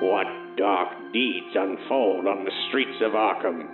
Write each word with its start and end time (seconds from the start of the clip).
What 0.00 0.28
dark 0.56 0.90
deeds 1.12 1.56
unfold 1.56 2.28
on 2.28 2.44
the 2.44 2.52
streets 2.68 3.02
of 3.02 3.12
Arkham? 3.12 3.66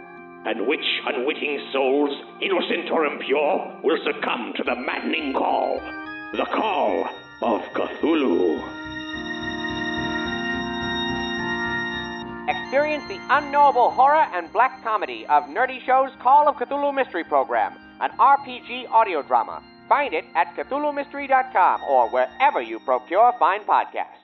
And 0.46 0.66
which 0.66 0.80
unwitting 1.04 1.68
souls, 1.70 2.10
innocent 2.40 2.90
or 2.90 3.04
impure, 3.04 3.80
will 3.84 3.98
succumb 4.02 4.54
to 4.56 4.62
the 4.62 4.74
maddening 4.74 5.34
call? 5.34 5.78
The 6.32 6.46
call 6.46 7.04
of 7.42 7.60
Cthulhu. 7.74 8.56
Experience 12.48 13.04
the 13.06 13.20
unknowable 13.28 13.90
horror 13.90 14.26
and 14.32 14.50
black 14.50 14.82
comedy 14.82 15.26
of 15.28 15.44
Nerdy 15.44 15.84
Show's 15.84 16.10
Call 16.22 16.48
of 16.48 16.56
Cthulhu 16.56 16.94
Mystery 16.94 17.24
Program, 17.24 17.76
an 18.00 18.10
RPG 18.12 18.88
audio 18.90 19.20
drama. 19.20 19.62
Find 19.90 20.14
it 20.14 20.24
at 20.34 20.46
CthulhuMystery.com 20.56 21.82
or 21.82 22.08
wherever 22.08 22.62
you 22.62 22.80
procure 22.80 23.34
fine 23.38 23.60
podcasts. 23.64 24.23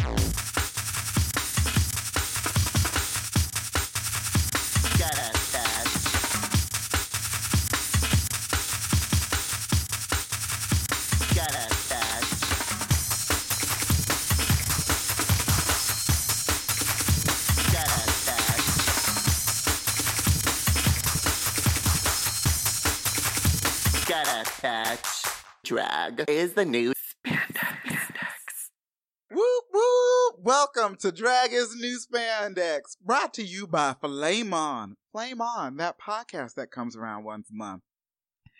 Get 24.11 24.27
it, 24.27 24.47
bitch. 24.61 25.41
Drag 25.63 26.25
is 26.27 26.53
the 26.53 26.65
new 26.65 26.91
spandex. 26.91 27.53
Whoop 29.31 29.63
whoop! 29.71 30.35
Welcome 30.39 30.97
to 30.97 31.13
Drag 31.13 31.53
is 31.53 31.69
the 31.69 31.77
New 31.77 31.97
Spandex, 31.97 32.97
brought 33.01 33.33
to 33.35 33.41
you 33.41 33.67
by 33.67 33.95
Flame 34.01 34.53
On. 34.53 34.97
Flame 35.13 35.39
On, 35.39 35.77
that 35.77 35.95
podcast 35.97 36.55
that 36.55 36.71
comes 36.71 36.97
around 36.97 37.23
once 37.23 37.47
a 37.51 37.55
month. 37.55 37.83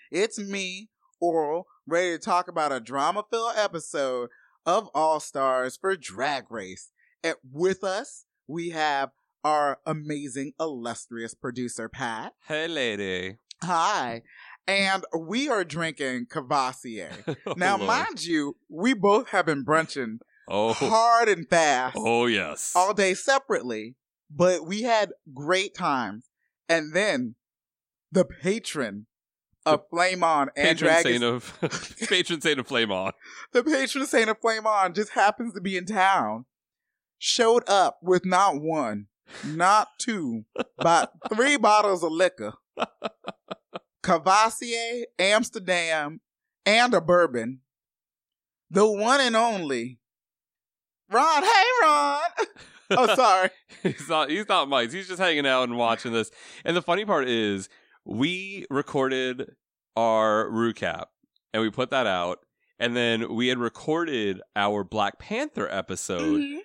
It's 0.09 0.39
me, 0.39 0.87
Oral, 1.19 1.67
ready 1.85 2.11
to 2.11 2.17
talk 2.17 2.47
about 2.47 2.71
a 2.71 2.79
drama-filled 2.79 3.57
episode 3.57 4.29
of 4.65 4.87
All 4.95 5.19
Stars 5.19 5.75
for 5.75 5.97
Drag 5.97 6.49
Race. 6.49 6.93
And 7.25 7.35
with 7.51 7.83
us, 7.83 8.23
we 8.47 8.69
have 8.69 9.09
our 9.43 9.79
amazing, 9.85 10.53
illustrious 10.61 11.33
producer, 11.33 11.89
Pat. 11.89 12.35
hey, 12.47 12.69
lady. 12.69 13.35
Hi. 13.63 14.23
And 14.67 15.03
we 15.17 15.49
are 15.49 15.63
drinking 15.63 16.27
Cavassier. 16.27 17.11
Oh, 17.45 17.53
Now, 17.57 17.77
Lord. 17.77 17.87
mind 17.87 18.23
you, 18.23 18.57
we 18.69 18.93
both 18.93 19.29
have 19.29 19.45
been 19.45 19.63
brunching 19.63 20.19
oh, 20.47 20.73
hard 20.73 21.27
and 21.29 21.49
fast 21.49 21.97
oh, 21.99 22.27
yes. 22.27 22.73
all 22.75 22.93
day 22.93 23.13
separately, 23.13 23.95
but 24.29 24.65
we 24.65 24.83
had 24.83 25.13
great 25.33 25.73
times. 25.73 26.29
And 26.69 26.93
then 26.93 27.35
the 28.11 28.25
patron 28.25 29.07
of 29.65 29.83
Flame 29.89 30.23
On 30.23 30.49
and 30.55 30.77
patron 30.79 31.03
saint 31.03 31.23
of 31.23 31.57
patron 32.09 32.41
saint 32.41 32.59
of 32.59 32.67
Flame 32.67 32.91
On. 32.91 33.11
the 33.53 33.63
patron 33.63 34.05
saint 34.05 34.29
of 34.29 34.39
Flame 34.39 34.65
On 34.65 34.93
just 34.93 35.11
happens 35.11 35.53
to 35.53 35.61
be 35.61 35.77
in 35.77 35.85
town, 35.85 36.45
showed 37.17 37.67
up 37.67 37.99
with 38.01 38.25
not 38.25 38.61
one, 38.61 39.07
not 39.45 39.89
two, 39.99 40.45
but 40.77 41.13
three 41.33 41.57
bottles 41.57 42.03
of 42.03 42.11
liquor. 42.11 42.53
Cavassier, 44.03 45.03
Amsterdam, 45.19 46.21
and 46.65 46.93
a 46.93 47.01
bourbon. 47.01 47.61
The 48.69 48.85
one 48.89 49.19
and 49.21 49.35
only 49.35 49.99
Ron. 51.09 51.43
Hey, 51.43 51.63
Ron. 51.81 52.21
oh, 52.91 53.15
sorry. 53.15 53.49
he's 53.83 54.07
not 54.09 54.29
he's 54.29 54.47
not 54.47 54.69
Mike's. 54.69 54.93
He's 54.93 55.07
just 55.07 55.19
hanging 55.19 55.45
out 55.45 55.63
and 55.63 55.77
watching 55.77 56.13
this. 56.13 56.31
And 56.63 56.75
the 56.75 56.81
funny 56.81 57.05
part 57.05 57.27
is 57.27 57.67
we 58.05 58.65
recorded 58.69 59.51
our 59.97 60.45
recap 60.49 61.05
and 61.53 61.61
we 61.61 61.69
put 61.69 61.89
that 61.89 62.07
out. 62.07 62.39
And 62.79 62.95
then 62.95 63.35
we 63.35 63.49
had 63.49 63.59
recorded 63.59 64.41
our 64.55 64.83
Black 64.83 65.19
Panther 65.19 65.67
episode, 65.69 66.39
Mhm. 66.41 66.59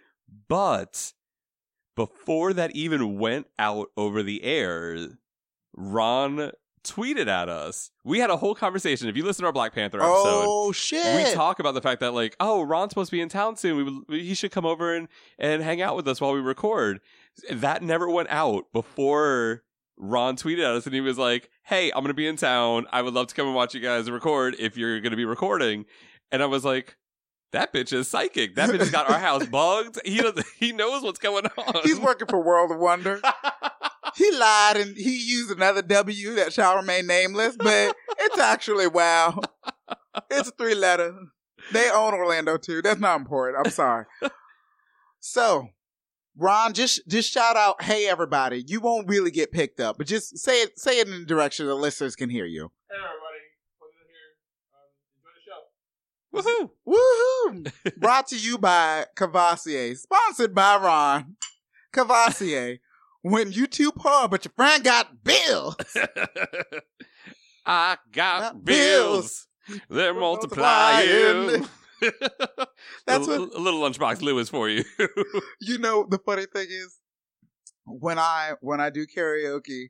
but 0.48 1.12
before 1.94 2.54
that 2.54 2.74
even 2.74 3.18
went 3.18 3.48
out 3.58 3.88
over 3.98 4.22
the 4.22 4.42
air, 4.42 4.96
Ron 5.74 6.52
tweeted 6.86 7.26
at 7.28 7.48
us. 7.48 7.90
We 8.04 8.18
had 8.18 8.30
a 8.30 8.36
whole 8.36 8.54
conversation. 8.54 9.08
If 9.08 9.16
you 9.16 9.24
listen 9.24 9.42
to 9.42 9.46
our 9.46 9.52
Black 9.52 9.74
Panther 9.74 9.98
oh, 10.00 10.04
episode, 10.04 10.44
Oh 10.48 10.72
shit! 10.72 11.28
we 11.28 11.34
talk 11.34 11.58
about 11.60 11.74
the 11.74 11.80
fact 11.80 12.00
that 12.00 12.12
like 12.12 12.34
oh 12.40 12.62
ron's 12.62 12.90
supposed 12.90 13.10
to 13.10 13.16
be 13.16 13.20
in 13.20 13.28
town 13.28 13.56
soon 13.56 13.76
we 13.76 13.82
would, 13.82 14.04
he 14.08 14.34
should 14.34 14.50
come 14.50 14.66
over 14.66 14.94
and 14.94 15.08
and 15.38 15.62
hang 15.62 15.80
out 15.80 15.96
with 15.96 16.08
us 16.08 16.20
while 16.20 16.32
we 16.32 16.40
record 16.40 17.00
that 17.50 17.82
never 17.82 18.08
went 18.08 18.28
out 18.30 18.64
before 18.72 19.62
ron 19.96 20.36
tweeted 20.36 20.58
at 20.58 20.74
us 20.74 20.86
and 20.86 20.94
he 20.94 21.00
was 21.00 21.18
like 21.18 21.50
hey 21.64 21.90
i'm 21.92 22.02
gonna 22.02 22.14
be 22.14 22.26
in 22.26 22.36
town 22.36 22.86
i 22.92 23.00
would 23.00 23.14
love 23.14 23.26
to 23.28 23.34
come 23.34 23.46
and 23.46 23.54
watch 23.54 23.74
you 23.74 23.80
guys 23.80 24.10
record 24.10 24.56
if 24.58 24.76
you're 24.76 25.00
gonna 25.00 25.16
be 25.16 25.24
recording 25.24 25.84
and 26.32 26.42
i 26.42 26.46
was 26.46 26.64
like 26.64 26.96
that 27.52 27.72
bitch 27.72 27.92
is 27.92 28.08
psychic 28.08 28.56
that 28.56 28.68
bitch 28.68 28.80
has 28.80 28.90
got 28.90 29.08
our 29.10 29.18
house 29.18 29.46
bugged 29.50 29.98
he 30.04 30.18
does 30.18 30.42
he 30.58 30.72
knows 30.72 31.02
what's 31.02 31.18
going 31.18 31.46
on 31.46 31.80
He's 31.84 32.00
working 32.00 32.26
for 32.26 32.42
World 32.42 32.70
of 32.70 32.78
Wonder. 32.78 33.20
he 34.16 34.30
lied 34.32 34.76
and 34.78 34.96
he 34.96 35.16
used 35.16 35.50
another 35.50 35.82
W 35.82 36.34
that 36.36 36.52
shall 36.52 36.76
remain 36.76 37.06
nameless, 37.06 37.56
but 37.58 37.94
it's 38.18 38.38
actually 38.38 38.86
wow. 38.86 39.40
It's 40.30 40.48
a 40.48 40.52
three 40.52 40.74
letter. 40.74 41.14
They 41.72 41.90
own 41.90 42.14
Orlando 42.14 42.56
too. 42.56 42.80
That's 42.82 43.00
not 43.00 43.20
important. 43.20 43.66
I'm 43.66 43.72
sorry. 43.72 44.06
So, 45.20 45.68
Ron, 46.36 46.72
just 46.72 47.06
just 47.08 47.32
shout 47.32 47.56
out, 47.56 47.82
hey 47.82 48.06
everybody. 48.06 48.64
You 48.66 48.80
won't 48.80 49.08
really 49.08 49.30
get 49.30 49.52
picked 49.52 49.80
up, 49.80 49.98
but 49.98 50.06
just 50.06 50.38
say 50.38 50.62
it 50.62 50.78
say 50.78 51.00
it 51.00 51.08
in 51.08 51.20
the 51.20 51.26
direction 51.26 51.66
the 51.66 51.74
listeners 51.74 52.16
can 52.16 52.30
hear 52.30 52.46
you. 52.46 52.70
hey 52.90 52.96
everybody 52.96 53.42
um, 56.32 56.42
enjoy 56.42 56.42
the 56.42 56.50
show 56.54 56.70
woohoo 56.70 56.70
Woohoo! 56.86 57.98
Brought 58.00 58.28
to 58.28 58.38
you 58.38 58.56
by 58.58 59.06
Cavassier. 59.16 59.96
Sponsored 59.96 60.54
by 60.54 60.76
Ron. 60.76 61.36
Cavassier. 61.92 62.78
When 63.28 63.50
you 63.50 63.66
too 63.66 63.90
poor, 63.90 64.28
but 64.28 64.44
your 64.44 64.52
friend 64.56 64.84
got 64.84 65.24
bills. 65.24 65.74
I 67.66 67.96
got 68.12 68.40
Got 68.40 68.64
bills. 68.64 69.48
They're 69.90 70.14
multiplying. 70.14 71.08
multiplying. 71.46 71.68
That's 73.06 73.26
a, 73.26 73.30
what- 73.40 73.54
a 73.54 73.58
little 73.58 73.80
lunchbox 73.80 74.22
Lewis 74.22 74.48
for 74.48 74.68
you. 74.68 74.84
you 75.60 75.78
know 75.78 76.06
the 76.08 76.18
funny 76.18 76.46
thing 76.46 76.68
is 76.70 76.98
when 77.84 78.18
i 78.18 78.52
when 78.60 78.80
i 78.80 78.90
do 78.90 79.06
karaoke 79.06 79.86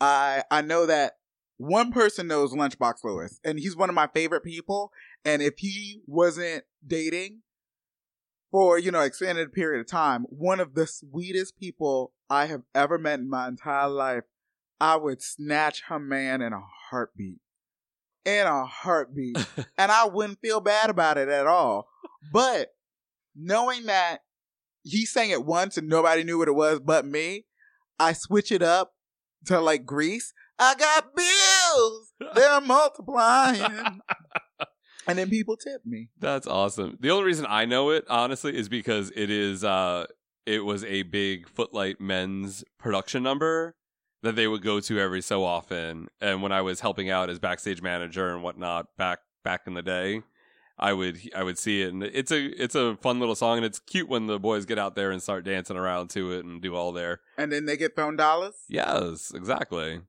i 0.00 0.42
i 0.50 0.60
know 0.60 0.86
that 0.86 1.14
one 1.56 1.90
person 1.90 2.28
knows 2.28 2.52
Lunchbox 2.54 3.02
Lewis, 3.02 3.40
and 3.44 3.58
he's 3.58 3.76
one 3.76 3.88
of 3.88 3.94
my 3.96 4.06
favorite 4.14 4.44
people. 4.44 4.92
And 5.24 5.42
if 5.42 5.54
he 5.58 6.02
wasn't 6.06 6.62
dating 6.86 7.40
for 8.52 8.78
you 8.78 8.92
know 8.92 9.00
extended 9.00 9.52
period 9.52 9.80
of 9.80 9.88
time, 9.88 10.22
one 10.28 10.60
of 10.60 10.74
the 10.74 10.86
sweetest 10.86 11.58
people 11.58 12.12
I 12.30 12.46
have 12.46 12.62
ever 12.74 12.98
met 12.98 13.20
in 13.20 13.28
my 13.28 13.48
entire 13.48 13.88
life, 13.88 14.24
I 14.80 14.96
would 14.96 15.22
snatch 15.22 15.82
her 15.88 15.98
man 15.98 16.42
in 16.42 16.52
a 16.52 16.62
heartbeat, 16.90 17.40
in 18.24 18.46
a 18.46 18.64
heartbeat, 18.64 19.36
and 19.78 19.90
I 19.90 20.06
wouldn't 20.06 20.40
feel 20.40 20.60
bad 20.60 20.90
about 20.90 21.18
it 21.18 21.28
at 21.28 21.46
all. 21.46 21.88
But 22.32 22.68
knowing 23.34 23.86
that 23.86 24.18
he 24.82 25.06
sang 25.06 25.30
it 25.30 25.44
once 25.44 25.76
and 25.76 25.88
nobody 25.88 26.24
knew 26.24 26.38
what 26.38 26.48
it 26.48 26.54
was 26.54 26.80
but 26.80 27.04
me, 27.06 27.46
I 27.98 28.12
switch 28.12 28.52
it 28.52 28.62
up 28.62 28.94
to 29.46 29.60
like 29.60 29.84
Grease. 29.84 30.32
I 30.58 30.74
got 30.74 31.14
bills, 31.14 32.12
they're 32.34 32.60
multiplying. 32.60 34.00
and 35.06 35.18
then 35.18 35.30
people 35.30 35.56
tip 35.56 35.84
me. 35.86 36.10
That's 36.18 36.46
awesome. 36.46 36.98
The 37.00 37.10
only 37.10 37.24
reason 37.24 37.46
I 37.48 37.64
know 37.64 37.90
it, 37.90 38.04
honestly, 38.08 38.56
is 38.56 38.68
because 38.68 39.12
it 39.14 39.30
is 39.30 39.64
uh 39.64 40.06
it 40.48 40.64
was 40.64 40.82
a 40.84 41.02
big 41.02 41.46
Footlight 41.46 42.00
men's 42.00 42.64
production 42.78 43.22
number 43.22 43.76
that 44.22 44.34
they 44.34 44.48
would 44.48 44.62
go 44.62 44.80
to 44.80 44.98
every 44.98 45.20
so 45.20 45.44
often. 45.44 46.08
And 46.20 46.42
when 46.42 46.52
I 46.52 46.62
was 46.62 46.80
helping 46.80 47.10
out 47.10 47.28
as 47.28 47.38
backstage 47.38 47.82
manager 47.82 48.32
and 48.32 48.42
whatnot 48.42 48.86
back 48.96 49.20
back 49.44 49.62
in 49.66 49.74
the 49.74 49.82
day, 49.82 50.22
I 50.78 50.94
would 50.94 51.20
I 51.36 51.42
would 51.42 51.58
see 51.58 51.82
it 51.82 51.92
and 51.92 52.02
it's 52.02 52.32
a 52.32 52.46
it's 52.62 52.74
a 52.74 52.96
fun 53.02 53.20
little 53.20 53.34
song 53.34 53.58
and 53.58 53.66
it's 53.66 53.78
cute 53.78 54.08
when 54.08 54.26
the 54.26 54.38
boys 54.38 54.64
get 54.64 54.78
out 54.78 54.94
there 54.94 55.10
and 55.10 55.22
start 55.22 55.44
dancing 55.44 55.76
around 55.76 56.08
to 56.10 56.32
it 56.32 56.44
and 56.46 56.62
do 56.62 56.74
all 56.74 56.92
their 56.92 57.20
And 57.36 57.52
then 57.52 57.66
they 57.66 57.76
get 57.76 57.94
phone 57.94 58.16
dollars. 58.16 58.54
Yes, 58.68 59.30
exactly. 59.34 60.00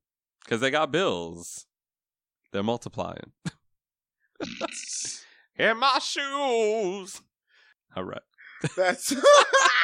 Cuz 0.48 0.62
they 0.62 0.72
got 0.72 0.92
bills. 0.92 1.66
They're 2.54 2.64
multiplying. 2.64 3.34
In 5.58 5.78
my 5.78 6.00
shoes. 6.00 7.22
All 7.96 8.06
right. 8.06 8.22
That's 8.76 9.14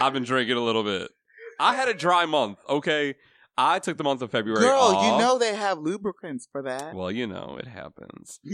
I've 0.00 0.14
been 0.14 0.24
drinking 0.24 0.56
a 0.56 0.62
little 0.62 0.82
bit. 0.82 1.10
I 1.60 1.76
had 1.76 1.88
a 1.88 1.94
dry 1.94 2.24
month, 2.24 2.58
okay? 2.68 3.16
I 3.58 3.78
took 3.78 3.98
the 3.98 4.04
month 4.04 4.22
of 4.22 4.30
February 4.30 4.62
girl. 4.62 4.78
off. 4.80 5.04
You 5.04 5.18
know 5.18 5.38
they 5.38 5.54
have 5.54 5.78
lubricants 5.78 6.48
for 6.50 6.62
that. 6.62 6.94
Well, 6.94 7.10
you 7.10 7.26
know, 7.26 7.58
it 7.60 7.66
happens. 7.66 8.40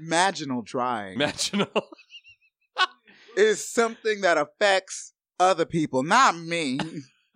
Maginal 0.00 0.62
drying 0.64 1.18
Maginal. 1.18 1.82
is 3.36 3.66
something 3.66 4.20
that 4.20 4.36
affects 4.36 5.14
other 5.40 5.64
people, 5.64 6.02
not 6.02 6.36
me, 6.36 6.78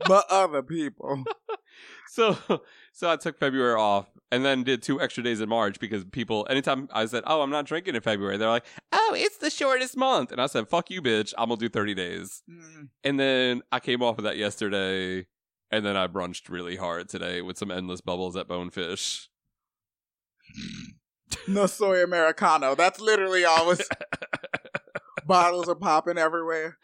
but 0.07 0.27
other 0.29 0.63
people. 0.63 1.25
so 2.09 2.37
so 2.93 3.11
I 3.11 3.17
took 3.17 3.39
February 3.39 3.75
off 3.75 4.07
and 4.31 4.45
then 4.45 4.63
did 4.63 4.83
two 4.83 5.01
extra 5.01 5.23
days 5.23 5.41
in 5.41 5.49
March 5.49 5.81
because 5.81 6.05
people 6.05 6.47
anytime 6.51 6.89
I 6.93 7.07
said, 7.07 7.25
"Oh, 7.27 7.43
I'm 7.43 7.51
not 7.51 7.67
drinking 7.67 7.95
in 7.95 8.01
February." 8.01 8.37
They're 8.37 8.49
like, 8.49 8.67
"Oh, 8.93 9.15
it's 9.17 9.39
the 9.39 9.51
shortest 9.51 9.97
month." 9.97 10.33
And 10.33 10.41
I 10.41 10.47
said, 10.47 10.69
"Fuck 10.69 10.91
you, 10.91 11.03
bitch. 11.03 11.33
I'm 11.39 11.49
going 11.49 11.59
to 11.59 11.65
do 11.67 11.71
30 11.71 11.95
days." 11.95 12.43
Mm. 12.51 12.89
And 13.05 13.21
then 13.21 13.63
I 13.73 13.81
came 13.81 14.03
off 14.03 14.19
of 14.19 14.25
that 14.25 14.37
yesterday 14.37 15.27
and 15.71 15.85
then 15.85 15.97
I 15.97 16.07
brunched 16.07 16.49
really 16.49 16.77
hard 16.77 17.09
today 17.09 17.43
with 17.43 17.59
some 17.59 17.71
endless 17.71 18.01
bubbles 18.01 18.37
at 18.37 18.49
Bonefish. 18.49 19.29
No 21.47 21.67
soy 21.67 22.03
americano. 22.03 22.75
That's 22.75 23.01
literally 23.01 23.45
all. 23.45 23.71
It's, 23.71 23.87
bottles 25.27 25.69
are 25.69 25.75
popping 25.75 26.17
everywhere. 26.17 26.79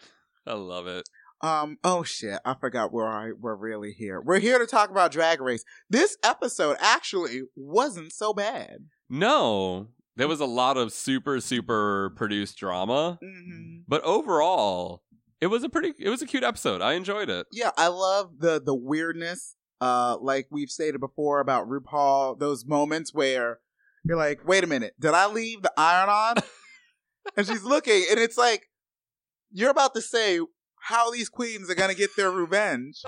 I 0.47 0.52
love 0.52 0.87
it. 0.87 1.08
Um. 1.44 1.79
Oh 1.85 2.02
shit! 2.02 2.38
I 2.44 2.55
forgot 2.55 2.93
where 2.93 3.06
I 3.06 3.32
we're 3.38 3.55
really 3.56 3.93
here. 3.93 4.20
We're 4.20 4.38
here 4.38 4.58
to 4.58 4.67
talk 4.67 4.91
about 4.91 5.12
Drag 5.12 5.41
Race. 5.41 5.64
This 5.91 6.17
episode 6.25 6.76
actually 6.81 7.43
wasn't 7.55 8.12
so 8.12 8.32
bad. 8.32 8.79
No, 9.11 9.88
there 10.17 10.29
was 10.29 10.41
a 10.41 10.46
lot 10.46 10.76
of 10.76 10.93
super 10.93 11.41
super 11.41 12.12
produced 12.17 12.56
drama, 12.56 13.19
Mm-hmm. 13.23 13.81
but 13.87 14.02
overall, 14.02 15.02
it 15.41 15.49
was 15.49 15.62
a 15.64 15.69
pretty 15.69 15.93
it 15.99 16.08
was 16.08 16.23
a 16.23 16.26
cute 16.26 16.44
episode. 16.44 16.81
I 16.81 16.94
enjoyed 16.94 17.29
it. 17.29 17.47
Yeah, 17.52 17.73
I 17.76 17.88
love 17.88 18.38
the 18.38 18.61
the 18.64 18.75
weirdness. 18.75 19.56
Uh, 19.81 20.17
like 20.20 20.47
we've 20.50 20.70
stated 20.70 20.99
before 21.00 21.40
about 21.40 21.69
RuPaul, 21.69 22.38
those 22.38 22.64
moments 22.64 23.12
where 23.12 23.58
you're 24.05 24.17
like, 24.17 24.47
"Wait 24.47 24.64
a 24.64 24.67
minute, 24.67 24.94
did 24.99 25.12
I 25.12 25.26
leave 25.26 25.61
the 25.62 25.73
iron 25.76 26.08
on?" 26.08 26.37
and 27.37 27.47
she's 27.47 27.64
looking, 27.64 28.05
and 28.11 28.19
it's 28.19 28.38
like 28.38 28.62
you're 29.52 29.70
about 29.70 29.94
to 29.94 30.00
say 30.00 30.40
how 30.89 31.11
these 31.11 31.29
queens 31.29 31.71
are 31.71 31.75
gonna 31.75 31.95
get 31.95 32.11
their 32.17 32.31
revenge, 32.31 33.03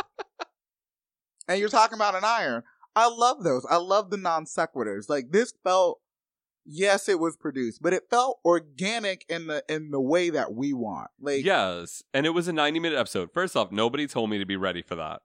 and 1.48 1.58
you're 1.60 1.68
talking 1.68 1.96
about 1.96 2.14
an 2.14 2.24
iron. 2.24 2.62
I 2.94 3.08
love 3.08 3.44
those. 3.44 3.66
I 3.68 3.76
love 3.76 4.10
the 4.10 4.16
non 4.16 4.44
sequiturs. 4.46 5.08
Like 5.08 5.30
this 5.30 5.52
felt, 5.62 6.00
yes, 6.64 7.08
it 7.08 7.18
was 7.20 7.36
produced, 7.36 7.82
but 7.82 7.92
it 7.92 8.04
felt 8.10 8.38
organic 8.44 9.24
in 9.28 9.46
the 9.46 9.62
in 9.68 9.90
the 9.90 10.00
way 10.00 10.30
that 10.30 10.54
we 10.54 10.72
want. 10.72 11.10
Like, 11.20 11.44
Yes, 11.44 12.02
and 12.14 12.24
it 12.26 12.30
was 12.30 12.48
a 12.48 12.52
90 12.52 12.80
minute 12.80 12.98
episode. 12.98 13.30
First 13.32 13.56
off, 13.56 13.70
nobody 13.70 14.06
told 14.06 14.30
me 14.30 14.38
to 14.38 14.46
be 14.46 14.56
ready 14.56 14.82
for 14.82 14.94
that. 14.96 15.20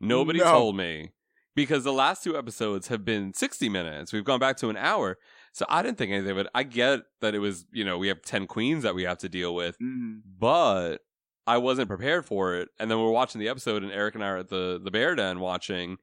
Nobody 0.00 0.38
No. 0.38 0.44
told 0.52 0.76
me 0.76 1.10
because 1.56 1.82
the 1.84 1.92
last 1.92 2.22
two 2.22 2.38
episodes 2.38 2.86
have 2.88 3.04
been 3.04 3.34
60 3.34 3.68
minutes. 3.68 4.12
We've 4.12 4.24
gone 4.24 4.38
back 4.38 4.56
to 4.58 4.68
an 4.70 4.76
hour. 4.76 5.18
So 5.52 5.66
I 5.68 5.82
didn't 5.82 5.98
think 5.98 6.12
anything 6.12 6.30
of 6.30 6.38
it. 6.38 6.46
I 6.54 6.62
get 6.62 7.00
that 7.20 7.34
it 7.34 7.40
was, 7.40 7.66
you 7.72 7.84
know, 7.84 7.98
we 7.98 8.06
have 8.06 8.22
10 8.22 8.46
queens 8.46 8.84
that 8.84 8.94
we 8.94 9.02
have 9.02 9.18
to 9.18 9.28
deal 9.28 9.52
with, 9.54 9.76
mm, 9.82 10.20
but 10.38 10.98
I 11.46 11.58
wasn't 11.58 11.88
prepared 11.88 12.26
for 12.26 12.54
it. 12.54 12.68
And 12.78 12.90
then 12.90 12.98
we're 12.98 13.10
watching 13.10 13.40
the 13.40 13.48
episode 13.48 13.82
and 13.82 13.92
Eric 13.92 14.14
and 14.14 14.24
I 14.24 14.28
are 14.28 14.38
at 14.38 14.48
the 14.48 14.80
the 14.82 14.90
Bear 14.90 15.14
Den 15.14 15.40
watching 15.40 15.98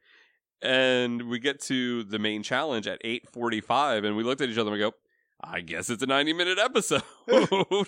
and 0.61 1.29
we 1.29 1.39
get 1.39 1.61
to 1.61 2.03
the 2.03 2.19
main 2.19 2.43
challenge 2.43 2.87
at 2.87 3.01
8:45 3.03 4.05
and 4.05 4.17
we 4.17 4.23
looked 4.23 4.41
at 4.41 4.49
each 4.49 4.57
other 4.57 4.71
and 4.71 4.79
we 4.79 4.79
go, 4.79 4.93
I 5.41 5.61
guess 5.61 5.89
it's 5.89 6.03
a 6.03 6.07
90 6.07 6.33
minute 6.33 6.57
episode. 6.59 7.03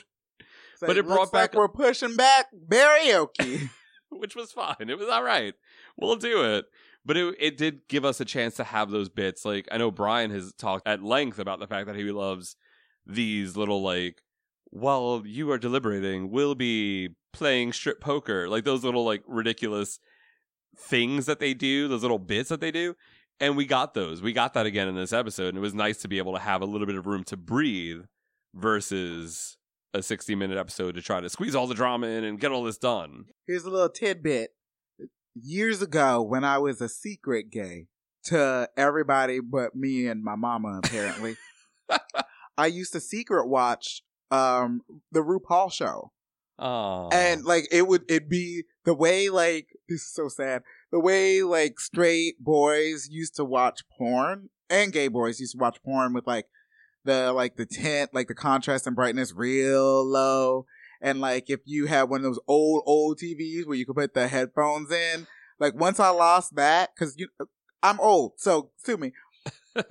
But 0.82 0.98
it 0.98 1.06
brought 1.06 1.20
looks 1.20 1.34
like 1.34 1.52
back- 1.52 1.58
we're 1.58 1.68
pushing 1.68 2.16
back 2.16 2.48
karaoke. 2.70 3.70
which 4.10 4.36
was 4.36 4.52
fine. 4.52 4.90
It 4.90 4.98
was 4.98 5.10
all 5.10 5.24
right. 5.24 5.54
We'll 5.98 6.16
do 6.16 6.44
it. 6.56 6.66
But 7.06 7.18
it 7.18 7.36
it 7.40 7.58
did 7.58 7.82
give 7.88 8.06
us 8.06 8.20
a 8.20 8.26
chance 8.26 8.56
to 8.56 8.64
have 8.64 8.90
those 8.90 9.10
bits. 9.10 9.46
Like 9.46 9.68
I 9.72 9.78
know 9.78 9.92
Brian 9.92 10.32
has 10.32 10.54
talked 10.54 10.88
at 10.88 11.04
length 11.04 11.40
about 11.40 11.60
the 11.60 11.68
fact 11.68 11.88
that 11.88 11.96
he 11.96 12.04
loves 12.12 12.56
these 13.06 13.58
little 13.58 13.82
like 13.82 14.22
while 14.72 15.24
you 15.26 15.52
are 15.52 15.58
deliberating, 15.58 16.30
we'll 16.30 16.56
be 16.56 17.10
playing 17.32 17.74
strip 17.74 18.00
poker. 18.00 18.48
Like 18.50 18.64
those 18.64 18.84
little 18.84 19.06
like 19.06 19.24
ridiculous 19.28 20.00
things 20.78 21.26
that 21.26 21.40
they 21.40 21.54
do, 21.54 21.88
those 21.88 22.02
little 22.02 22.20
bits 22.20 22.50
that 22.50 22.62
they 22.62 22.72
do. 22.72 22.96
And 23.40 23.56
we 23.56 23.66
got 23.66 23.94
those. 23.94 24.22
We 24.22 24.34
got 24.34 24.54
that 24.54 24.66
again 24.66 24.88
in 24.88 24.96
this 24.96 25.14
episode. 25.14 25.50
And 25.50 25.58
it 25.58 25.62
was 25.62 25.74
nice 25.74 25.98
to 26.00 26.08
be 26.08 26.18
able 26.18 26.34
to 26.34 26.40
have 26.40 26.62
a 26.62 26.66
little 26.66 26.88
bit 26.88 26.98
of 26.98 27.08
room 27.08 27.24
to 27.26 27.38
breathe 27.38 28.02
versus 28.54 29.58
a 29.94 30.04
60 30.04 30.36
minute 30.36 30.58
episode 30.58 30.96
to 30.96 31.02
try 31.02 31.20
to 31.20 31.30
squeeze 31.30 31.56
all 31.56 31.68
the 31.68 31.76
drama 31.76 32.08
in 32.08 32.24
and 32.24 32.40
get 32.40 32.52
all 32.52 32.64
this 32.64 32.78
done. 32.78 33.26
Here's 33.48 33.64
a 33.64 33.70
little 33.70 33.90
tidbit. 33.90 34.52
Years 35.36 35.82
ago, 35.82 36.22
when 36.22 36.44
I 36.44 36.58
was 36.58 36.82
a 36.82 36.90
secret 36.90 37.50
gay 37.50 37.88
to 38.24 38.70
everybody 38.76 39.40
but 39.40 39.76
me 39.76 40.08
and 40.08 40.24
my 40.24 40.36
mama, 40.36 40.82
apparently, 40.84 41.38
I 42.58 42.68
used 42.68 42.94
to 42.94 43.00
secret 43.00 43.48
watch 43.48 44.04
um 44.32 44.82
the 45.12 45.22
RuPaul 45.22 45.72
show. 45.72 46.12
Oh. 46.60 47.10
And 47.12 47.46
like 47.46 47.68
it 47.72 47.88
would 47.88 48.04
it 48.10 48.30
be 48.30 48.64
the 48.84 48.94
way 48.94 49.30
like 49.30 49.68
this 49.88 50.02
is 50.02 50.14
so 50.14 50.28
sad. 50.28 50.64
The 50.92 51.00
way 51.00 51.42
like 51.42 51.80
straight 51.80 52.44
boys 52.44 53.08
used 53.10 53.36
to 53.38 53.46
watch 53.46 53.82
porn 53.98 54.50
and 54.70 54.92
gay 54.92 55.08
boys 55.08 55.40
used 55.40 55.54
to 55.54 55.58
watch 55.58 55.82
porn 55.84 56.14
with 56.14 56.28
like 56.28 56.48
the 57.06 57.32
like 57.32 57.56
the 57.56 57.66
tint, 57.66 58.14
like 58.14 58.28
the 58.28 58.36
contrast 58.36 58.86
and 58.86 58.96
brightness 58.96 59.34
real 59.34 60.06
low. 60.06 60.66
And 61.02 61.22
like 61.22 61.50
if 61.50 61.62
you 61.64 61.86
had 61.86 62.04
one 62.04 62.20
of 62.20 62.24
those 62.24 62.42
old 62.46 62.84
old 62.86 63.20
TVs 63.20 63.66
where 63.66 63.78
you 63.78 63.86
could 63.86 63.96
put 63.96 64.14
the 64.14 64.28
headphones 64.28 64.92
in, 64.92 65.28
like 65.60 65.76
once 65.76 66.00
I 66.00 66.10
lost 66.10 66.56
that 66.56 66.90
cuz 66.98 67.16
you 67.18 67.30
I'm 67.82 68.02
old, 68.02 68.34
so 68.36 68.72
sue 68.84 68.98
me. 68.98 69.14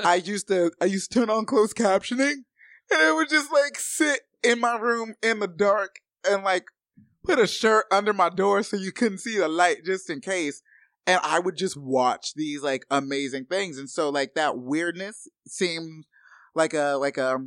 I 0.01 0.15
used 0.25 0.49
to 0.49 0.71
I 0.83 0.85
used 0.85 1.11
to 1.13 1.21
turn 1.21 1.31
on 1.31 1.47
closed 1.47 1.77
captioning 1.77 2.45
and 2.91 3.03
it 3.03 3.15
would 3.15 3.31
just 3.31 3.51
like 3.51 3.79
sit 3.79 4.21
in 4.43 4.61
my 4.61 4.77
room 4.77 5.15
in 5.23 5.41
the 5.41 5.49
dark 5.49 6.01
and 6.28 6.44
like 6.44 6.66
put 7.25 7.38
a 7.38 7.47
shirt 7.47 7.87
under 7.90 8.12
my 8.12 8.28
door 8.28 8.62
so 8.62 8.76
you 8.76 8.92
couldn't 8.92 9.18
see 9.18 9.38
the 9.38 9.49
light 9.49 9.85
just 9.85 10.08
in 10.11 10.20
case. 10.20 10.62
And 11.06 11.20
I 11.23 11.38
would 11.38 11.56
just 11.56 11.76
watch 11.76 12.35
these 12.35 12.62
like 12.62 12.85
amazing 12.90 13.47
things. 13.47 13.78
And 13.78 13.88
so 13.88 14.11
like 14.11 14.35
that 14.35 14.58
weirdness 14.58 15.28
seemed 15.47 16.06
like 16.54 16.75
a 16.75 16.97
like 16.99 17.16
a 17.16 17.38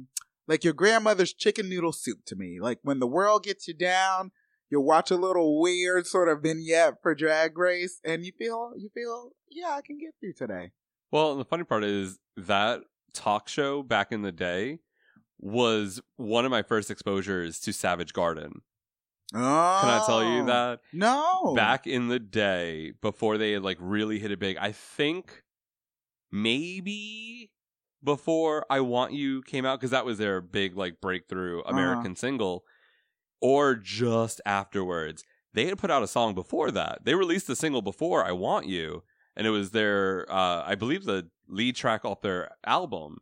like 0.47 0.63
your 0.63 0.73
grandmother's 0.73 1.33
chicken 1.33 1.69
noodle 1.69 1.91
soup 1.91 2.19
to 2.25 2.35
me. 2.35 2.59
Like 2.59 2.79
when 2.81 2.99
the 2.99 3.07
world 3.07 3.43
gets 3.43 3.67
you 3.67 3.73
down, 3.73 4.31
you'll 4.69 4.85
watch 4.85 5.11
a 5.11 5.15
little 5.15 5.61
weird 5.61 6.07
sort 6.07 6.29
of 6.29 6.41
vignette 6.41 6.95
for 7.03 7.13
drag 7.13 7.57
race 7.57 7.99
and 8.03 8.25
you 8.25 8.31
feel 8.37 8.73
you 8.77 8.89
feel, 8.93 9.31
yeah, 9.49 9.69
I 9.71 9.81
can 9.81 9.97
get 9.97 10.15
through 10.19 10.33
today. 10.33 10.71
Well, 11.11 11.31
and 11.31 11.39
the 11.39 11.45
funny 11.45 11.63
part 11.63 11.83
is 11.83 12.19
that 12.37 12.81
talk 13.13 13.49
show 13.49 13.83
back 13.83 14.11
in 14.11 14.21
the 14.21 14.31
day 14.31 14.79
was 15.39 15.99
one 16.17 16.45
of 16.45 16.51
my 16.51 16.61
first 16.61 16.89
exposures 16.89 17.59
to 17.59 17.73
Savage 17.73 18.13
Garden. 18.13 18.61
Oh 19.33 19.79
Can 19.81 19.89
I 19.89 20.03
tell 20.05 20.23
you 20.23 20.45
that? 20.45 20.79
No. 20.91 21.53
Back 21.55 21.87
in 21.87 22.09
the 22.09 22.19
day, 22.19 22.93
before 23.01 23.37
they 23.37 23.53
had 23.53 23.63
like 23.63 23.77
really 23.79 24.19
hit 24.19 24.31
it 24.31 24.39
big, 24.39 24.57
I 24.57 24.71
think 24.71 25.43
maybe 26.31 27.51
before 28.03 28.65
I 28.69 28.79
Want 28.81 29.13
You 29.13 29.41
came 29.43 29.65
out 29.65 29.79
because 29.79 29.91
that 29.91 30.05
was 30.05 30.17
their 30.17 30.41
big 30.41 30.75
like 30.75 30.99
breakthrough 31.01 31.61
American 31.61 32.15
single, 32.15 32.63
or 33.41 33.75
just 33.75 34.41
afterwards. 34.45 35.23
They 35.53 35.65
had 35.65 35.77
put 35.77 35.91
out 35.91 36.03
a 36.03 36.07
song 36.07 36.33
before 36.33 36.71
that. 36.71 36.99
They 37.03 37.13
released 37.15 37.47
the 37.47 37.55
single 37.55 37.81
before 37.81 38.25
I 38.25 38.31
Want 38.31 38.67
You, 38.67 39.03
and 39.35 39.45
it 39.45 39.49
was 39.49 39.71
their, 39.71 40.25
uh, 40.31 40.63
I 40.65 40.75
believe, 40.75 41.03
the 41.03 41.29
lead 41.47 41.75
track 41.75 42.05
off 42.05 42.21
their 42.21 42.51
album. 42.65 43.17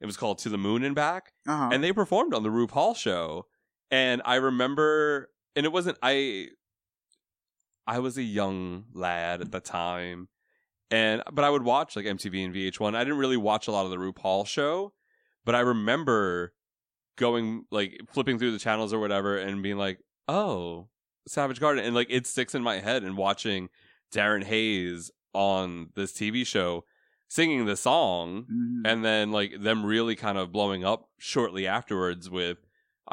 It 0.00 0.06
was 0.06 0.16
called 0.16 0.38
To 0.38 0.48
the 0.48 0.58
Moon 0.58 0.82
and 0.82 0.94
Back 0.94 1.32
Uh-huh. 1.46 1.70
and 1.72 1.84
they 1.84 1.92
performed 1.92 2.34
on 2.34 2.42
the 2.42 2.48
RuPaul 2.50 2.96
show. 2.96 3.46
And 3.90 4.22
I 4.24 4.36
remember, 4.36 5.30
and 5.56 5.64
it 5.66 5.72
wasn't 5.72 5.98
I. 6.02 6.48
I 7.86 7.98
was 7.98 8.16
a 8.16 8.22
young 8.22 8.84
lad 8.94 9.40
at 9.42 9.50
the 9.52 9.60
time, 9.60 10.28
and 10.90 11.22
but 11.32 11.44
I 11.44 11.50
would 11.50 11.62
watch 11.64 11.96
like 11.96 12.06
MTV 12.06 12.44
and 12.44 12.54
VH1. 12.54 12.94
I 12.94 13.04
didn't 13.04 13.18
really 13.18 13.36
watch 13.36 13.68
a 13.68 13.72
lot 13.72 13.84
of 13.84 13.90
the 13.90 13.98
RuPaul 13.98 14.46
show, 14.46 14.94
but 15.44 15.54
I 15.54 15.60
remember 15.60 16.54
going 17.16 17.64
like 17.70 18.00
flipping 18.12 18.38
through 18.38 18.52
the 18.52 18.58
channels 18.58 18.92
or 18.92 18.98
whatever 18.98 19.36
and 19.36 19.62
being 19.62 19.76
like, 19.76 20.00
"Oh, 20.28 20.88
Savage 21.28 21.60
Garden," 21.60 21.84
and 21.84 21.94
like 21.94 22.08
it 22.10 22.26
sticks 22.26 22.54
in 22.54 22.62
my 22.62 22.80
head. 22.80 23.02
And 23.04 23.16
watching 23.18 23.68
Darren 24.12 24.44
Hayes 24.44 25.10
on 25.34 25.90
this 25.94 26.12
TV 26.12 26.44
show 26.46 26.84
singing 27.28 27.64
the 27.66 27.76
song 27.76 28.44
Mhm. 28.44 28.82
and 28.86 29.04
then 29.04 29.32
like 29.32 29.60
them 29.60 29.84
really 29.84 30.14
kind 30.14 30.38
of 30.38 30.52
blowing 30.52 30.84
up 30.84 31.08
shortly 31.18 31.66
afterwards 31.66 32.30
with 32.30 32.58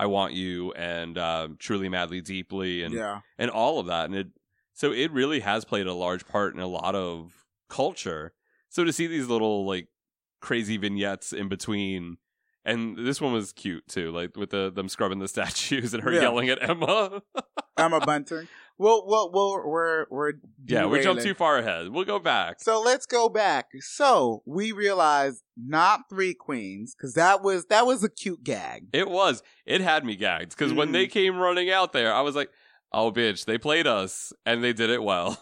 "I 0.01 0.07
Want 0.07 0.33
You" 0.33 0.73
and 0.73 1.15
um, 1.17 1.57
"Truly, 1.59 1.87
Madly, 1.87 2.21
Deeply" 2.21 2.81
and 2.81 2.93
yeah. 2.93 3.21
and 3.37 3.51
all 3.51 3.79
of 3.79 3.85
that, 3.85 4.05
and 4.05 4.15
it 4.15 4.27
so 4.73 4.91
it 4.91 5.11
really 5.11 5.41
has 5.41 5.63
played 5.63 5.85
a 5.85 5.93
large 5.93 6.27
part 6.27 6.55
in 6.55 6.59
a 6.59 6.67
lot 6.67 6.95
of 6.95 7.45
culture. 7.69 8.33
So 8.67 8.83
to 8.83 8.91
see 8.91 9.05
these 9.05 9.27
little 9.27 9.65
like 9.65 9.89
crazy 10.41 10.77
vignettes 10.77 11.31
in 11.31 11.47
between. 11.47 12.17
And 12.63 12.95
this 12.95 13.19
one 13.19 13.33
was 13.33 13.53
cute 13.53 13.87
too, 13.87 14.11
like 14.11 14.37
with 14.37 14.51
the 14.51 14.71
them 14.71 14.89
scrubbing 14.89 15.19
the 15.19 15.27
statues 15.29 15.93
and 15.93 16.03
her 16.03 16.11
Yeah. 16.11 16.21
yelling 16.21 16.49
at 16.49 16.61
Emma. 16.61 17.21
Emma 17.77 17.99
Bunting. 17.99 18.47
Well, 18.77 19.03
well, 19.05 19.31
well, 19.31 19.61
we're 19.63 20.05
we're 20.09 20.33
yeah, 20.65 20.85
we 20.85 21.01
jumped 21.01 21.21
derailing. 21.21 21.23
too 21.23 21.33
far 21.33 21.57
ahead. 21.59 21.89
We'll 21.89 22.03
go 22.03 22.17
back. 22.17 22.61
So 22.61 22.81
let's 22.81 23.05
go 23.05 23.29
back. 23.29 23.69
So 23.79 24.41
we 24.45 24.71
realized 24.71 25.43
not 25.55 26.01
three 26.09 26.33
queens 26.33 26.95
because 26.95 27.13
that 27.13 27.43
was 27.43 27.65
that 27.65 27.85
was 27.85 28.03
a 28.03 28.09
cute 28.09 28.43
gag. 28.43 28.87
It 28.91 29.09
was. 29.09 29.43
It 29.65 29.81
had 29.81 30.03
me 30.03 30.15
gagged 30.15 30.51
because 30.57 30.73
when 30.73 30.93
they 30.93 31.05
mm. 31.05 31.11
came 31.11 31.37
running 31.37 31.69
out 31.69 31.93
there, 31.93 32.13
I 32.13 32.21
was 32.21 32.35
like, 32.35 32.49
"Oh, 32.91 33.11
bitch, 33.11 33.45
they 33.45 33.59
played 33.59 33.85
us 33.85 34.33
and 34.47 34.63
they 34.63 34.73
did 34.73 34.89
it 34.89 35.03
well." 35.03 35.39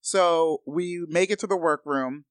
So 0.00 0.62
we 0.66 1.04
make 1.08 1.30
it 1.30 1.40
to 1.40 1.48
the 1.48 1.56
workroom 1.56 2.26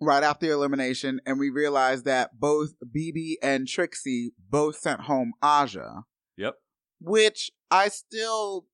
right 0.00 0.22
after 0.22 0.50
elimination, 0.50 1.20
and 1.26 1.38
we 1.38 1.50
realize 1.50 2.04
that 2.04 2.38
both 2.38 2.74
BeBe 2.84 3.34
and 3.42 3.66
Trixie 3.66 4.32
both 4.50 4.76
sent 4.76 5.02
home 5.02 5.32
Aja, 5.42 6.02
Yep, 6.36 6.54
which 7.00 7.50
I 7.70 7.88
still 7.88 8.66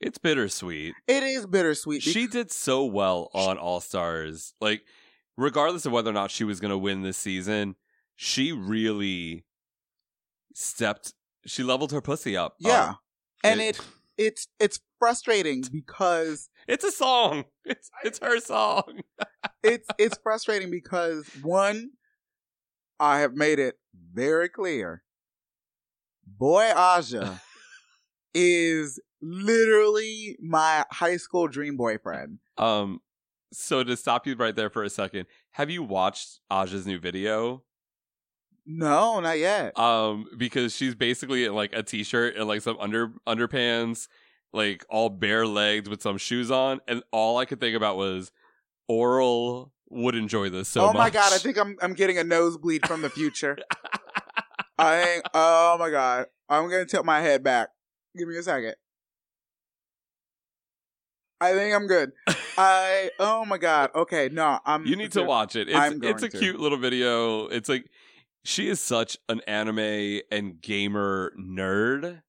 it's 0.00 0.18
bittersweet. 0.18 0.94
it 1.08 1.22
is 1.22 1.46
bittersweet. 1.46 2.02
She 2.02 2.26
did 2.26 2.50
so 2.52 2.84
well 2.84 3.30
on 3.32 3.56
All 3.56 3.80
Stars. 3.80 4.52
Like, 4.60 4.82
regardless 5.36 5.86
of 5.86 5.92
whether 5.92 6.10
or 6.10 6.14
not 6.14 6.30
she 6.30 6.44
was 6.44 6.60
going 6.60 6.70
to 6.70 6.78
win 6.78 7.02
this 7.02 7.16
season, 7.16 7.76
she 8.14 8.52
really 8.52 9.44
stepped. 10.54 11.14
She 11.46 11.62
leveled 11.62 11.92
her 11.92 12.00
pussy 12.02 12.36
up. 12.36 12.56
yeah, 12.58 12.88
Um, 12.90 12.96
and 13.44 13.60
it 13.60 13.80
it's 14.18 14.48
it's 14.58 14.80
frustrating 14.98 15.64
because 15.70 16.48
it's 16.66 16.84
a 16.84 16.90
song. 16.90 17.44
It's 17.64 17.90
it's 18.04 18.18
her 18.20 18.40
song. 18.40 19.00
it's 19.62 19.88
it's 19.98 20.18
frustrating 20.22 20.70
because 20.70 21.28
one, 21.42 21.90
I 22.98 23.20
have 23.20 23.34
made 23.34 23.58
it 23.58 23.78
very 24.12 24.48
clear. 24.48 25.02
Boy 26.26 26.72
Aja 26.74 27.40
is 28.34 29.00
literally 29.20 30.36
my 30.40 30.84
high 30.90 31.16
school 31.16 31.48
dream 31.48 31.76
boyfriend. 31.76 32.38
Um, 32.58 33.00
so 33.52 33.84
to 33.84 33.96
stop 33.96 34.26
you 34.26 34.34
right 34.34 34.54
there 34.54 34.70
for 34.70 34.82
a 34.82 34.90
second, 34.90 35.26
have 35.52 35.70
you 35.70 35.82
watched 35.82 36.40
Aja's 36.52 36.86
new 36.86 36.98
video? 36.98 37.62
No, 38.66 39.20
not 39.20 39.38
yet. 39.38 39.78
Um, 39.78 40.26
because 40.36 40.74
she's 40.74 40.94
basically 40.94 41.44
in 41.44 41.54
like 41.54 41.72
a 41.72 41.82
t-shirt 41.82 42.36
and 42.36 42.48
like 42.48 42.62
some 42.62 42.76
under 42.80 43.12
underpants, 43.26 44.08
like 44.52 44.84
all 44.88 45.08
bare 45.08 45.46
legged 45.46 45.86
with 45.86 46.02
some 46.02 46.18
shoes 46.18 46.50
on, 46.50 46.80
and 46.88 47.02
all 47.12 47.38
I 47.38 47.44
could 47.44 47.60
think 47.60 47.76
about 47.76 47.96
was 47.96 48.32
Oral 48.88 49.72
would 49.88 50.16
enjoy 50.16 50.48
this 50.48 50.68
so 50.68 50.82
oh 50.82 50.86
much. 50.88 50.96
my 50.96 51.10
god, 51.10 51.32
I 51.32 51.38
think 51.38 51.58
I'm 51.58 51.76
I'm 51.80 51.94
getting 51.94 52.18
a 52.18 52.24
nosebleed 52.24 52.86
from 52.86 53.02
the 53.02 53.10
future. 53.10 53.56
I 54.78 55.00
ain't, 55.00 55.26
oh 55.32 55.76
my 55.78 55.90
god. 55.90 56.26
I'm 56.48 56.68
gonna 56.68 56.86
tilt 56.86 57.06
my 57.06 57.20
head 57.20 57.42
back. 57.42 57.68
Give 58.16 58.28
me 58.28 58.36
a 58.36 58.42
second. 58.42 58.74
I 61.40 61.52
think 61.52 61.74
I'm 61.74 61.86
good. 61.86 62.12
I 62.58 63.10
oh 63.18 63.44
my 63.44 63.58
god. 63.58 63.90
Okay, 63.94 64.28
no, 64.32 64.58
I'm 64.64 64.86
you 64.86 64.96
need 64.96 65.12
to 65.12 65.22
watch 65.22 65.54
it. 65.56 65.68
It's 65.70 65.96
it's 66.02 66.22
a 66.22 66.28
to. 66.28 66.38
cute 66.38 66.58
little 66.58 66.78
video. 66.78 67.46
It's 67.46 67.68
like 67.68 67.86
she 68.46 68.68
is 68.68 68.80
such 68.80 69.16
an 69.28 69.40
anime 69.46 70.20
and 70.30 70.60
gamer 70.60 71.32
nerd 71.38 72.22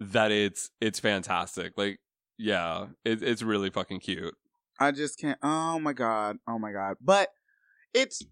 that 0.00 0.32
it's 0.32 0.70
it's 0.80 0.98
fantastic. 1.00 1.74
Like 1.76 2.00
yeah, 2.38 2.86
it, 3.04 3.22
it's 3.22 3.42
really 3.42 3.70
fucking 3.70 4.00
cute. 4.00 4.34
I 4.78 4.92
just 4.92 5.18
can't. 5.18 5.38
Oh 5.42 5.78
my 5.78 5.92
god. 5.92 6.38
Oh 6.48 6.58
my 6.58 6.72
god. 6.72 6.96
But 7.00 7.28
it's 7.92 8.22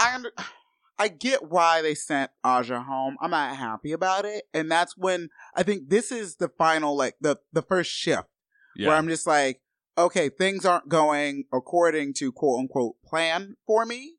I 0.00 0.14
under, 0.16 0.32
I 0.98 1.08
get 1.08 1.48
why 1.50 1.82
they 1.82 1.94
sent 1.94 2.30
Aja 2.44 2.80
home. 2.80 3.16
I'm 3.20 3.30
not 3.30 3.56
happy 3.56 3.92
about 3.92 4.24
it, 4.24 4.44
and 4.52 4.70
that's 4.70 4.96
when 4.96 5.28
I 5.54 5.62
think 5.62 5.88
this 5.88 6.10
is 6.12 6.36
the 6.36 6.48
final 6.48 6.96
like 6.96 7.14
the 7.20 7.38
the 7.52 7.62
first 7.62 7.90
shift 7.90 8.28
Yeah. 8.76 8.88
where 8.88 8.96
I'm 8.96 9.08
just 9.08 9.26
like, 9.26 9.60
okay, 9.96 10.28
things 10.28 10.64
aren't 10.64 10.88
going 10.88 11.44
according 11.52 12.14
to 12.14 12.32
quote 12.32 12.58
unquote 12.60 12.96
plan 13.04 13.54
for 13.66 13.86
me. 13.86 14.13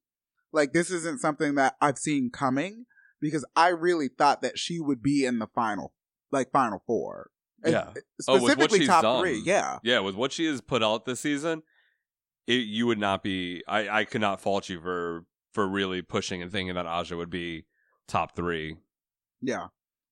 Like 0.55 0.74
this 0.74 0.89
isn't 0.89 1.19
something 1.19 1.55
that 1.55 1.75
I've 1.81 1.97
seen 1.97 2.29
coming 2.31 2.85
because 3.19 3.45
I 3.55 3.69
really 3.69 4.07
thought 4.07 4.41
that 4.41 4.57
she 4.57 4.79
would 4.79 5.03
be 5.03 5.25
in 5.25 5.39
the 5.39 5.47
final, 5.47 5.93
like 6.31 6.51
final 6.51 6.81
four. 6.88 7.29
Yeah. 7.65 7.89
Oh, 8.27 8.38
Specifically 8.38 8.79
she's 8.79 8.88
top 8.88 9.01
done. 9.01 9.21
three. 9.21 9.41
Yeah. 9.43 9.79
Yeah, 9.83 10.00
with 10.00 10.15
what 10.15 10.31
she 10.31 10.45
has 10.45 10.62
put 10.62 10.81
out 10.81 11.05
this 11.05 11.19
season, 11.19 11.63
it, 12.47 12.65
you 12.67 12.88
would 12.88 13.00
not 13.00 13.21
be. 13.21 13.63
I 13.67 13.89
I 13.89 14.05
could 14.05 14.21
not 14.21 14.39
fault 14.39 14.69
you 14.69 14.79
for 14.79 15.25
for 15.53 15.67
really 15.67 16.01
pushing 16.01 16.41
and 16.41 16.51
thinking 16.51 16.75
that 16.75 16.85
Aja 16.85 17.15
would 17.17 17.29
be 17.29 17.65
top 18.07 18.35
three. 18.35 18.77
Yeah. 19.41 19.67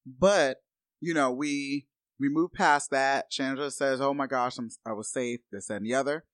But, 0.05 0.57
you 1.00 1.13
know, 1.13 1.31
we 1.31 1.88
we 2.19 2.29
move 2.29 2.53
past 2.53 2.91
that. 2.91 3.29
Chandra 3.29 3.71
says, 3.71 4.01
Oh 4.01 4.13
my 4.13 4.27
gosh, 4.27 4.57
I'm 4.57 4.69
I 4.85 4.93
was 4.93 5.12
safe, 5.12 5.39
this 5.51 5.69
and 5.69 5.85
the 5.85 5.93
other. 5.93 6.25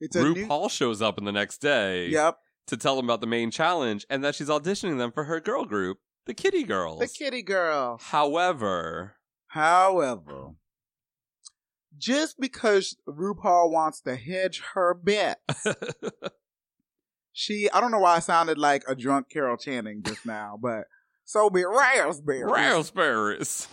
It's 0.00 0.16
a 0.16 0.22
new 0.22 0.34
RuPaul 0.34 0.70
shows 0.70 1.00
up 1.00 1.16
in 1.18 1.24
the 1.24 1.32
next 1.32 1.58
day 1.58 2.08
Yep. 2.08 2.36
To 2.66 2.76
tell 2.76 2.96
them 2.96 3.06
about 3.06 3.20
the 3.20 3.26
main 3.26 3.50
challenge 3.50 4.06
and 4.08 4.22
that 4.24 4.34
she's 4.34 4.48
auditioning 4.48 4.98
them 4.98 5.12
for 5.12 5.24
her 5.24 5.40
girl 5.40 5.64
group, 5.64 5.98
the 6.26 6.34
Kitty 6.34 6.62
Girls. 6.62 7.00
The 7.00 7.08
kitty 7.08 7.42
girl. 7.42 7.98
However, 8.00 9.16
However, 9.48 10.52
just 11.98 12.40
because 12.40 12.96
RuPaul 13.06 13.70
wants 13.70 14.00
to 14.02 14.16
hedge 14.16 14.62
her 14.72 14.94
bet, 14.94 15.40
she 17.32 17.68
I 17.70 17.80
don't 17.80 17.90
know 17.90 17.98
why 17.98 18.16
I 18.16 18.20
sounded 18.20 18.56
like 18.56 18.82
a 18.88 18.94
drunk 18.94 19.28
Carol 19.28 19.58
Channing 19.58 20.02
just 20.02 20.24
now, 20.24 20.58
but 20.60 20.84
so 21.26 21.50
be 21.50 21.64
raspberry. 21.64 22.44
raspberries. 22.44 23.68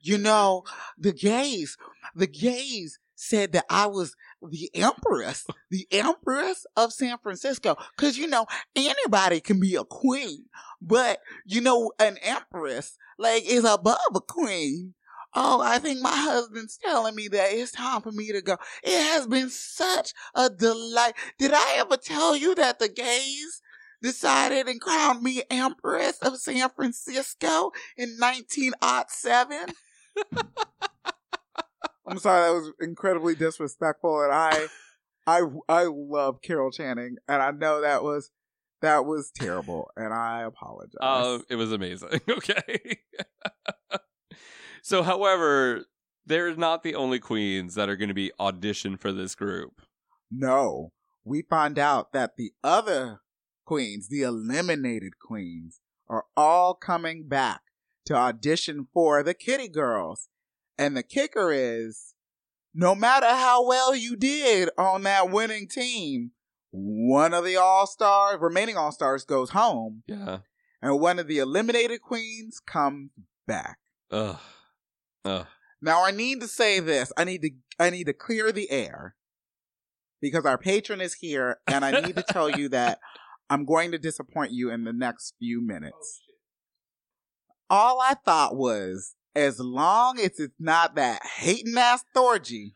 You 0.00 0.16
know, 0.18 0.62
the 0.96 1.12
gays, 1.12 1.76
the 2.14 2.26
gays 2.26 2.98
said 3.16 3.52
that 3.52 3.64
I 3.68 3.86
was 3.86 4.14
the 4.40 4.70
empress, 4.74 5.46
the 5.70 5.86
empress 5.90 6.66
of 6.76 6.92
San 6.92 7.18
Francisco. 7.18 7.76
Cause 7.96 8.16
you 8.16 8.28
know, 8.28 8.46
anybody 8.76 9.40
can 9.40 9.58
be 9.58 9.74
a 9.74 9.84
queen, 9.84 10.44
but 10.80 11.18
you 11.44 11.60
know, 11.60 11.90
an 11.98 12.18
empress 12.22 12.96
like 13.18 13.44
is 13.44 13.64
above 13.64 13.98
a 14.14 14.20
queen. 14.20 14.94
Oh, 15.34 15.60
I 15.60 15.78
think 15.78 16.00
my 16.00 16.14
husband's 16.14 16.78
telling 16.78 17.14
me 17.14 17.28
that 17.28 17.48
it's 17.50 17.72
time 17.72 18.00
for 18.00 18.12
me 18.12 18.32
to 18.32 18.40
go. 18.40 18.56
It 18.82 19.12
has 19.12 19.26
been 19.26 19.50
such 19.50 20.12
a 20.34 20.48
delight. 20.48 21.12
Did 21.38 21.52
I 21.52 21.74
ever 21.78 21.96
tell 21.96 22.36
you 22.36 22.54
that 22.54 22.78
the 22.78 22.88
gays 22.88 23.60
decided 24.02 24.66
and 24.68 24.80
crowned 24.80 25.22
me 25.22 25.42
Empress 25.50 26.18
of 26.18 26.38
San 26.38 26.70
Francisco 26.70 27.72
in 27.98 28.16
1907? 28.18 29.74
I'm 32.06 32.18
sorry, 32.18 32.48
that 32.48 32.54
was 32.54 32.72
incredibly 32.80 33.34
disrespectful, 33.34 34.22
and 34.22 34.32
I, 34.32 34.66
I, 35.26 35.42
I 35.68 35.84
love 35.84 36.40
Carol 36.42 36.70
Channing, 36.70 37.16
and 37.28 37.42
I 37.42 37.50
know 37.50 37.80
that 37.80 38.02
was 38.02 38.30
that 38.82 39.06
was 39.06 39.30
terrible, 39.34 39.90
and 39.96 40.12
I 40.12 40.42
apologize. 40.42 40.96
Um, 41.00 41.44
it 41.48 41.56
was 41.56 41.72
amazing. 41.72 42.20
Okay. 42.28 42.98
so, 44.82 45.02
however, 45.02 45.86
they're 46.26 46.54
not 46.54 46.82
the 46.82 46.94
only 46.94 47.18
queens 47.18 47.74
that 47.74 47.88
are 47.88 47.96
going 47.96 48.08
to 48.08 48.14
be 48.14 48.32
auditioned 48.38 49.00
for 49.00 49.12
this 49.12 49.34
group. 49.34 49.80
no, 50.30 50.92
we 51.24 51.42
find 51.42 51.76
out 51.76 52.12
that 52.12 52.36
the 52.36 52.52
other 52.62 53.20
queens, 53.64 54.08
the 54.08 54.22
eliminated 54.22 55.18
queens, 55.18 55.80
are 56.08 56.24
all 56.36 56.74
coming 56.74 57.26
back 57.26 57.62
to 58.04 58.14
audition 58.14 58.86
for 58.94 59.24
the 59.24 59.34
Kitty 59.34 59.68
Girls. 59.68 60.28
And 60.78 60.96
the 60.96 61.02
kicker 61.02 61.50
is 61.52 62.14
no 62.74 62.94
matter 62.94 63.26
how 63.26 63.66
well 63.66 63.94
you 63.94 64.16
did 64.16 64.68
on 64.76 65.02
that 65.04 65.30
winning 65.30 65.68
team, 65.68 66.32
one 66.70 67.32
of 67.32 67.44
the 67.44 67.56
all 67.56 67.86
stars, 67.86 68.38
remaining 68.40 68.76
all 68.76 68.92
stars, 68.92 69.24
goes 69.24 69.50
home, 69.50 70.02
Yeah. 70.06 70.38
and 70.82 71.00
one 71.00 71.18
of 71.18 71.26
the 71.26 71.38
eliminated 71.38 72.02
queens 72.02 72.60
comes 72.60 73.10
back. 73.46 73.78
Ugh. 74.10 74.38
Ugh. 75.24 75.46
Now 75.80 76.04
I 76.04 76.10
need 76.10 76.40
to 76.40 76.48
say 76.48 76.80
this. 76.80 77.12
I 77.16 77.24
need 77.24 77.42
to 77.42 77.50
I 77.78 77.90
need 77.90 78.04
to 78.04 78.12
clear 78.12 78.52
the 78.52 78.70
air 78.70 79.14
because 80.20 80.44
our 80.46 80.58
patron 80.58 81.00
is 81.00 81.14
here 81.14 81.58
and 81.66 81.84
I 81.84 82.00
need 82.00 82.16
to 82.16 82.22
tell 82.22 82.50
you 82.50 82.68
that 82.70 82.98
I'm 83.50 83.64
going 83.64 83.92
to 83.92 83.98
disappoint 83.98 84.52
you 84.52 84.70
in 84.70 84.84
the 84.84 84.92
next 84.92 85.34
few 85.38 85.64
minutes. 85.64 86.20
Oh, 87.70 87.76
all 87.76 88.00
I 88.00 88.14
thought 88.14 88.56
was 88.56 89.14
as 89.36 89.60
long 89.60 90.18
as 90.18 90.40
it's 90.40 90.54
not 90.58 90.96
that 90.96 91.20
hating 91.24 91.76
ass 91.76 92.04
Thorgy, 92.14 92.72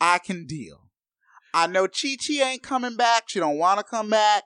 I 0.00 0.18
can 0.18 0.44
deal. 0.44 0.90
I 1.54 1.68
know 1.68 1.86
Chi 1.86 2.16
Chi 2.16 2.42
ain't 2.42 2.64
coming 2.64 2.96
back. 2.96 3.28
She 3.28 3.38
don't 3.38 3.56
want 3.56 3.78
to 3.78 3.84
come 3.84 4.10
back. 4.10 4.42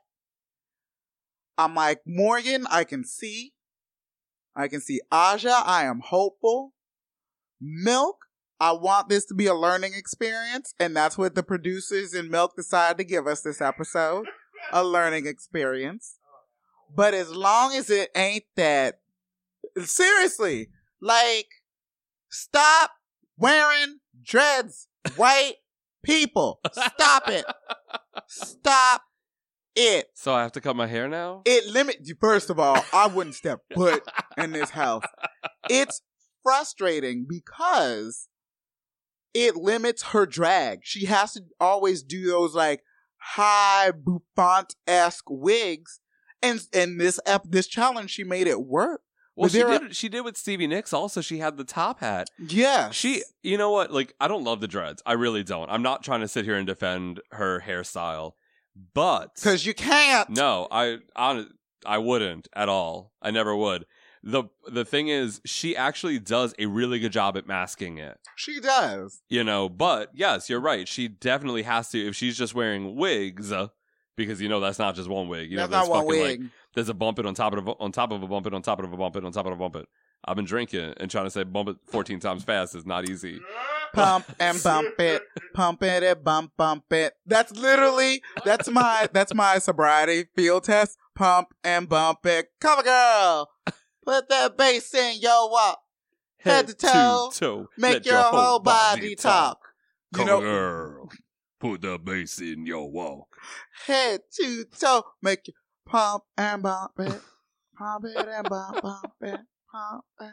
I'm 1.57 1.75
like, 1.75 2.03
Morgan, 2.07 2.67
I 2.71 2.85
can 2.85 3.03
see. 3.03 3.55
I 4.55 4.69
can 4.69 4.81
see 4.81 5.01
Aja. 5.11 5.63
I 5.65 5.85
am 5.85 6.01
hopeful. 6.05 6.75
Milk, 7.61 8.27
I 8.61 8.73
want 8.73 9.09
this 9.09 9.25
to 9.27 9.35
be 9.35 9.47
a 9.47 9.55
learning 9.55 9.95
experience, 9.95 10.75
and 10.79 10.95
that's 10.95 11.17
what 11.17 11.35
the 11.35 11.43
producers 11.43 12.13
in 12.13 12.31
Milk 12.31 12.57
decided 12.57 12.99
to 12.99 13.05
give 13.05 13.27
us 13.27 13.41
this 13.41 13.61
episode 13.61 14.27
a 14.71 14.85
learning 14.85 15.27
experience. 15.27 16.19
But 16.95 17.15
as 17.15 17.35
long 17.35 17.75
as 17.75 17.89
it 17.89 18.11
ain't 18.15 18.45
that, 18.57 19.01
seriously, 19.87 20.69
like, 21.01 21.49
stop 22.31 22.91
wearing 23.37 23.99
dreads, 24.23 24.89
white 25.17 25.57
people. 26.05 26.61
Stop 26.73 27.29
it. 27.29 27.45
Stop 28.27 29.03
it. 29.77 30.07
So 30.15 30.35
I 30.35 30.43
have 30.43 30.53
to 30.53 30.61
cut 30.61 30.77
my 30.77 30.87
hair 30.87 31.09
now? 31.09 31.43
It 31.45 31.67
limit 31.67 32.07
first 32.21 32.51
of 32.51 32.59
all, 32.59 32.85
I 32.93 33.07
wouldn't 33.07 33.37
step 33.37 33.61
foot 33.75 34.07
in 34.37 34.53
this 34.53 34.71
house. 34.71 35.05
It's 35.71 36.03
frustrating 36.43 37.27
because 37.29 38.29
it 39.35 39.57
limits 39.57 40.03
her 40.05 40.27
drag. 40.27 40.81
She 40.83 41.07
has 41.07 41.35
to 41.35 41.43
always 41.61 42.03
do 42.03 42.27
those 42.27 42.55
like 42.55 42.83
high 43.19 43.91
bouffant 43.93 44.75
esque 44.87 45.29
wigs, 45.29 46.01
and 46.43 46.61
and 46.73 47.01
this 47.01 47.21
ep- 47.27 47.45
this 47.45 47.67
challenge 47.67 48.11
she 48.11 48.25
made 48.25 48.47
it 48.47 48.63
work. 48.63 49.03
Well, 49.41 49.49
she 49.49 49.63
are- 49.63 49.79
did. 49.79 49.97
She 49.97 50.09
did 50.09 50.23
with 50.23 50.37
Stevie 50.37 50.67
Nicks. 50.67 50.93
Also, 50.93 51.21
she 51.21 51.39
had 51.39 51.57
the 51.57 51.65
top 51.65 52.01
hat. 52.01 52.29
Yeah, 52.39 52.91
She, 52.91 53.23
you 53.43 53.57
know 53.59 53.71
what? 53.71 53.91
Like, 53.93 54.15
I 54.21 54.29
don't 54.29 54.45
love 54.45 54.61
the 54.61 54.69
dreads. 54.69 55.03
I 55.07 55.13
really 55.13 55.43
don't. 55.45 55.71
I'm 55.71 55.83
not 55.83 56.03
trying 56.03 56.21
to 56.21 56.29
sit 56.29 56.45
here 56.45 56.57
and 56.57 56.67
defend 56.67 57.21
her 57.33 57.61
hairstyle, 57.67 58.33
but 58.95 59.35
because 59.35 59.67
you 59.67 59.75
can't. 59.75 60.31
no, 60.31 60.69
I, 60.71 60.99
on, 61.17 61.51
I 61.87 61.99
wouldn't 61.99 62.49
at 62.55 62.69
all. 62.69 63.13
I 63.23 63.31
never 63.31 63.55
would. 63.55 63.87
the 64.23 64.45
The 64.67 64.85
thing 64.85 65.09
is, 65.09 65.41
she 65.45 65.77
actually 65.77 66.19
does 66.19 66.55
a 66.59 66.67
really 66.67 66.99
good 66.99 67.13
job 67.13 67.37
at 67.37 67.47
masking 67.47 67.99
it. 67.99 68.19
she 68.37 68.61
does. 68.61 69.21
You 69.29 69.45
know, 69.45 69.69
but 69.69 70.11
yes, 70.15 70.49
you're 70.51 70.61
right. 70.61 70.87
She 70.89 71.09
definitely 71.09 71.63
has 71.63 71.89
to 71.91 72.07
if 72.09 72.15
she's 72.17 72.37
just 72.37 72.55
wearing 72.55 72.97
wigs. 72.97 73.53
Uh, 73.53 73.69
because 74.19 74.43
you 74.43 74.49
know 74.51 74.61
that's 74.61 74.79
not 74.79 74.95
just 74.95 75.09
one 75.09 75.29
wig. 75.29 75.51
You 75.51 75.57
know, 75.57 75.67
That's 75.67 75.89
not 75.89 75.89
one 75.89 76.05
fucking, 76.05 76.23
wig. 76.23 76.41
Like, 76.43 76.51
there's 76.75 76.89
a 76.91 76.95
bump 76.95 77.19
it 77.19 77.25
on 77.25 77.35
top 77.35 77.55
of 77.55 77.67
a, 77.67 77.71
on 77.79 77.93
top 77.93 78.13
of 78.13 78.23
a 78.23 78.27
bump 78.27 78.47
it 78.47 78.53
on 78.53 78.61
top 78.61 78.81
of 78.81 78.93
a 78.93 78.97
bump 78.97 79.17
it 79.17 79.25
on 79.25 79.33
top 79.33 79.47
of 79.47 79.53
a 79.53 79.57
bump 79.57 79.77
it. 79.77 79.87
I've 80.25 80.37
been 80.37 80.45
drinking 80.45 80.95
and 80.99 81.11
trying 81.11 81.25
to 81.25 81.31
say 81.31 81.45
bump 81.45 81.71
it 81.71 81.77
14 81.87 82.21
times 82.21 82.45
fast 82.45 82.75
is 82.75 82.85
not 82.85 83.09
easy. 83.09 83.41
pump 83.95 84.27
and 84.41 84.61
bump 84.63 84.99
it, 84.99 85.23
pump 85.55 85.83
it 85.83 86.03
and 86.03 86.23
bump 86.23 86.53
bump 86.59 86.93
it. 86.93 87.15
That's 87.25 87.53
literally 87.53 88.21
that's 88.45 88.69
my 88.69 89.09
that's 89.13 89.33
my 89.33 89.59
sobriety 89.59 90.27
field 90.37 90.65
test. 90.65 90.99
Pump 91.15 91.55
and 91.65 91.89
bump 91.89 92.27
it. 92.27 92.49
Cover 92.61 92.83
girl, 92.83 93.49
put 94.05 94.29
that 94.29 94.59
bass 94.59 94.93
in 94.93 95.21
your 95.21 95.51
walk. 95.51 95.81
Head 96.41 96.69
to 96.69 96.75
toe, 96.75 97.31
toe, 97.35 97.69
Make 97.77 97.95
let 97.95 98.07
your, 98.07 98.23
whole 98.23 98.61
body 98.61 99.17
talk. 99.17 99.59
You 100.17 100.25
know, 100.25 100.41
girl, 100.41 101.09
put 101.59 101.83
the 101.83 101.99
bass 101.99 102.41
in 102.41 102.65
your 102.67 102.91
walk. 102.91 103.38
Head 103.87 104.21
to 104.37 104.65
toe, 104.79 105.05
make 105.23 105.49
you 105.49 105.55
pump 105.87 106.25
and 106.37 106.63
bump 106.63 106.93
it, 106.99 107.21
pump 107.77 108.05
it 108.05 108.29
and 108.29 108.49
bump 108.49 108.83
bump 108.83 109.13
it, 109.23 109.41
pump 109.73 110.05
it. 110.21 110.33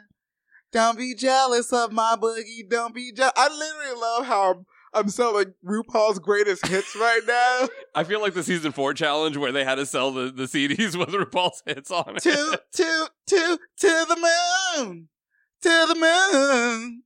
Don't 0.72 0.98
be 0.98 1.14
jealous 1.14 1.72
of 1.72 1.92
my 1.92 2.16
boogie. 2.20 2.68
Don't 2.68 2.94
be 2.94 3.12
jealous. 3.12 3.32
I 3.36 3.48
literally 3.48 4.00
love 4.00 4.26
how 4.26 4.50
I'm, 4.52 4.66
I'm 4.92 5.08
selling 5.08 5.54
RuPaul's 5.64 6.18
greatest 6.18 6.66
hits 6.66 6.94
right 6.96 7.22
now. 7.26 7.68
I 7.94 8.04
feel 8.04 8.20
like 8.20 8.34
the 8.34 8.42
season 8.42 8.72
four 8.72 8.92
challenge 8.92 9.36
where 9.36 9.52
they 9.52 9.64
had 9.64 9.76
to 9.76 9.86
sell 9.86 10.10
the, 10.10 10.30
the 10.30 10.44
CDs 10.44 10.96
with 10.98 11.10
RuPaul's 11.10 11.62
hits 11.66 11.90
on 11.90 12.16
it. 12.16 12.22
to 12.24 12.60
to 12.72 13.10
to 13.28 13.58
to 13.78 14.06
the 14.08 14.16
moon, 14.76 15.08
to 15.62 15.84
the 15.88 15.94
moon, 15.94 17.02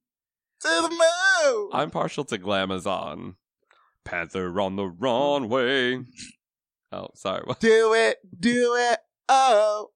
to 0.61 0.69
the 0.69 0.91
moon. 0.91 1.69
I'm 1.73 1.91
partial 1.91 2.25
to 2.25 2.39
Glamazon. 2.39 3.35
Panther 4.11 4.61
on 4.61 4.75
the 4.75 4.87
runway. 4.87 6.01
Oh, 6.91 7.09
sorry. 7.15 7.43
What? 7.45 7.61
do 7.61 7.95
it, 7.95 8.19
do 8.39 8.75
it. 8.77 8.99
Oh, 9.29 9.91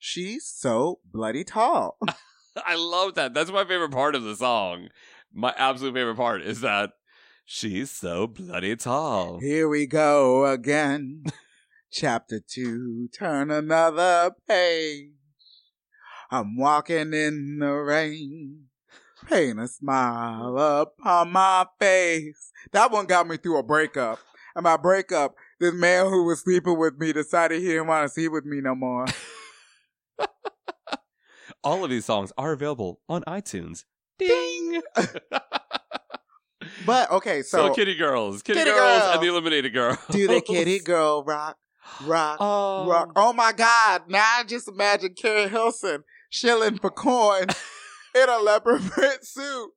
she's 0.00 0.44
so 0.46 0.98
bloody 1.12 1.44
tall. 1.44 1.96
I 2.66 2.74
love 2.74 3.14
that. 3.14 3.34
That's 3.34 3.52
my 3.52 3.64
favorite 3.64 3.92
part 3.92 4.16
of 4.16 4.24
the 4.24 4.34
song. 4.34 4.88
My 5.32 5.54
absolute 5.56 5.94
favorite 5.94 6.16
part 6.16 6.42
is 6.42 6.60
that 6.62 6.90
she's 7.44 7.92
so 7.92 8.26
bloody 8.26 8.74
tall. 8.74 9.38
Here 9.40 9.68
we 9.68 9.86
go 9.86 10.44
again. 10.46 11.24
Chapter 11.92 12.40
two, 12.44 13.08
turn 13.16 13.52
another 13.52 14.32
page. 14.48 15.10
I'm 16.32 16.56
walking 16.56 17.12
in 17.12 17.58
the 17.60 17.70
rain. 17.70 18.64
Paint 19.28 19.60
a 19.60 19.68
smile 19.68 20.58
upon 20.58 21.30
my 21.32 21.66
face. 21.80 22.50
That 22.72 22.90
one 22.90 23.06
got 23.06 23.26
me 23.28 23.36
through 23.36 23.58
a 23.58 23.62
breakup. 23.62 24.18
And 24.54 24.64
my 24.64 24.76
breakup, 24.76 25.34
this 25.60 25.72
man 25.74 26.06
who 26.06 26.24
was 26.24 26.40
sleeping 26.40 26.78
with 26.78 26.98
me 26.98 27.12
decided 27.12 27.60
he 27.62 27.68
didn't 27.68 27.86
want 27.86 28.06
to 28.06 28.12
sleep 28.12 28.32
with 28.32 28.44
me 28.44 28.60
no 28.60 28.74
more. 28.74 29.06
All 31.64 31.84
of 31.84 31.90
these 31.90 32.04
songs 32.04 32.32
are 32.36 32.52
available 32.52 33.00
on 33.08 33.22
iTunes. 33.22 33.84
Ding! 34.18 34.82
But 36.86 37.10
okay, 37.12 37.42
so, 37.42 37.68
so, 37.68 37.74
Kitty 37.74 37.94
Girls, 37.96 38.42
Kitty, 38.42 38.58
Kitty 38.60 38.70
Girls, 38.70 39.02
Girl. 39.02 39.12
and 39.12 39.22
the 39.22 39.26
Eliminated 39.28 39.72
Girls. 39.72 39.98
do 40.10 40.26
the 40.26 40.40
kitty 40.40 40.78
girl 40.84 41.22
rock, 41.24 41.56
rock, 42.04 42.38
Oh, 42.40 42.88
rock. 42.88 43.12
Oh 43.14 43.32
my 43.32 43.52
God! 43.52 44.02
Now 44.08 44.24
I 44.38 44.44
just 44.44 44.68
imagine 44.68 45.14
Keri 45.14 45.48
Hilson 45.48 46.02
shilling 46.30 46.78
for 46.78 46.90
coin 46.90 47.46
in 48.14 48.28
a 48.28 48.38
leopard 48.38 48.82
print 48.90 49.24
suit, 49.24 49.70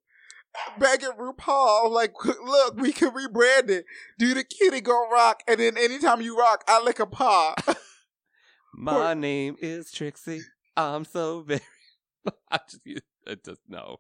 begging 0.77 1.11
RuPaul, 1.19 1.89
like, 1.91 2.13
"Look, 2.25 2.75
we 2.77 2.91
can 2.91 3.11
rebrand 3.11 3.69
it. 3.69 3.85
Do 4.17 4.33
the 4.33 4.43
kitty 4.43 4.81
girl 4.81 5.07
rock, 5.11 5.41
and 5.47 5.59
then 5.59 5.77
anytime 5.77 6.21
you 6.21 6.37
rock, 6.37 6.63
I 6.67 6.81
lick 6.81 6.99
a 6.99 7.05
paw." 7.05 7.55
My 8.73 9.13
name 9.13 9.55
is 9.61 9.91
Trixie. 9.91 10.41
I'm 10.75 11.05
so 11.05 11.41
very. 11.41 11.61
I 12.51 12.59
just, 12.69 12.81
it 13.25 13.43
just 13.45 13.61
no. 13.69 13.97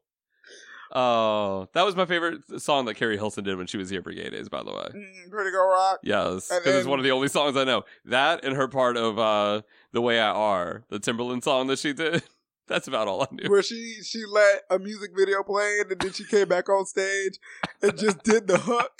Oh, 0.93 1.67
that 1.73 1.83
was 1.83 1.95
my 1.95 2.05
favorite 2.05 2.41
song 2.61 2.85
that 2.85 2.93
Keri 2.93 3.17
Hilson 3.17 3.43
did 3.43 3.57
when 3.57 3.65
she 3.67 3.77
was 3.77 3.89
here 3.89 4.03
for 4.03 4.11
Gay 4.13 4.29
Days. 4.29 4.49
By 4.49 4.61
the 4.63 4.71
way, 4.71 4.87
Mm, 4.93 5.31
Pretty 5.31 5.49
girl 5.51 5.67
rock. 5.67 5.99
yes, 6.03 6.47
because 6.49 6.75
it's 6.75 6.87
one 6.87 6.99
of 6.99 7.03
the 7.03 7.11
only 7.11 7.27
songs 7.27 7.57
I 7.57 7.63
know. 7.63 7.83
That 8.05 8.43
and 8.45 8.55
her 8.55 8.67
part 8.67 8.95
of 8.97 9.17
uh 9.17 9.61
"The 9.93 10.01
Way 10.01 10.19
I 10.19 10.29
Are," 10.31 10.83
the 10.89 10.99
Timbaland 10.99 11.43
song 11.43 11.67
that 11.67 11.79
she 11.79 11.93
did. 11.93 12.23
That's 12.67 12.87
about 12.87 13.07
all 13.07 13.21
I 13.23 13.27
knew. 13.31 13.49
Where 13.49 13.61
she 13.63 13.97
she 14.03 14.23
let 14.25 14.61
a 14.69 14.79
music 14.79 15.11
video 15.15 15.43
play 15.43 15.77
and 15.81 15.99
then 15.99 16.11
she 16.13 16.23
came 16.25 16.47
back 16.47 16.67
on 16.69 16.85
stage 16.85 17.39
and 17.81 17.97
just 17.97 18.23
did 18.23 18.47
the 18.47 18.57
hook. 18.57 18.91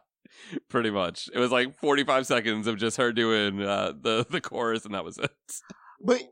Pretty 0.68 0.90
much, 0.90 1.28
it 1.34 1.38
was 1.38 1.50
like 1.50 1.78
45 1.78 2.26
seconds 2.26 2.66
of 2.66 2.76
just 2.78 2.96
her 2.96 3.12
doing 3.12 3.60
uh, 3.62 3.92
the 4.00 4.24
the 4.30 4.40
chorus, 4.40 4.84
and 4.84 4.94
that 4.94 5.04
was 5.04 5.18
it. 5.18 5.30
But 6.02 6.22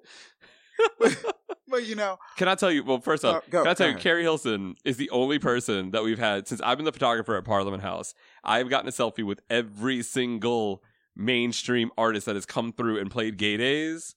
but, 0.98 1.34
but 1.68 1.86
you 1.86 1.96
know, 1.96 2.18
Can 2.36 2.48
I 2.48 2.54
tell 2.54 2.70
you? 2.70 2.84
Well, 2.84 3.00
first 3.00 3.24
off, 3.24 3.42
Oh, 3.46 3.50
go- 3.50 3.62
can 3.62 3.70
I 3.70 3.74
tell 3.74 3.86
you, 3.88 3.92
ahead. 3.92 4.02
Keri 4.02 4.22
Hilson 4.22 4.76
is 4.84 4.96
the 4.96 5.10
only 5.10 5.38
person 5.38 5.90
that 5.90 6.04
we've 6.04 6.18
had 6.18 6.46
since 6.46 6.60
I've 6.62 6.78
been 6.78 6.84
the 6.84 6.92
photographer 6.92 7.36
at 7.36 7.44
Parliament 7.44 7.82
House. 7.82 8.14
I've 8.44 8.70
gotten 8.70 8.88
a 8.88 8.92
selfie 8.92 9.24
with 9.24 9.40
every 9.50 10.02
single 10.02 10.82
mainstream 11.16 11.90
artist 11.98 12.26
that 12.26 12.36
has 12.36 12.46
come 12.46 12.72
through 12.72 12.98
and 13.00 13.10
played 13.10 13.36
Gay 13.38 13.56
Days, 13.56 14.14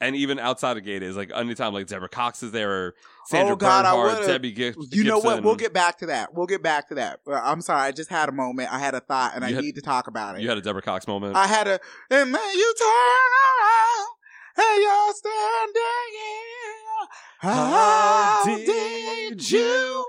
and 0.00 0.16
even 0.16 0.38
outside 0.38 0.76
of 0.76 0.84
Gate 0.84 1.02
is 1.02 1.16
like 1.16 1.30
anytime 1.34 1.72
like 1.74 1.86
Deborah 1.86 2.08
Cox 2.08 2.42
is 2.42 2.52
there 2.52 2.70
or 2.70 2.94
Sandra 3.26 3.52
Oh, 3.52 3.56
God, 3.56 3.84
I 3.84 3.94
Bernhard, 3.94 4.26
Debbie 4.26 4.52
Gib- 4.52 4.74
You 4.90 5.04
know 5.04 5.18
what? 5.20 5.42
We'll 5.42 5.56
get 5.56 5.72
back 5.72 5.98
to 5.98 6.06
that. 6.06 6.34
We'll 6.34 6.46
get 6.46 6.62
back 6.62 6.88
to 6.88 6.94
that. 6.96 7.20
Uh, 7.26 7.34
I'm 7.34 7.60
sorry. 7.60 7.82
I 7.82 7.92
just 7.92 8.10
had 8.10 8.28
a 8.28 8.32
moment. 8.32 8.72
I 8.72 8.78
had 8.78 8.94
a 8.94 9.00
thought, 9.00 9.32
and 9.34 9.42
You 9.44 9.50
I 9.50 9.52
had- 9.54 9.64
need 9.64 9.74
to 9.76 9.82
talk 9.82 10.06
about 10.08 10.36
it. 10.36 10.42
You 10.42 10.48
had 10.48 10.58
a 10.58 10.62
Deborah 10.62 10.82
Cox 10.82 11.06
moment. 11.06 11.36
I 11.36 11.46
had 11.46 11.68
a, 11.68 11.78
and 12.10 12.34
then 12.34 12.56
you 12.56 12.74
turn 12.78 12.88
around, 12.88 14.08
and 14.56 14.82
you're 14.82 15.12
standing 15.14 16.10
here. 16.12 17.08
How 17.40 18.42
did 18.44 19.50
you? 19.50 20.06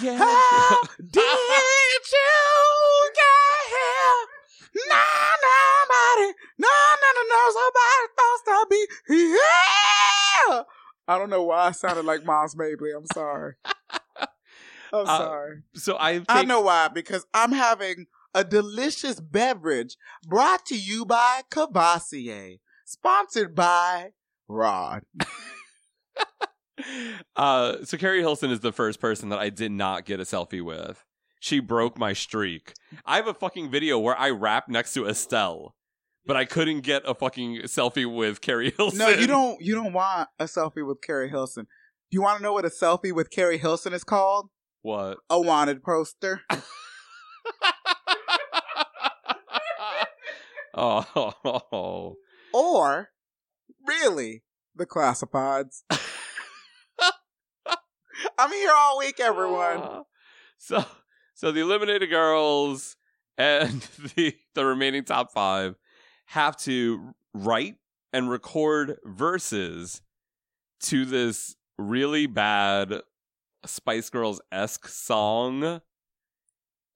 get 0.00 0.16
How 0.18 0.80
did 0.98 1.22
you 2.12 3.12
get 3.14 3.68
here? 3.68 4.26
No, 4.74 4.96
nobody, 4.96 6.32
no, 6.58 6.68
no, 7.02 7.08
no, 7.12 7.22
no, 7.28 7.40
supposed 8.06 8.44
to 8.46 8.66
be. 8.70 8.86
I 11.08 11.18
don't 11.18 11.30
know 11.30 11.42
why 11.42 11.66
I 11.66 11.70
sounded 11.72 12.04
like 12.04 12.24
Moms 12.24 12.56
Mabley. 12.56 12.90
I'm 12.96 13.06
sorry. 13.12 13.54
I'm 14.94 15.06
Uh, 15.06 15.18
sorry. 15.18 15.56
So 15.74 15.96
I 15.98 16.14
think, 16.14 16.26
I 16.28 16.42
know 16.42 16.60
why, 16.60 16.88
because 16.88 17.26
I'm 17.32 17.52
having 17.52 18.06
a 18.34 18.44
delicious 18.44 19.20
beverage 19.20 19.96
brought 20.26 20.64
to 20.66 20.76
you 20.76 21.04
by 21.04 21.42
Cavassier, 21.50 22.60
sponsored 22.84 23.54
by 23.54 24.10
Rod. 24.48 25.02
uh, 27.36 27.76
so 27.84 27.96
Keri 27.96 28.20
Hilson 28.20 28.50
is 28.50 28.60
the 28.60 28.72
first 28.72 29.00
person 29.00 29.28
that 29.30 29.38
I 29.38 29.48
did 29.50 29.72
not 29.72 30.04
get 30.04 30.20
a 30.20 30.24
selfie 30.24 30.62
with. 30.64 31.04
She 31.40 31.58
broke 31.60 31.98
my 31.98 32.12
streak. 32.12 32.74
I 33.04 33.16
have 33.16 33.26
a 33.26 33.34
fucking 33.34 33.70
video 33.70 33.98
where 33.98 34.16
I 34.18 34.30
rap 34.30 34.68
next 34.68 34.94
to 34.94 35.06
Estelle, 35.08 35.74
but 36.26 36.36
I 36.36 36.44
couldn't 36.44 36.80
get 36.80 37.02
a 37.06 37.14
fucking 37.14 37.62
selfie 37.62 38.12
with 38.12 38.40
Keri 38.40 38.72
Hilson. 38.76 38.98
No, 38.98 39.08
you 39.08 39.26
don't. 39.26 39.60
You 39.60 39.74
don't 39.74 39.92
want 39.92 40.28
a 40.38 40.44
selfie 40.44 40.86
with 40.86 41.00
Keri 41.02 41.28
Hilson. 41.28 41.64
Do 41.64 42.16
you 42.16 42.22
want 42.22 42.38
to 42.38 42.42
know 42.42 42.52
what 42.52 42.64
a 42.64 42.70
selfie 42.70 43.12
with 43.12 43.30
Keri 43.30 43.58
Hilson 43.58 43.92
is 43.92 44.04
called? 44.04 44.50
What? 44.82 45.18
A 45.30 45.40
wanted 45.40 45.82
poster. 45.82 46.42
oh, 50.74 52.16
or 52.52 53.08
really 53.86 54.42
the 54.74 54.86
classifieds. 54.86 55.82
I'm 58.38 58.50
here 58.50 58.72
all 58.76 58.98
week, 58.98 59.20
everyone. 59.20 59.78
Uh, 59.78 60.02
So, 60.58 60.84
so 61.34 61.50
the 61.52 61.60
eliminated 61.60 62.08
girls 62.10 62.96
and 63.36 63.80
the 64.16 64.34
the 64.54 64.64
remaining 64.64 65.04
top 65.04 65.32
five 65.32 65.74
have 66.32 66.56
to 66.56 67.14
write 67.34 67.76
and 68.10 68.30
record 68.30 68.96
verses 69.04 70.00
to 70.80 71.04
this 71.04 71.56
really 71.76 72.26
bad 72.26 73.02
Spice 73.66 74.08
Girls 74.08 74.40
esque 74.50 74.88
song. 74.88 75.82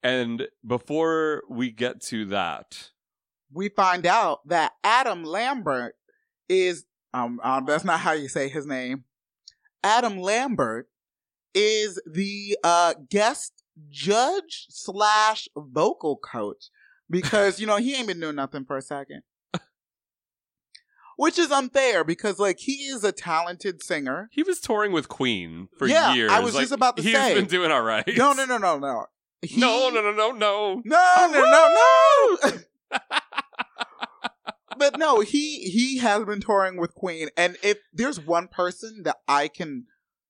And 0.01 0.47
before 0.65 1.43
we 1.47 1.69
get 1.69 2.01
to 2.05 2.25
that, 2.25 2.91
We 3.53 3.69
find 3.69 4.07
out 4.07 4.39
that 4.47 4.73
Adam 4.83 5.23
Lambert 5.23 5.95
is 6.49 6.85
um, 7.13 7.39
um 7.43 7.65
that's 7.65 7.83
not 7.85 7.99
how 7.99 8.13
you 8.13 8.27
say 8.29 8.49
his 8.49 8.65
name. 8.65 9.03
Adam 9.83 10.17
Lambert 10.17 10.89
is 11.53 12.01
the 12.11 12.57
uh 12.63 12.95
guest 13.07 13.63
judge 13.89 14.65
slash 14.69 15.47
vocal 15.55 16.17
coach 16.17 16.71
because 17.09 17.59
you 17.59 17.67
know 17.67 17.77
he 17.77 17.95
ain't 17.95 18.07
been 18.07 18.19
doing 18.19 18.35
nothing 18.35 18.65
for 18.65 18.77
a 18.77 18.81
second. 18.81 19.23
Which 21.19 21.39
is 21.39 21.51
unfair 21.51 22.03
because 22.03 22.37
like 22.37 22.59
he 22.59 22.73
is 22.73 23.03
a 23.03 23.11
talented 23.11 23.81
singer. 23.81 24.29
he 24.31 24.43
was 24.43 24.59
touring 24.59 24.91
with 24.91 25.09
Queen 25.09 25.67
for 25.75 25.87
Yeah, 25.87 26.13
years. 26.13 26.31
I 26.31 26.41
was 26.41 26.53
Like, 26.53 26.61
just 26.63 26.73
about 26.73 26.95
to 26.97 27.01
he's 27.03 27.13
say. 27.15 27.29
He's 27.29 27.33
been 27.41 27.49
doing 27.49 27.71
all 27.71 27.81
right. 27.81 28.05
No, 28.15 28.33
no, 28.33 28.45
no, 28.45 28.59
no, 28.59 28.77
no. 28.77 29.05
He- 29.41 29.59
no, 29.59 29.89
no, 29.89 30.01
no, 30.01 30.11
no, 30.11 30.31
no. 30.31 30.81
No, 30.85 31.29
no, 31.31 31.43
no, 31.43 32.37
no. 32.51 32.99
but 34.77 34.99
no, 34.99 35.21
he 35.21 35.61
he 35.69 35.97
has 35.97 36.23
been 36.25 36.39
touring 36.41 36.77
with 36.77 36.93
Queen, 36.93 37.29
and 37.35 37.57
if 37.63 37.79
there's 37.91 38.19
one 38.19 38.47
person 38.47 39.01
that 39.03 39.17
I 39.27 39.47
can 39.47 39.85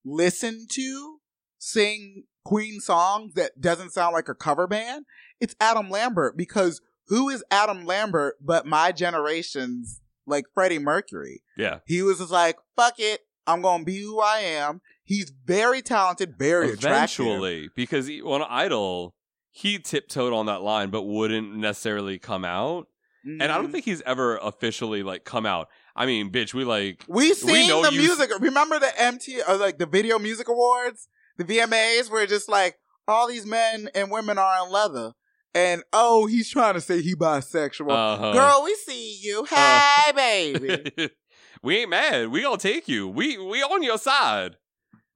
listen 0.05 0.67
to 0.71 1.19
sing 1.57 2.23
Queen 2.47 2.79
songs 2.79 3.33
that 3.33 3.59
doesn't 3.59 3.91
sound 3.91 4.13
like 4.13 4.29
a 4.29 4.33
cover 4.35 4.67
band, 4.67 5.05
it's 5.41 5.55
Adam 5.59 5.89
Lambert 5.89 6.37
because 6.37 6.81
who 7.07 7.27
is 7.29 7.43
Adam 7.51 7.85
Lambert 7.85 8.35
but 8.41 8.65
my 8.65 8.91
generation's 8.93 9.99
like 10.25 10.45
Freddie 10.53 10.79
Mercury? 10.79 11.43
Yeah. 11.57 11.79
He 11.85 12.01
was 12.01 12.19
just 12.19 12.31
like, 12.31 12.55
"Fuck 12.75 12.95
it, 12.99 13.21
I'm 13.45 13.61
gonna 13.61 13.83
be 13.83 14.01
who 14.01 14.19
I 14.21 14.39
am." 14.39 14.81
He's 15.03 15.31
very 15.45 15.81
talented, 15.81 16.35
very 16.37 16.67
attractive. 16.71 17.25
Eventually, 17.25 17.69
because 17.75 18.07
he, 18.07 18.21
on 18.21 18.41
Idol, 18.43 19.13
he 19.51 19.79
tiptoed 19.79 20.33
on 20.33 20.45
that 20.45 20.61
line, 20.61 20.89
but 20.89 21.03
wouldn't 21.03 21.55
necessarily 21.55 22.17
come 22.19 22.45
out. 22.45 22.87
And 23.25 23.43
I 23.43 23.47
don't 23.57 23.67
Mhm. 23.67 23.71
think 23.73 23.85
he's 23.85 24.01
ever 24.03 24.37
officially 24.37 25.03
like 25.03 25.25
come 25.25 25.45
out. 25.45 25.67
I 25.97 26.05
mean, 26.05 26.31
bitch, 26.31 26.53
we 26.53 26.63
like 26.63 27.03
We 27.09 27.33
seen 27.33 27.67
know 27.67 27.83
the 27.83 27.91
music. 27.91 28.31
Remember 28.39 28.79
the 28.79 28.97
MT 29.01 29.41
or 29.45 29.57
like 29.57 29.79
the 29.79 29.85
Video 29.85 30.17
Music 30.17 30.47
Awards, 30.47 31.09
the 31.37 31.43
VMAs, 31.43 32.09
were 32.09 32.25
just 32.25 32.49
like 32.49 32.77
all 33.07 33.27
these 33.27 33.45
men 33.45 33.89
and 33.95 34.11
women 34.11 34.37
are 34.37 34.65
in 34.65 34.71
leather, 34.71 35.13
and 35.53 35.83
oh, 35.93 36.25
he's 36.25 36.49
trying 36.49 36.73
to 36.73 36.81
say 36.81 37.01
he 37.01 37.15
bisexual. 37.15 37.91
Uh-huh. 37.91 38.33
Girl, 38.33 38.61
we 38.63 38.75
see 38.75 39.19
you. 39.21 39.45
Hey, 39.45 39.79
Uh. 40.07 40.13
baby. 40.13 41.09
we 41.63 41.77
ain't 41.79 41.89
mad. 41.89 42.29
We 42.29 42.41
gonna 42.41 42.57
take 42.57 42.87
you. 42.87 43.07
We 43.07 43.37
we 43.37 43.61
on 43.63 43.83
your 43.83 43.97
side. 43.97 44.57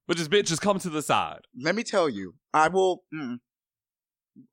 But 0.07 0.17
this 0.17 0.27
bitch 0.27 0.47
just 0.47 0.62
come 0.62 0.79
to 0.79 0.89
the 0.89 1.01
side. 1.01 1.41
Let 1.62 1.75
me 1.75 1.84
tell 1.84 2.10
you, 2.10 2.36
I 2.53 2.67
will. 2.67 3.03
Mm, 3.13 3.39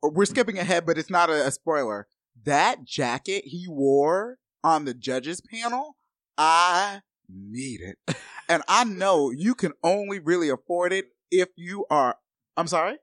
we're 0.03 0.25
skipping 0.27 0.59
ahead, 0.59 0.87
but 0.87 0.99
it's 0.99 1.11
not 1.11 1.31
a, 1.31 1.47
a 1.47 1.51
spoiler. 1.51 2.07
That 2.45 2.85
jacket 2.85 3.45
he 3.47 3.67
wore 3.69 4.39
on 4.63 4.85
the 4.85 4.95
judges 4.95 5.41
panel, 5.41 5.97
I 6.37 7.01
need 7.29 7.81
it, 7.81 8.17
and 8.49 8.63
I 8.69 8.85
know 8.85 9.31
you 9.31 9.55
can 9.55 9.73
only 9.83 10.19
really 10.19 10.49
afford 10.49 10.93
it 10.93 11.07
if 11.31 11.49
you 11.57 11.87
are. 11.91 12.17
I'm 12.57 12.67
sorry. 12.67 12.97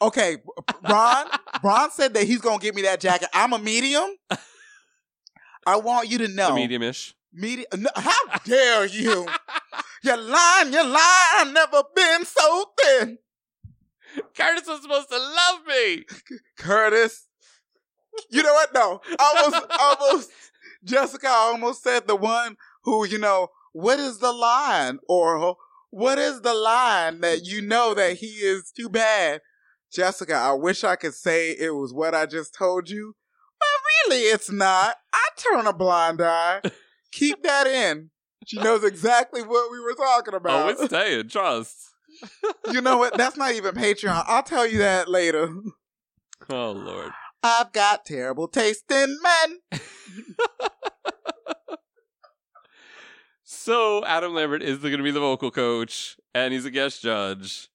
Okay, 0.00 0.38
Ron. 0.88 1.26
Ron 1.62 1.90
said 1.92 2.14
that 2.14 2.24
he's 2.24 2.40
gonna 2.40 2.58
give 2.58 2.74
me 2.74 2.82
that 2.82 3.00
jacket. 3.00 3.28
I'm 3.32 3.52
a 3.52 3.58
medium. 3.58 4.16
I 5.64 5.76
want 5.76 6.10
you 6.10 6.18
to 6.18 6.28
know. 6.28 6.56
Medium-ish. 6.56 7.14
Medium. 7.32 7.66
No, 7.76 7.90
how 7.94 8.38
dare 8.44 8.84
you? 8.86 9.28
You're 10.02 10.16
lying. 10.16 10.72
You're 10.72 10.84
lying. 10.84 10.96
I've 11.38 11.52
never 11.52 11.84
been 11.94 12.24
so 12.24 12.72
thin. 12.80 13.18
Curtis 14.36 14.66
was 14.66 14.82
supposed 14.82 15.08
to 15.08 15.18
love 15.18 15.60
me. 15.68 16.04
Curtis. 16.58 17.28
You 18.28 18.42
know 18.42 18.52
what? 18.52 18.74
No, 18.74 19.00
almost, 19.18 19.66
almost. 19.78 20.30
Jessica 20.84 21.28
almost 21.28 21.82
said 21.84 22.08
the 22.08 22.16
one 22.16 22.56
who, 22.82 23.06
you 23.06 23.18
know, 23.18 23.48
what 23.72 24.00
is 24.00 24.18
the 24.18 24.32
line, 24.32 24.98
or 25.08 25.56
what 25.92 26.18
is 26.18 26.40
the 26.40 26.54
line 26.54 27.20
that 27.20 27.44
you 27.44 27.60
know 27.60 27.92
that 27.92 28.16
he 28.16 28.26
is 28.26 28.72
too 28.74 28.88
bad? 28.88 29.42
Jessica, 29.92 30.34
I 30.34 30.54
wish 30.54 30.84
I 30.84 30.96
could 30.96 31.12
say 31.12 31.50
it 31.50 31.74
was 31.74 31.92
what 31.92 32.14
I 32.14 32.24
just 32.24 32.54
told 32.54 32.88
you, 32.88 33.14
but 33.60 34.14
really, 34.16 34.22
it's 34.22 34.50
not. 34.50 34.96
I 35.12 35.28
turn 35.36 35.66
a 35.66 35.72
blind 35.74 36.22
eye. 36.22 36.62
Keep 37.12 37.42
that 37.42 37.66
in. 37.66 38.08
She 38.46 38.58
knows 38.58 38.84
exactly 38.84 39.42
what 39.42 39.70
we 39.70 39.80
were 39.80 39.92
talking 39.94 40.32
about. 40.32 40.52
Oh, 40.52 40.70
about. 40.70 40.70
it's 40.70 40.84
staying. 40.86 41.28
Trust. 41.28 41.76
you 42.72 42.80
know 42.80 42.96
what? 42.96 43.18
That's 43.18 43.36
not 43.36 43.52
even 43.52 43.74
Patreon. 43.74 44.24
I'll 44.26 44.42
tell 44.42 44.66
you 44.66 44.78
that 44.78 45.08
later. 45.08 45.54
Oh 46.48 46.72
Lord. 46.72 47.12
I've 47.42 47.72
got 47.72 48.06
terrible 48.06 48.48
taste 48.48 48.90
in 48.90 49.18
men. 49.22 49.80
So 53.62 54.04
Adam 54.04 54.34
Lambert 54.34 54.60
is 54.60 54.78
going 54.78 54.96
to 54.96 55.04
be 55.04 55.12
the 55.12 55.20
vocal 55.20 55.52
coach, 55.52 56.16
and 56.34 56.52
he's 56.52 56.64
a 56.64 56.70
guest 56.70 57.00
judge. 57.00 57.68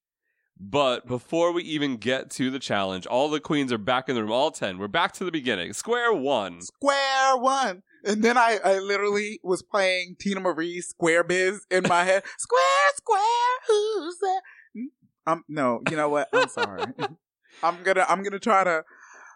But 0.60 1.08
before 1.08 1.54
we 1.54 1.63
even 1.63 1.95
get 1.95 2.30
to 2.32 2.52
the 2.52 2.60
challenge, 2.60 3.06
all 3.06 3.30
the 3.30 3.39
queens 3.39 3.71
are 3.71 3.78
back 3.78 4.10
in 4.10 4.15
the 4.15 4.21
room. 4.21 4.34
All 4.34 4.52
ten. 4.52 4.80
We're 4.80 4.89
back 4.89 5.13
to 5.13 5.23
the 5.23 5.32
beginning. 5.32 5.71
Square 5.71 6.15
one. 6.15 6.60
Square 6.60 7.38
one. 7.38 7.84
And 8.04 8.21
then 8.21 8.38
I, 8.38 8.60
I 8.65 8.80
literally 8.80 9.39
was 9.43 9.63
playing 9.63 10.17
Teena 10.19 10.41
Marie 10.41 10.82
Square 10.82 11.23
Biz 11.23 11.65
in 11.71 11.84
my 11.88 12.04
head. 12.04 12.23
square, 12.38 12.91
square, 12.97 13.21
who's 13.69 14.17
that? 14.17 14.41
Um, 15.26 15.45
no, 15.47 15.84
you 15.89 15.95
know 15.95 16.10
what? 16.10 16.28
I'm 16.34 16.50
sorry. 16.50 16.84
I'm 17.63 17.82
gonna, 17.84 18.06
I'm 18.10 18.23
gonna 18.23 18.39
try 18.39 18.65
to, 18.65 18.84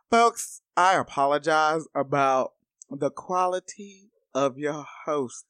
folks. 0.10 0.64
I 0.76 0.96
apologize 0.96 1.86
about 1.96 2.56
the 2.90 3.10
quality 3.10 4.10
of 4.34 4.58
your 4.58 4.86
host 5.06 5.46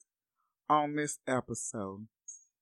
on 0.71 0.95
this 0.95 1.19
episode. 1.27 2.07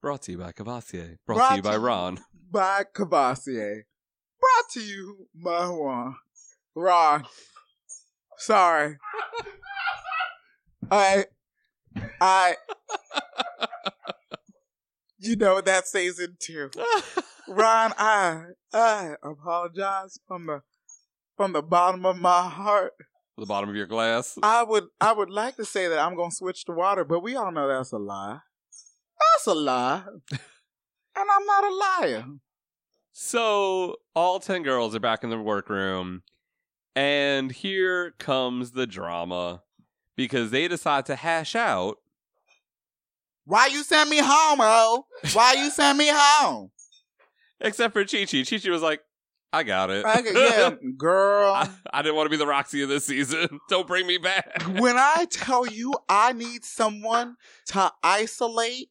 Brought 0.01 0.23
to 0.23 0.31
you 0.31 0.39
by 0.39 0.51
Cavassier. 0.51 1.17
Brought, 1.27 1.37
Brought 1.37 1.49
to 1.51 1.55
you 1.57 1.61
by 1.61 1.77
Ron. 1.77 2.19
by 2.49 2.83
Cavassier. 2.91 3.83
Brought 4.39 4.69
to 4.73 4.81
you 4.81 5.27
by 5.35 5.67
Juan. 5.67 6.15
Ron. 6.73 7.25
Sorry. 8.37 8.97
Alright. 10.91 11.27
I, 12.19 12.55
you 15.19 15.35
know 15.35 15.55
what 15.55 15.65
that 15.65 15.87
stays 15.87 16.19
into. 16.19 16.71
Ron, 17.47 17.93
I, 17.97 18.43
I 18.73 19.13
apologize 19.21 20.19
from 20.27 20.47
the, 20.47 20.61
from 21.37 21.53
the 21.53 21.61
bottom 21.61 22.05
of 22.07 22.17
my 22.17 22.47
heart. 22.49 22.93
The 23.39 23.45
bottom 23.45 23.69
of 23.69 23.75
your 23.75 23.87
glass. 23.87 24.37
I 24.43 24.63
would, 24.63 24.85
I 24.99 25.11
would 25.11 25.29
like 25.29 25.55
to 25.57 25.65
say 25.65 25.87
that 25.87 25.99
I'm 25.99 26.15
gonna 26.15 26.31
switch 26.31 26.65
to 26.65 26.71
water, 26.71 27.03
but 27.03 27.21
we 27.21 27.35
all 27.35 27.51
know 27.51 27.67
that's 27.67 27.91
a 27.91 27.97
lie. 27.97 28.39
That's 29.19 29.47
a 29.47 29.53
lie, 29.53 30.03
and 30.31 30.39
I'm 31.15 31.45
not 31.45 31.63
a 31.63 31.75
liar. 31.75 32.25
So 33.11 33.97
all 34.15 34.39
10 34.39 34.63
girls 34.63 34.95
are 34.95 34.99
back 34.99 35.23
in 35.23 35.29
the 35.29 35.37
workroom, 35.37 36.23
and 36.95 37.51
here 37.51 38.11
comes 38.17 38.71
the 38.71 38.87
drama 38.87 39.63
because 40.15 40.51
they 40.51 40.67
decide 40.67 41.05
to 41.07 41.15
hash 41.15 41.55
out. 41.55 41.97
Why 43.45 43.67
you 43.67 43.83
send 43.83 44.09
me 44.09 44.19
home, 44.19 44.59
oh? 44.61 45.05
Why 45.33 45.53
you 45.53 45.69
send 45.69 45.97
me 45.97 46.09
home? 46.11 46.71
Except 47.61 47.93
for 47.93 48.05
Chi 48.05 48.25
Chi. 48.25 48.43
Chi 48.43 48.57
Chi 48.57 48.69
was 48.69 48.81
like, 48.81 49.01
I 49.51 49.63
got 49.63 49.89
it. 49.89 50.05
I, 50.05 50.21
yeah, 50.21 50.75
girl. 50.97 51.51
I, 51.51 51.69
I 51.91 52.01
didn't 52.01 52.15
want 52.15 52.27
to 52.27 52.29
be 52.29 52.37
the 52.37 52.45
Roxxxy 52.45 52.83
of 52.83 52.89
this 52.89 53.05
season. 53.05 53.59
Don't 53.69 53.87
bring 53.87 54.05
me 54.05 54.17
back. 54.17 54.61
when 54.79 54.97
I 54.97 55.25
tell 55.29 55.65
you 55.65 55.93
I 56.07 56.33
need 56.33 56.63
someone 56.63 57.35
to 57.67 57.91
isolate 58.03 58.89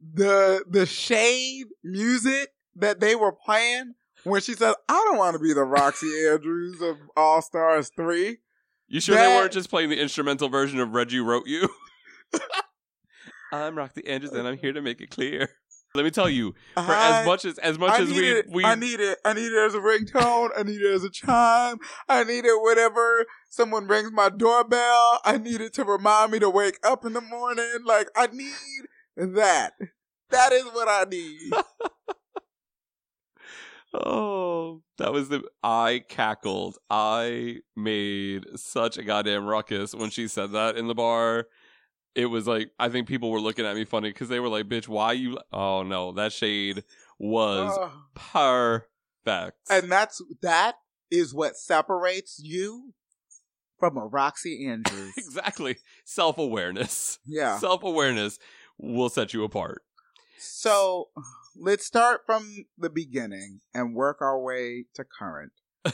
the 0.00 0.64
the 0.68 0.86
shade 0.86 1.66
music 1.82 2.50
that 2.76 3.00
they 3.00 3.16
were 3.16 3.32
playing 3.32 3.94
when 4.24 4.40
she 4.40 4.54
said, 4.54 4.74
I 4.88 5.04
don't 5.08 5.18
want 5.18 5.34
to 5.34 5.42
be 5.42 5.52
the 5.52 5.60
Roxxxy 5.60 6.32
Andrews 6.34 6.80
of 6.80 6.96
All 7.16 7.42
Stars 7.42 7.90
3. 7.96 8.38
You 8.88 9.00
sure 9.00 9.16
they 9.16 9.26
weren't 9.26 9.52
just 9.52 9.70
playing 9.70 9.90
the 9.90 10.00
instrumental 10.00 10.48
version 10.48 10.80
of 10.80 10.90
Reggie 10.90 11.20
Wrote 11.20 11.46
You? 11.46 11.68
I'm 13.52 13.74
Roxxxy 13.74 14.08
Andrews 14.08 14.32
and 14.32 14.46
I'm 14.46 14.58
here 14.58 14.72
to 14.72 14.80
make 14.80 15.00
it 15.00 15.10
clear. 15.10 15.50
Let 15.94 16.04
me 16.04 16.10
tell 16.10 16.28
you, 16.28 16.54
for 16.74 16.80
I- 16.92 17.20
as 17.20 17.26
much 17.26 17.44
as 17.44 17.58
as 17.58 17.78
much 17.78 17.92
I 17.92 18.02
as 18.02 18.08
we 18.10 18.28
it. 18.30 18.46
we 18.50 18.64
I 18.64 18.74
need 18.74 19.00
it. 19.00 19.18
I 19.24 19.32
need 19.32 19.52
it 19.52 19.58
as 19.58 19.74
a 19.74 19.78
ringtone. 19.78 20.50
I 20.56 20.62
need 20.62 20.80
it 20.82 20.92
as 20.92 21.02
a 21.02 21.10
chime. 21.10 21.78
I 22.08 22.24
need 22.24 22.44
it 22.44 22.60
whenever 22.62 23.24
someone 23.48 23.86
rings 23.86 24.12
my 24.12 24.28
doorbell. 24.28 25.20
I 25.24 25.38
need 25.38 25.60
it 25.60 25.72
to 25.74 25.84
remind 25.84 26.32
me 26.32 26.38
to 26.40 26.50
wake 26.50 26.78
up 26.84 27.04
in 27.04 27.14
the 27.14 27.20
morning. 27.22 27.78
Like 27.84 28.08
I 28.14 28.26
need 28.28 28.86
that. 29.16 29.72
That 30.30 30.52
is 30.52 30.64
what 30.66 30.88
I 30.88 31.04
need. 31.08 31.52
Oh, 33.94 34.82
that 34.98 35.12
was 35.12 35.30
the 35.30 35.42
I 35.62 36.04
cackled. 36.08 36.76
I 36.90 37.60
made 37.74 38.44
such 38.56 38.98
a 38.98 39.02
goddamn 39.02 39.46
ruckus 39.46 39.94
when 39.94 40.10
she 40.10 40.28
said 40.28 40.52
that 40.52 40.76
in 40.76 40.88
the 40.88 40.94
bar. 40.94 41.46
It 42.14 42.26
was 42.26 42.46
like 42.46 42.70
I 42.78 42.88
think 42.88 43.06
people 43.06 43.30
were 43.30 43.40
looking 43.40 43.64
at 43.66 43.76
me 43.76 43.84
funny 43.84 44.10
because 44.10 44.28
they 44.28 44.40
were 44.40 44.48
like, 44.48 44.66
"Bitch, 44.66 44.88
why 44.88 45.12
you?" 45.12 45.38
Oh 45.52 45.82
no, 45.82 46.12
that 46.12 46.32
shade 46.32 46.84
was 47.18 47.76
Ugh. 47.80 47.90
perfect. 48.14 49.58
and 49.70 49.90
that's 49.90 50.22
that 50.42 50.76
is 51.10 51.32
what 51.34 51.56
separates 51.56 52.38
you 52.42 52.92
from 53.78 53.96
a 53.96 54.08
Roxxxy 54.08 54.66
Andrews. 54.68 55.14
exactly 55.16 55.76
self 56.04 56.38
awareness. 56.38 57.18
Yeah. 57.26 57.58
Self 57.58 57.82
awareness 57.84 58.38
will 58.78 59.08
set 59.08 59.32
you 59.34 59.44
apart. 59.44 59.82
So 60.38 61.08
let's 61.56 61.84
start 61.84 62.22
from 62.26 62.66
the 62.76 62.90
beginning 62.90 63.60
and 63.74 63.94
work 63.94 64.18
our 64.20 64.40
way 64.40 64.86
to 64.94 65.04
current. 65.04 65.52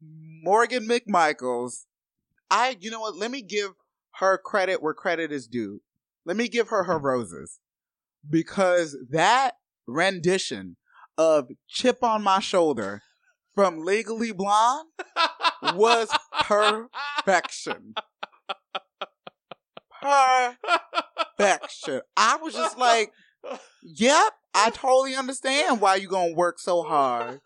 Morgan 0.00 0.86
McMichaels, 0.86 1.84
I, 2.50 2.76
you 2.80 2.90
know 2.90 3.00
what? 3.00 3.16
Let 3.16 3.30
me 3.30 3.42
give 3.42 3.70
her 4.18 4.38
credit 4.38 4.82
where 4.82 4.94
credit 4.94 5.32
is 5.32 5.46
due. 5.46 5.80
Let 6.24 6.36
me 6.36 6.48
give 6.48 6.68
her 6.68 6.84
her 6.84 6.98
roses 6.98 7.60
because 8.28 8.96
that 9.10 9.56
rendition 9.86 10.76
of 11.18 11.48
Chip 11.68 12.02
on 12.02 12.22
My 12.22 12.40
Shoulder 12.40 13.02
from 13.54 13.84
Legally 13.84 14.32
Blonde 14.32 14.88
was 15.74 16.08
perfection. 16.42 17.94
Perfection. 20.02 22.00
I 22.16 22.36
was 22.36 22.54
just 22.54 22.78
like, 22.78 23.12
Yep, 23.82 24.32
I 24.54 24.70
totally 24.70 25.14
understand 25.14 25.80
why 25.80 25.96
you're 25.96 26.10
gonna 26.10 26.34
work 26.34 26.58
so 26.58 26.82
hard. 26.82 27.40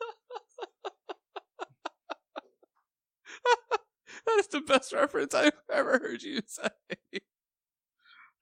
The 4.51 4.61
best 4.61 4.93
reference 4.93 5.35
I've 5.35 5.53
ever 5.71 5.99
heard 5.99 6.23
you 6.23 6.41
say. 6.47 6.69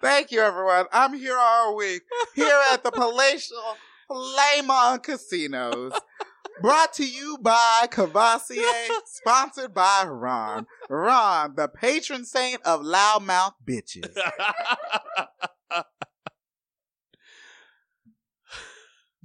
Thank 0.01 0.31
you, 0.31 0.41
everyone. 0.41 0.87
I'm 0.93 1.15
here 1.15 1.37
all 1.39 1.75
week, 1.77 2.03
here 2.35 2.61
at 2.73 2.85
the 2.85 2.91
Palatial 2.91 3.77
Flame 4.09 4.71
On 4.71 5.01
Casinos. 5.01 5.93
Brought 6.61 6.93
to 6.95 7.07
you 7.07 7.39
by 7.41 7.87
Cavassier, 7.91 8.89
sponsored 9.07 9.75
by 9.75 10.05
Ron. 10.07 10.67
Ron, 10.89 11.55
the 11.57 11.69
patron 11.69 12.25
saint 12.25 12.63
of 12.63 12.83
loudmouth 12.83 13.55
bitches. 13.67 14.17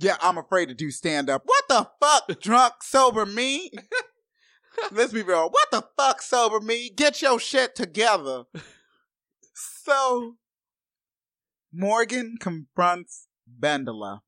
Yeah, 0.02 0.18
I'm 0.20 0.40
afraid 0.40 0.70
to 0.70 0.74
do 0.74 0.90
stand 0.90 1.30
up. 1.30 1.44
What 1.46 1.64
the 1.70 1.88
fuck, 2.02 2.40
drunk, 2.42 2.74
sober 2.82 3.24
me? 3.24 3.70
Let's 4.92 5.14
be 5.14 5.22
real. 5.22 5.50
What 5.50 5.72
the 5.72 5.84
fuck, 5.98 6.22
sober 6.22 6.60
me? 6.60 6.90
Get 6.90 7.22
your 7.22 7.40
shit 7.40 7.76
together. 7.76 8.44
So, 9.84 10.38
Morgan 11.74 12.38
confronts 12.40 13.28
Bendela. 13.60 14.20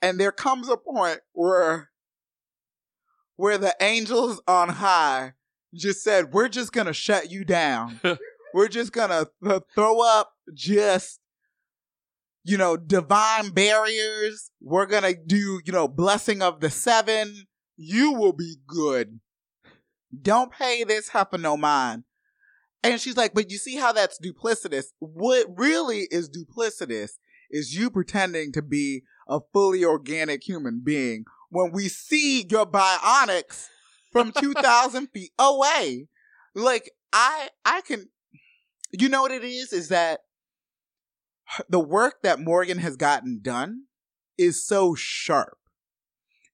And 0.00 0.18
there 0.18 0.32
comes 0.32 0.68
a 0.68 0.76
point 0.76 1.20
where, 1.32 1.90
where 3.36 3.58
the 3.58 3.74
angels 3.80 4.40
on 4.48 4.70
high 4.70 5.34
just 5.74 6.02
said, 6.02 6.32
we're 6.32 6.48
just 6.48 6.72
gonna 6.72 6.92
shut 6.92 7.30
you 7.30 7.44
down. 7.44 8.00
we're 8.54 8.68
just 8.68 8.92
gonna 8.92 9.26
th- 9.44 9.62
throw 9.74 10.00
up 10.00 10.32
just 10.54 11.20
you 12.44 12.58
know, 12.58 12.76
divine 12.76 13.50
barriers. 13.50 14.50
We're 14.60 14.86
gonna 14.86 15.14
do, 15.14 15.60
you 15.64 15.72
know, 15.72 15.88
blessing 15.88 16.42
of 16.42 16.60
the 16.60 16.70
seven. 16.70 17.46
You 17.76 18.12
will 18.12 18.34
be 18.34 18.56
good. 18.66 19.18
Don't 20.22 20.52
pay 20.52 20.84
this 20.84 21.08
heifer 21.08 21.38
no 21.38 21.56
mind. 21.56 22.04
And 22.82 23.00
she's 23.00 23.16
like, 23.16 23.32
but 23.32 23.50
you 23.50 23.56
see 23.56 23.76
how 23.76 23.92
that's 23.92 24.18
duplicitous? 24.20 24.86
What 24.98 25.46
really 25.56 26.06
is 26.10 26.28
duplicitous 26.28 27.12
is 27.50 27.74
you 27.74 27.90
pretending 27.90 28.52
to 28.52 28.62
be 28.62 29.02
a 29.28 29.40
fully 29.52 29.84
organic 29.84 30.42
human 30.46 30.82
being 30.84 31.24
when 31.48 31.72
we 31.72 31.88
see 31.88 32.44
your 32.50 32.66
bionics 32.66 33.68
from 34.12 34.32
2,000 34.38 35.08
feet 35.08 35.32
away. 35.38 36.08
Like, 36.54 36.90
I, 37.12 37.48
I 37.64 37.80
can, 37.80 38.10
you 38.92 39.08
know 39.08 39.22
what 39.22 39.32
it 39.32 39.44
is? 39.44 39.72
Is 39.72 39.88
that 39.88 40.20
the 41.68 41.80
work 41.80 42.22
that 42.22 42.40
Morgan 42.40 42.78
has 42.78 42.96
gotten 42.96 43.40
done 43.42 43.84
is 44.36 44.66
so 44.66 44.94
sharp. 44.94 45.58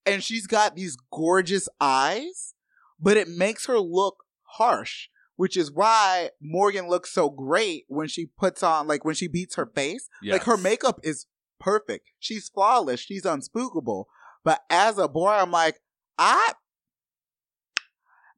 And 0.06 0.22
she's 0.22 0.46
got 0.46 0.76
these 0.76 0.96
gorgeous 1.12 1.68
eyes, 1.80 2.54
but 3.00 3.16
it 3.16 3.28
makes 3.28 3.66
her 3.66 3.78
look 3.78 4.24
harsh, 4.42 5.08
which 5.36 5.56
is 5.56 5.72
why 5.72 6.30
Morgan 6.40 6.88
looks 6.88 7.12
so 7.12 7.30
great 7.30 7.84
when 7.88 8.08
she 8.08 8.26
puts 8.26 8.62
on, 8.62 8.86
like 8.86 9.04
when 9.04 9.14
she 9.14 9.28
beats 9.28 9.56
her 9.56 9.66
face. 9.66 10.08
Like 10.34 10.44
her 10.44 10.56
makeup 10.56 11.00
is 11.02 11.26
perfect. 11.58 12.10
She's 12.18 12.48
flawless. 12.48 13.00
She's 13.00 13.22
unspookable. 13.24 14.04
But 14.44 14.60
as 14.70 14.98
a 14.98 15.08
boy, 15.08 15.30
I'm 15.30 15.50
like, 15.50 15.80
I. 16.18 16.52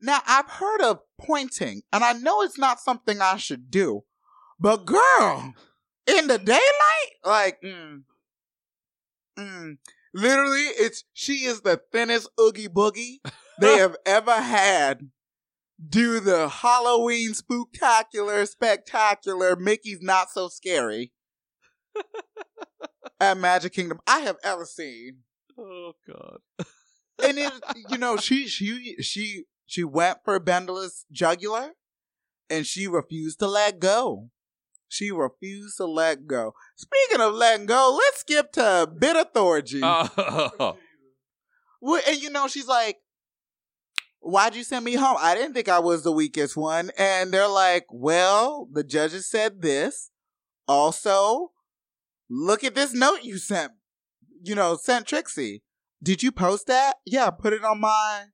Now, 0.00 0.20
I've 0.26 0.48
heard 0.48 0.80
of 0.80 1.00
pointing, 1.20 1.82
and 1.92 2.02
I 2.02 2.12
know 2.14 2.42
it's 2.42 2.58
not 2.58 2.80
something 2.80 3.20
I 3.20 3.36
should 3.36 3.70
do, 3.70 4.02
but 4.58 4.84
girl, 4.84 5.54
in 6.08 6.26
the 6.26 6.38
daylight, 6.38 7.12
like, 7.24 7.58
mm, 7.64 8.02
mm, 9.38 9.76
literally, 10.12 10.60
it's 10.60 11.04
she 11.12 11.44
is 11.44 11.60
the 11.60 11.80
thinnest 11.92 12.28
oogie 12.40 12.66
boogie 12.68 13.18
they 13.62 13.76
have 13.78 13.96
ever 14.04 14.34
had. 14.34 15.10
Do 15.84 16.20
the 16.20 16.48
Halloween 16.48 17.32
spooktacular, 17.32 18.46
spectacular, 18.48 19.56
Mickey's 19.56 20.00
not 20.00 20.30
so 20.30 20.48
scary 20.48 21.12
at 23.20 23.36
Magic 23.36 23.72
Kingdom 23.72 23.98
I 24.06 24.20
have 24.20 24.36
ever 24.44 24.64
seen. 24.64 25.18
Oh 25.58 25.92
God. 26.06 26.38
And 27.22 27.38
it, 27.38 27.52
you 27.88 27.98
know, 27.98 28.16
she 28.16 28.48
she 28.48 28.96
she 29.00 29.44
she 29.66 29.84
went 29.84 30.18
for 30.24 30.40
Bendela's 30.40 31.04
jugular, 31.12 31.72
and 32.50 32.66
she 32.66 32.88
refused 32.88 33.38
to 33.40 33.46
let 33.46 33.78
go. 33.78 34.30
She 34.88 35.12
refused 35.12 35.76
to 35.76 35.86
let 35.86 36.26
go. 36.26 36.54
Speaking 36.74 37.20
of 37.20 37.34
letting 37.34 37.66
go, 37.66 37.96
let's 37.96 38.20
skip 38.20 38.50
to 38.52 38.90
Bit 38.98 39.14
Authority. 39.14 39.82
Oh. 39.84 40.76
Well, 41.80 42.02
and 42.08 42.20
you 42.20 42.30
know, 42.30 42.48
she's 42.48 42.66
like, 42.66 42.96
why'd 44.22 44.54
you 44.54 44.64
send 44.64 44.84
me 44.84 44.94
home? 44.94 45.16
I 45.20 45.34
didn't 45.34 45.52
think 45.52 45.68
I 45.68 45.80
was 45.80 46.02
the 46.02 46.12
weakest 46.12 46.56
one. 46.56 46.90
And 46.96 47.32
they're 47.32 47.48
like, 47.48 47.86
well, 47.90 48.68
the 48.72 48.84
judges 48.84 49.28
said 49.28 49.62
this. 49.62 50.10
Also, 50.68 51.52
look 52.30 52.64
at 52.64 52.74
this 52.74 52.94
note 52.94 53.24
you 53.24 53.38
sent, 53.38 53.72
you 54.42 54.54
know, 54.54 54.76
sent 54.76 55.06
Trixie. 55.06 55.62
Did 56.02 56.22
you 56.22 56.32
post 56.32 56.66
that? 56.68 56.96
Yeah, 57.04 57.30
put 57.30 57.52
it 57.52 57.64
on 57.64 57.80
my, 57.80 58.24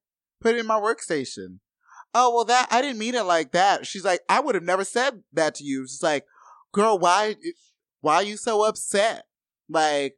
put 0.41 0.55
it 0.55 0.61
in 0.61 0.67
my 0.67 0.79
workstation. 0.79 1.59
Oh, 2.15 2.35
well, 2.35 2.45
that, 2.45 2.69
I 2.71 2.81
didn't 2.81 2.99
mean 2.99 3.15
it 3.15 3.25
like 3.25 3.53
that. 3.53 3.87
She's 3.87 4.05
like, 4.05 4.21
I 4.29 4.41
would 4.41 4.55
have 4.55 4.65
never 4.65 4.85
said 4.85 5.23
that 5.33 5.55
to 5.57 5.65
you. 5.65 5.87
She's 5.87 6.03
like, 6.03 6.25
girl, 6.73 6.99
why, 6.99 7.37
why 8.01 8.17
are 8.17 8.23
you 8.23 8.37
so 8.37 8.65
upset? 8.65 9.25
Like, 9.69 10.17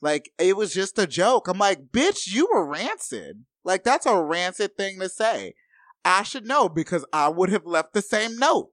like 0.00 0.30
it 0.38 0.56
was 0.56 0.72
just 0.72 0.98
a 0.98 1.06
joke. 1.06 1.46
I'm 1.46 1.58
like, 1.58 1.88
bitch, 1.92 2.32
you 2.32 2.48
were 2.52 2.66
rancid. 2.66 3.44
Like 3.64 3.84
that's 3.84 4.06
a 4.06 4.20
rancid 4.20 4.76
thing 4.76 4.98
to 5.00 5.08
say. 5.08 5.54
I 6.04 6.22
should 6.22 6.46
know 6.46 6.68
because 6.68 7.04
I 7.12 7.28
would 7.28 7.50
have 7.50 7.66
left 7.66 7.92
the 7.92 8.02
same 8.02 8.38
note. 8.38 8.70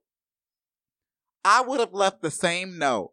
I 1.43 1.61
would 1.61 1.79
have 1.79 1.93
left 1.93 2.21
the 2.21 2.31
same 2.31 2.77
note. 2.77 3.11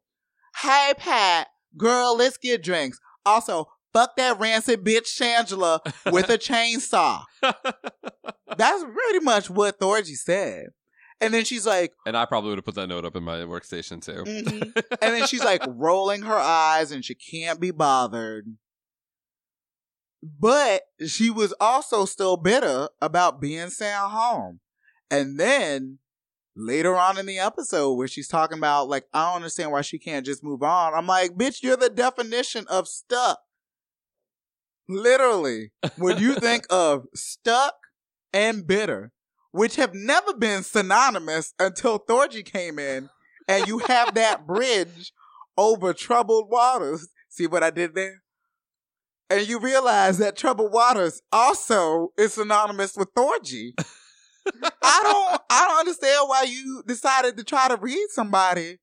Hey 0.63 0.93
Pat, 0.97 1.49
girl, 1.77 2.17
let's 2.17 2.37
get 2.37 2.63
drinks. 2.63 2.99
Also, 3.27 3.67
fuck 3.93 4.17
that 4.17 4.39
rancid 4.39 4.85
bitch 4.85 5.07
Shangela 5.09 5.81
with 6.13 6.31
a 6.31 6.39
chainsaw. 6.39 7.25
That's 7.43 8.85
pretty 8.85 9.25
much 9.25 9.51
what 9.51 9.81
Thorgy 9.81 10.15
said. 10.17 10.67
And 11.21 11.33
then 11.33 11.45
she's 11.45 11.65
like, 11.67 11.93
and 12.07 12.17
I 12.17 12.27
probably 12.27 12.51
would 12.51 12.59
have 12.59 12.65
put 12.65 12.75
that 12.75 12.89
note 12.89 13.05
up 13.05 13.17
in 13.17 13.23
my 13.23 13.39
workstation 13.39 14.05
too. 14.05 14.25
Mhm. 14.25 14.63
and 15.03 15.15
then 15.15 15.27
she's 15.27 15.45
like 15.45 15.63
rolling 15.67 16.23
her 16.23 16.37
eyes 16.37 16.93
and 16.93 17.05
she 17.05 17.15
can't 17.15 17.61
be 17.61 17.71
bothered. 17.71 18.47
But 20.25 20.83
she 21.07 21.29
was 21.29 21.53
also 21.61 22.07
still 22.07 22.39
bitter 22.39 22.89
about 23.03 23.43
being 23.43 23.69
sent 23.69 23.97
home. 23.97 24.61
And 25.11 25.39
then 25.39 25.99
later 26.57 26.97
on 26.97 27.19
in 27.19 27.27
the 27.27 27.39
episode 27.39 27.93
where 27.93 28.09
she's 28.09 28.29
talking 28.29 28.57
about 28.57 28.89
like 28.89 29.05
I 29.13 29.27
don't 29.27 29.37
understand 29.37 29.71
why 29.71 29.83
she 29.83 29.99
can't 29.99 30.25
just 30.25 30.43
move 30.43 30.63
on. 30.63 30.95
I'm 30.95 31.07
like, 31.07 31.33
bitch, 31.33 31.63
you're 31.63 31.77
the 31.77 31.91
definition 31.91 32.65
of 32.69 32.89
stuck. 32.89 33.39
Literally, 34.89 35.73
when 35.97 36.19
you 36.19 36.35
think 36.41 36.65
of 36.71 37.05
stuck 37.15 37.75
and 38.33 38.67
bitter, 38.67 39.13
which 39.53 39.77
have 39.77 39.93
never 39.93 40.33
been 40.35 40.63
synonymous 40.63 41.53
until 41.59 41.99
Thorgy 41.99 42.45
came 42.45 42.79
in, 42.79 43.11
and 43.47 43.67
you 43.67 43.79
have 43.81 44.15
that 44.15 44.47
bridge 44.47 45.13
over 45.59 45.93
troubled 45.93 46.49
waters. 46.51 47.09
See 47.29 47.47
what 47.47 47.63
I 47.63 47.69
did 47.71 47.95
there? 47.95 48.24
And 49.35 49.49
you 49.49 49.59
realize 49.59 50.19
that 50.19 50.37
troubled 50.37 50.73
waters 50.73 51.21
also 51.33 52.13
is 52.17 52.35
synonymous 52.35 52.97
with 52.97 53.13
Thorgy. 53.15 53.73
I 54.81 55.01
don't 55.03 55.43
I 55.51 55.67
don't 55.67 55.79
understand 55.81 56.29
why 56.29 56.43
you 56.45 56.85
decided 56.87 57.37
to 57.37 57.43
try 57.43 57.67
to 57.67 57.77
read 57.77 58.07
somebody 58.11 58.79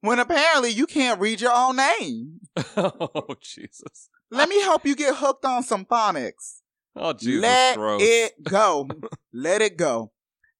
when 0.00 0.20
apparently 0.20 0.70
you 0.70 0.86
can't 0.86 1.20
read 1.20 1.42
your 1.42 1.52
own 1.52 1.76
name. 1.76 2.40
oh 2.78 3.36
Jesus! 3.42 4.08
Let 4.30 4.48
me 4.48 4.58
help 4.62 4.86
you 4.86 4.96
get 4.96 5.16
hooked 5.16 5.44
on 5.44 5.62
some 5.64 5.84
phonics. 5.84 6.60
Oh 6.96 7.12
Jesus! 7.12 7.42
Let 7.42 7.76
gross. 7.76 8.00
it 8.02 8.42
go. 8.44 8.88
Let 9.34 9.60
it 9.60 9.76
go. 9.76 10.12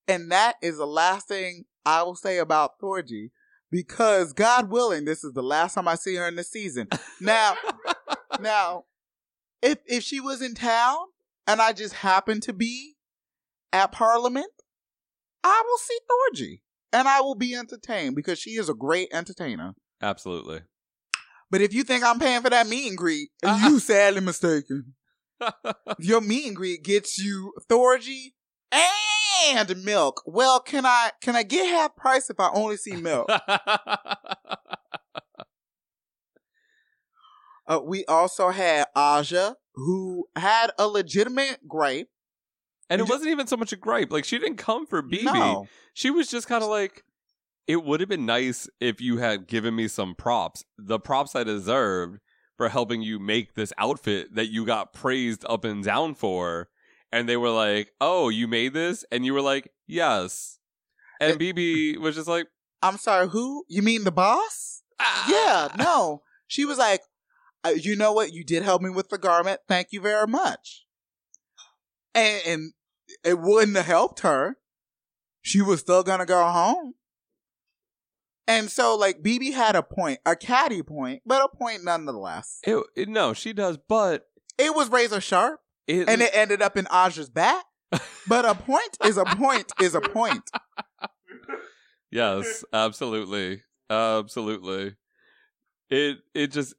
And 0.06 0.30
that 0.32 0.56
is 0.60 0.76
the 0.76 0.86
last 0.86 1.28
thing 1.28 1.64
I 1.86 2.02
will 2.02 2.16
say 2.16 2.36
about 2.36 2.78
Thorgy. 2.78 3.30
Because 3.70 4.34
God 4.34 4.70
willing, 4.70 5.06
this 5.06 5.24
is 5.24 5.32
the 5.32 5.42
last 5.42 5.74
time 5.74 5.88
I 5.88 5.94
see 5.94 6.14
her 6.16 6.28
in 6.28 6.36
the 6.36 6.44
season. 6.44 6.88
Now, 7.20 7.54
now, 8.40 8.84
if 9.62 9.78
if 9.86 10.02
she 10.02 10.20
was 10.20 10.42
in 10.42 10.54
town 10.54 10.98
and 11.46 11.60
I 11.60 11.72
just 11.72 11.94
happened 11.94 12.42
to 12.44 12.52
be 12.52 12.96
at 13.72 13.92
Parliament, 13.92 14.52
I 15.44 15.62
will 15.66 15.78
see 15.78 15.98
Thorgy. 16.10 16.60
And 16.90 17.06
I 17.06 17.20
will 17.20 17.34
be 17.34 17.54
entertained 17.54 18.16
because 18.16 18.38
she 18.38 18.52
is 18.52 18.70
a 18.70 18.74
great 18.74 19.08
entertainer. 19.12 19.74
Absolutely. 20.00 20.62
But 21.50 21.60
if 21.60 21.74
you 21.74 21.82
think 21.82 22.02
I'm 22.02 22.18
paying 22.18 22.40
for 22.40 22.48
that 22.48 22.66
meet 22.66 22.88
and 22.88 22.96
greet, 22.96 23.28
you 23.44 23.78
sadly 23.78 24.20
mistaken. 24.20 24.94
Your 25.98 26.20
meet 26.20 26.46
and 26.46 26.56
greet 26.56 26.82
gets 26.82 27.18
you 27.18 27.52
Thorgy 27.68 28.32
and 28.72 29.84
milk. 29.84 30.22
Well, 30.26 30.60
can 30.60 30.84
I 30.86 31.12
can 31.20 31.36
I 31.36 31.42
get 31.42 31.68
half 31.68 31.96
price 31.96 32.30
if 32.30 32.40
I 32.40 32.50
only 32.52 32.76
see 32.76 32.96
milk? 32.96 33.28
Uh, 37.68 37.80
we 37.84 38.04
also 38.06 38.48
had 38.48 38.86
Aja, 38.96 39.54
who 39.74 40.26
had 40.34 40.70
a 40.78 40.88
legitimate 40.88 41.68
gripe. 41.68 42.08
and 42.90 43.00
it 43.00 43.06
ju- 43.06 43.12
wasn't 43.12 43.30
even 43.30 43.46
so 43.46 43.56
much 43.56 43.72
a 43.72 43.76
gripe. 43.76 44.10
Like 44.10 44.24
she 44.24 44.38
didn't 44.38 44.56
come 44.56 44.86
for 44.86 45.02
BeBe. 45.02 45.24
No. 45.24 45.68
She 45.92 46.10
was 46.10 46.28
just 46.30 46.48
kind 46.48 46.64
of 46.64 46.70
like, 46.70 47.04
it 47.66 47.84
would 47.84 48.00
have 48.00 48.08
been 48.08 48.24
nice 48.26 48.68
if 48.80 49.00
you 49.00 49.18
had 49.18 49.46
given 49.46 49.76
me 49.76 49.86
some 49.88 50.14
props, 50.14 50.64
the 50.78 50.98
props 50.98 51.36
I 51.36 51.44
deserved 51.44 52.18
for 52.56 52.70
helping 52.70 53.02
you 53.02 53.18
make 53.18 53.54
this 53.54 53.72
outfit 53.78 54.34
that 54.34 54.46
you 54.48 54.64
got 54.64 54.92
praised 54.94 55.44
up 55.48 55.64
and 55.64 55.84
down 55.84 56.14
for. 56.14 56.68
And 57.12 57.28
they 57.28 57.36
were 57.36 57.50
like, 57.50 57.90
oh, 58.00 58.30
you 58.30 58.48
made 58.48 58.72
this? 58.74 59.04
And 59.12 59.24
you 59.26 59.34
were 59.34 59.40
like, 59.42 59.70
yes. 59.86 60.58
And 61.20 61.38
BeBe 61.38 61.98
was 61.98 62.14
just 62.14 62.28
like, 62.28 62.46
I'm 62.82 62.96
sorry, 62.96 63.28
who? 63.28 63.64
You 63.68 63.82
mean 63.82 64.04
the 64.04 64.12
boss? 64.12 64.82
Yeah, 65.28 65.68
no. 65.78 66.22
She 66.46 66.64
was 66.64 66.78
like, 66.78 67.02
uh, 67.64 67.70
you 67.70 67.96
know 67.96 68.12
what? 68.12 68.32
You 68.32 68.44
did 68.44 68.62
help 68.62 68.82
me 68.82 68.90
with 68.90 69.08
the 69.08 69.18
garment. 69.18 69.60
Thank 69.68 69.88
you 69.92 70.00
very 70.00 70.26
much. 70.26 70.84
And, 72.14 72.42
and 72.46 72.72
it 73.24 73.38
wouldn't 73.38 73.76
have 73.76 73.86
helped 73.86 74.20
her. 74.20 74.56
She 75.42 75.62
was 75.62 75.80
still 75.80 76.02
gonna 76.02 76.26
go 76.26 76.44
home. 76.46 76.94
And 78.46 78.70
so, 78.70 78.96
like, 78.96 79.22
BeBe 79.22 79.52
had 79.52 79.76
a 79.76 79.82
point, 79.82 80.20
a 80.24 80.34
catty 80.34 80.82
point, 80.82 81.22
but 81.26 81.42
a 81.44 81.54
point 81.54 81.84
nonetheless. 81.84 82.60
it, 82.66 82.82
it- 82.96 83.08
no, 83.08 83.34
she 83.34 83.52
does, 83.52 83.76
but 83.88 84.26
It 84.56 84.74
was 84.74 84.90
razor 84.90 85.20
sharp, 85.20 85.60
it, 85.86 86.08
and 86.08 86.22
it 86.22 86.30
ended 86.34 86.62
up 86.62 86.76
in 86.76 86.86
Aja's 86.92 87.28
back. 87.30 87.64
But 88.26 88.44
a 88.44 88.54
point 88.54 88.96
is 89.04 89.16
a 89.16 89.24
point 89.24 89.72
is 89.80 89.94
a 89.94 90.00
point. 90.00 90.50
Yes, 92.10 92.64
absolutely. 92.72 93.62
Absolutely. 93.90 94.94
It 95.90 96.18
it 96.34 96.46
just 96.52 96.74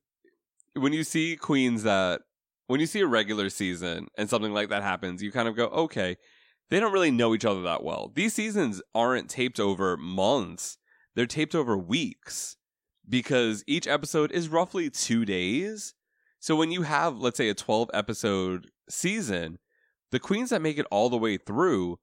when 0.81 0.93
you 0.93 1.03
see 1.03 1.35
queens 1.35 1.83
that 1.83 2.21
when 2.67 2.79
you 2.79 2.85
see 2.85 3.01
a 3.01 3.07
regular 3.07 3.49
season 3.49 4.07
and 4.17 4.29
something 4.29 4.53
like 4.53 4.69
that 4.69 4.83
happens, 4.83 5.23
you 5.23 5.31
kind 5.31 5.47
of 5.47 5.55
go, 5.55 5.65
"Okay, 5.67 6.17
they 6.69 6.79
don't 6.79 6.93
really 6.93 7.11
know 7.11 7.33
each 7.33 7.45
other 7.45 7.61
that 7.63 7.83
well." 7.83 8.11
These 8.13 8.33
seasons 8.33 8.81
aren't 8.93 9.29
taped 9.29 9.59
over 9.59 9.97
months. 9.97 10.77
They're 11.15 11.25
taped 11.25 11.55
over 11.55 11.77
weeks 11.77 12.57
because 13.07 13.63
each 13.67 13.87
episode 13.87 14.31
is 14.31 14.49
roughly 14.49 14.89
2 14.89 15.25
days. 15.25 15.93
So 16.39 16.55
when 16.55 16.71
you 16.71 16.83
have 16.83 17.17
let's 17.17 17.37
say 17.37 17.49
a 17.49 17.53
12 17.53 17.89
episode 17.93 18.69
season, 18.89 19.59
the 20.11 20.19
queens 20.19 20.51
that 20.51 20.61
make 20.61 20.77
it 20.77 20.87
all 20.91 21.09
the 21.09 21.17
way 21.17 21.37
through 21.37 21.99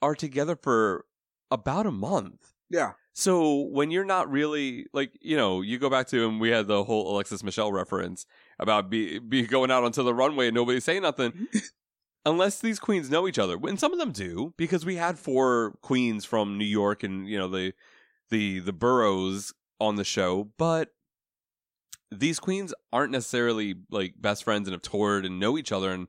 are 0.00 0.14
together 0.14 0.56
for 0.56 1.04
about 1.50 1.86
a 1.86 1.92
month. 1.92 2.51
Yeah. 2.72 2.92
So 3.12 3.68
when 3.70 3.90
you're 3.90 4.04
not 4.04 4.30
really 4.30 4.86
like 4.92 5.12
you 5.20 5.36
know 5.36 5.60
you 5.60 5.78
go 5.78 5.90
back 5.90 6.08
to 6.08 6.26
and 6.26 6.40
we 6.40 6.48
had 6.48 6.66
the 6.66 6.82
whole 6.82 7.14
Alexis 7.14 7.44
Michelle 7.44 7.70
reference 7.70 8.26
about 8.58 8.90
BeBe 8.90 9.48
going 9.48 9.70
out 9.70 9.84
onto 9.84 10.02
the 10.02 10.14
runway 10.14 10.48
and 10.48 10.54
nobody 10.54 10.80
saying 10.80 11.02
nothing. 11.02 11.32
Mm-hmm. 11.32 11.58
Unless 12.24 12.60
these 12.60 12.78
queens 12.78 13.10
know 13.10 13.26
each 13.26 13.38
other, 13.38 13.58
and 13.64 13.80
some 13.80 13.92
of 13.92 13.98
them 13.98 14.12
do, 14.12 14.54
because 14.56 14.86
we 14.86 14.94
had 14.94 15.18
four 15.18 15.76
queens 15.82 16.24
from 16.24 16.56
New 16.56 16.64
York 16.64 17.02
and 17.02 17.28
you 17.28 17.36
know 17.36 17.48
the 17.48 17.74
the 18.30 18.60
the 18.60 18.72
boroughs 18.72 19.52
on 19.80 19.96
the 19.96 20.04
show, 20.04 20.48
but 20.56 20.90
these 22.12 22.38
queens 22.38 22.72
aren't 22.92 23.12
necessarily 23.12 23.74
like 23.90 24.14
best 24.20 24.44
friends 24.44 24.68
and 24.68 24.72
have 24.72 24.82
toured 24.82 25.26
and 25.26 25.40
know 25.40 25.58
each 25.58 25.72
other 25.72 25.90
and 25.90 26.08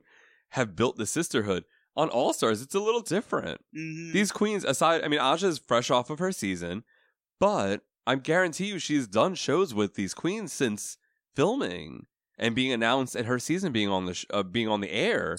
have 0.50 0.76
built 0.76 0.96
the 0.96 1.06
sisterhood. 1.06 1.64
On 1.96 2.08
All 2.08 2.32
Stars, 2.32 2.60
it's 2.60 2.74
a 2.74 2.80
little 2.80 3.00
different. 3.02 3.60
Mhm. 3.76 4.12
These 4.12 4.32
queens, 4.32 4.64
aside, 4.64 5.02
I 5.04 5.08
mean, 5.08 5.20
Aja 5.20 5.46
is 5.46 5.58
fresh 5.58 5.90
off 5.90 6.10
of 6.10 6.18
her 6.18 6.32
season, 6.32 6.82
but 7.38 7.82
I 8.06 8.16
guarantee 8.16 8.66
you 8.66 8.78
she's 8.78 9.06
done 9.06 9.34
shows 9.34 9.72
with 9.74 9.94
these 9.94 10.12
queens 10.14 10.52
since 10.52 10.96
filming 11.36 12.06
and 12.36 12.54
being 12.54 12.72
announced 12.72 13.14
and 13.14 13.26
her 13.26 13.38
season 13.38 13.72
being 13.72 13.88
on 13.88 14.06
the 14.06 14.14
sh- 14.14 14.26
uh, 14.30 14.42
being 14.42 14.68
on 14.68 14.80
the 14.80 14.90
air. 14.90 15.38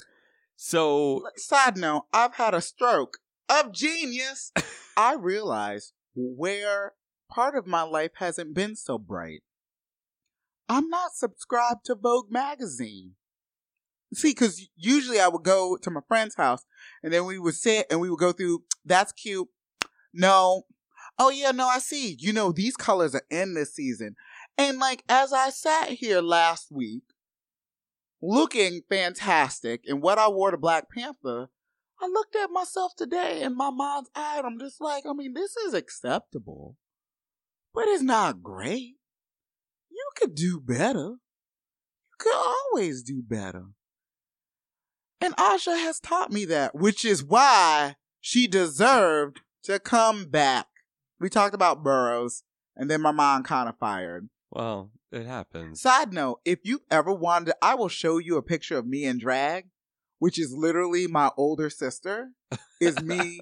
So 0.56 1.28
Side 1.36 1.76
note, 1.76 2.06
I've 2.12 2.34
had 2.36 2.54
a 2.54 2.60
stroke 2.62 3.18
of 3.50 3.72
genius. 3.72 4.52
I 4.96 5.14
realize 5.14 5.92
where 6.14 6.94
part 7.30 7.54
of 7.54 7.66
my 7.66 7.82
life 7.82 8.12
hasn't 8.14 8.54
been 8.54 8.74
so 8.76 8.96
bright. 8.98 9.42
I'm 10.68 10.88
not 10.88 11.12
subscribed 11.14 11.84
to 11.84 11.94
Vogue 11.94 12.30
magazine. 12.32 13.16
See, 14.16 14.30
because 14.30 14.66
usually 14.76 15.20
I 15.20 15.28
would 15.28 15.42
go 15.42 15.76
to 15.76 15.90
my 15.90 16.00
friend's 16.08 16.36
house 16.36 16.64
and 17.02 17.12
then 17.12 17.26
we 17.26 17.38
would 17.38 17.54
sit 17.54 17.86
and 17.90 18.00
we 18.00 18.08
would 18.08 18.18
go 18.18 18.32
through, 18.32 18.64
that's 18.82 19.12
cute. 19.12 19.46
No. 20.14 20.62
Oh, 21.18 21.28
yeah, 21.28 21.50
no, 21.50 21.66
I 21.66 21.80
see. 21.80 22.16
You 22.18 22.32
know, 22.32 22.50
these 22.50 22.78
colors 22.78 23.14
are 23.14 23.26
in 23.30 23.52
this 23.52 23.74
season. 23.74 24.16
And 24.56 24.78
like, 24.78 25.04
as 25.06 25.34
I 25.34 25.50
sat 25.50 25.90
here 25.90 26.22
last 26.22 26.72
week, 26.72 27.02
looking 28.22 28.80
fantastic 28.88 29.82
in 29.84 30.00
what 30.00 30.16
I 30.18 30.28
wore 30.28 30.50
to 30.50 30.56
Black 30.56 30.90
Panther, 30.90 31.48
I 32.00 32.06
looked 32.06 32.36
at 32.36 32.50
myself 32.50 32.92
today 32.96 33.42
in 33.42 33.54
my 33.54 33.68
mind's 33.68 34.08
eye, 34.14 34.38
and 34.38 34.46
I'm 34.46 34.58
just 34.58 34.80
like, 34.80 35.04
I 35.06 35.12
mean, 35.12 35.34
this 35.34 35.58
is 35.58 35.74
acceptable, 35.74 36.76
but 37.74 37.86
it's 37.86 38.02
not 38.02 38.42
great. 38.42 38.94
You 39.90 40.08
could 40.16 40.34
do 40.34 40.58
better. 40.58 41.16
You 42.08 42.16
could 42.18 42.34
always 42.34 43.02
do 43.02 43.22
better. 43.22 43.66
And 45.20 45.36
Asha 45.36 45.78
has 45.78 46.00
taught 46.00 46.32
me 46.32 46.44
that, 46.46 46.74
which 46.74 47.04
is 47.04 47.24
why 47.24 47.96
she 48.20 48.46
deserved 48.46 49.40
to 49.64 49.78
come 49.78 50.26
back. 50.26 50.66
We 51.18 51.28
talked 51.28 51.54
about 51.54 51.82
boroughs, 51.82 52.42
and 52.76 52.90
then 52.90 53.00
my 53.00 53.12
mom 53.12 53.42
kind 53.42 53.68
of 53.68 53.78
fired. 53.78 54.28
Well, 54.50 54.90
it 55.10 55.26
happens. 55.26 55.80
Side 55.80 56.12
note, 56.12 56.40
if 56.44 56.60
you 56.64 56.82
ever 56.90 57.12
wanted, 57.12 57.54
I 57.62 57.74
will 57.74 57.88
show 57.88 58.18
you 58.18 58.36
a 58.36 58.42
picture 58.42 58.76
of 58.76 58.86
me 58.86 59.04
in 59.04 59.18
drag, 59.18 59.68
which 60.18 60.38
is 60.38 60.52
literally 60.52 61.06
my 61.06 61.30
older 61.36 61.70
sister, 61.70 62.30
is 62.80 63.00
me 63.02 63.40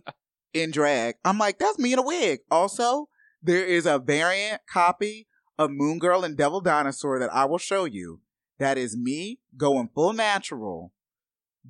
in 0.52 0.70
drag. 0.70 1.16
I'm 1.24 1.38
like, 1.38 1.58
that's 1.58 1.78
me 1.78 1.92
in 1.92 1.98
a 1.98 2.02
wig. 2.02 2.40
Also, 2.50 3.08
there 3.42 3.64
is 3.64 3.86
a 3.86 3.98
variant 3.98 4.62
copy 4.70 5.26
of 5.58 5.70
Moon 5.70 5.98
Girl 5.98 6.24
and 6.24 6.36
Devil 6.36 6.60
Dinosaur 6.60 7.18
that 7.18 7.34
I 7.34 7.44
will 7.44 7.58
show 7.58 7.84
you. 7.84 8.20
That 8.58 8.78
is 8.78 8.96
me 8.96 9.40
going 9.56 9.90
full 9.94 10.12
natural, 10.12 10.92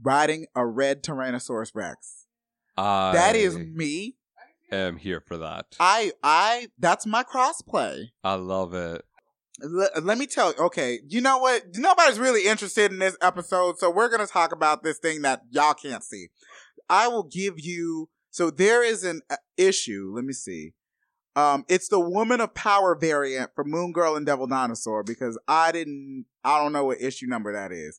riding 0.03 0.47
a 0.55 0.67
red 0.67 1.03
Tyrannosaurus 1.03 1.75
Rex. 1.75 2.27
I 2.77 3.13
That 3.13 3.37
is 3.37 3.57
me. 3.57 4.17
I 4.73 4.77
am 4.77 4.97
here 4.97 5.21
for 5.21 5.37
that. 5.39 5.77
I, 5.79 6.13
I, 6.23 6.69
that's 6.79 7.07
my 7.07 7.23
crossplay. 7.23 8.07
I 8.23 8.35
love 8.35 8.75
it. 8.75 9.05
L- 9.63 10.03
let 10.03 10.19
me 10.19 10.27
tell 10.27 10.53
you, 10.53 10.59
okay, 10.65 10.99
you 11.07 11.21
know 11.21 11.39
what? 11.39 11.63
Nobody's 11.77 12.19
really 12.19 12.47
interested 12.47 12.91
in 12.91 12.99
this 12.99 13.17
episode, 13.23 13.79
so 13.79 13.91
we're 13.91 14.09
going 14.09 14.27
to 14.27 14.33
talk 14.33 14.53
about 14.53 14.83
this 14.83 14.99
thing 14.99 15.23
that 15.23 15.43
y'all 15.51 15.75
can't 15.75 16.03
see. 16.03 16.29
I 16.89 17.09
will 17.09 17.23
give 17.23 17.55
you, 17.59 18.09
so 18.31 18.51
there 18.51 18.83
is 18.83 19.05
an 19.05 19.23
uh, 19.31 19.37
issue, 19.57 20.13
let 20.15 20.25
me 20.25 20.33
see. 20.33 20.73
Um, 21.37 21.65
it's 21.69 21.89
the 21.89 22.01
Woman 22.01 22.41
of 22.41 22.55
Power 22.55 22.97
variant 22.97 23.51
for 23.55 23.65
Moon 23.65 23.93
Girl 23.93 24.17
and 24.17 24.27
Devil 24.27 24.47
Dinosaur 24.47 25.03
because 25.03 25.39
I 25.49 25.73
didn't, 25.73 26.27
I 26.45 26.63
don't 26.63 26.73
know 26.73 26.85
what 26.85 27.01
issue 27.01 27.27
number 27.27 27.53
that 27.53 27.73
is. 27.73 27.99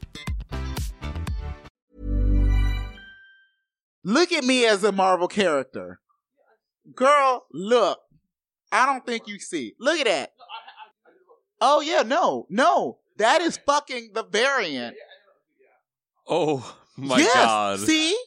Look 4.03 4.31
at 4.31 4.43
me 4.43 4.65
as 4.65 4.83
a 4.83 4.91
Marvel 4.91 5.27
character. 5.27 5.99
Girl, 6.95 7.45
look. 7.53 7.99
I 8.71 8.85
don't 8.85 9.05
think 9.05 9.27
you 9.27 9.37
see. 9.39 9.73
Look 9.79 9.99
at 9.99 10.05
that. 10.05 10.31
Oh 11.59 11.81
yeah, 11.81 12.01
no, 12.01 12.47
no. 12.49 12.97
That 13.17 13.41
is 13.41 13.57
fucking 13.57 14.11
the 14.13 14.23
variant. 14.23 14.95
Oh 16.27 16.75
my 16.97 17.17
yes, 17.19 17.33
god! 17.35 17.79
See? 17.81 18.17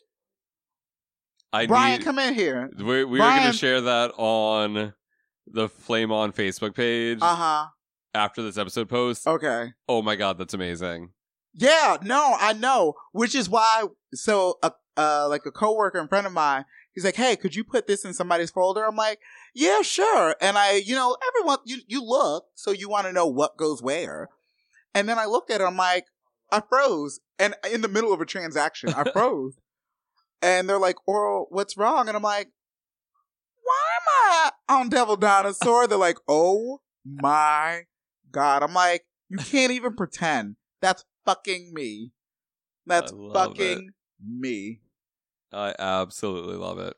I 1.53 1.67
Brian, 1.67 1.99
need. 1.99 2.05
come 2.05 2.19
in 2.19 2.35
here. 2.35 2.71
We're, 2.79 3.07
we 3.07 3.21
are 3.21 3.39
going 3.41 3.51
to 3.53 3.57
share 3.57 3.81
that 3.81 4.13
on 4.17 4.93
the 5.47 5.69
Flame 5.69 6.11
On 6.13 6.33
Facebook 6.33 6.75
page 6.75 7.19
Uh-huh. 7.21 7.67
after 8.13 8.43
this 8.43 8.59
episode 8.59 8.89
post. 8.89 9.27
Okay. 9.27 9.73
Oh 9.89 10.03
my 10.03 10.17
god, 10.17 10.37
that's 10.39 10.55
amazing. 10.55 11.11
Yeah, 11.55 11.99
no, 12.03 12.37
I 12.39 12.53
know. 12.53 12.95
Which 13.13 13.35
is 13.35 13.49
why 13.49 13.85
so 14.13 14.59
a 14.63 14.73
uh 14.97 15.27
like 15.29 15.47
a 15.47 15.51
coworker 15.51 16.01
in 16.01 16.09
front 16.09 16.27
of 16.27 16.33
mine, 16.33 16.65
he's 16.93 17.05
like, 17.05 17.17
Hey, 17.17 17.37
could 17.37 17.55
you 17.55 17.65
put 17.65 17.87
this 17.87 18.05
in 18.05 18.13
somebody's 18.15 18.51
folder? 18.51 18.85
I'm 18.85 18.97
like, 18.97 19.21
Yeah, 19.55 19.83
sure. 19.83 20.35
And 20.41 20.59
I, 20.59 20.75
you 20.77 20.95
know, 20.95 21.17
everyone 21.29 21.59
you 21.65 21.79
you 21.87 22.03
look, 22.03 22.47
so 22.55 22.71
you 22.73 22.89
want 22.89 23.07
to 23.07 23.13
know 23.13 23.27
what 23.27 23.57
goes 23.57 23.83
where. 23.83 24.29
And 24.95 25.09
then 25.09 25.19
I 25.19 25.27
looked 25.27 25.51
at 25.51 25.61
it, 25.61 25.65
I'm 25.65 25.77
like, 25.77 26.07
I 26.53 26.61
froze. 26.69 27.21
And 27.39 27.55
in 27.73 27.81
the 27.81 27.89
middle 27.89 28.13
of 28.13 28.21
a 28.21 28.27
transaction, 28.27 28.93
I 28.95 29.05
froze. 29.13 29.55
and 30.43 30.69
they're 30.69 30.79
like, 30.79 30.97
Oral, 31.07 31.47
what's 31.51 31.77
wrong? 31.77 32.09
And 32.09 32.17
I'm 32.17 32.23
like, 32.23 32.49
Why 33.63 33.89
am 33.97 34.51
I 34.69 34.81
on 34.81 34.89
Devil 34.89 35.17
Dinosaur? 35.17 35.87
They're 35.87 35.99
like, 35.99 36.19
Oh 36.29 36.81
my 37.05 37.83
God. 38.31 38.63
I'm 38.63 38.75
like, 38.75 39.05
you 39.29 39.39
can't 39.39 39.73
even 39.73 39.95
pretend. 39.95 40.57
That's 40.81 41.05
fucking 41.25 41.73
me. 41.73 42.13
That's 42.87 43.13
fucking 43.33 43.91
me. 44.25 44.81
I 45.53 45.75
absolutely 45.79 46.57
love 46.57 46.79
it. 46.79 46.95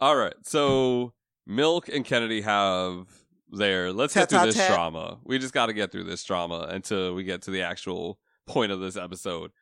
All 0.00 0.16
right, 0.16 0.34
so 0.42 1.12
Milk 1.46 1.88
and 1.88 2.04
Kennedy 2.04 2.40
have 2.42 3.06
their. 3.50 3.92
Let's 3.92 4.14
get 4.14 4.28
through 4.28 4.52
this 4.52 4.66
drama. 4.66 5.18
We 5.24 5.38
just 5.38 5.54
got 5.54 5.66
to 5.66 5.72
get 5.72 5.92
through 5.92 6.04
this 6.04 6.24
drama 6.24 6.66
until 6.70 7.14
we 7.14 7.24
get 7.24 7.42
to 7.42 7.50
the 7.50 7.62
actual 7.62 8.18
point 8.46 8.72
of 8.72 8.80
this 8.80 8.96
episode. 8.96 9.52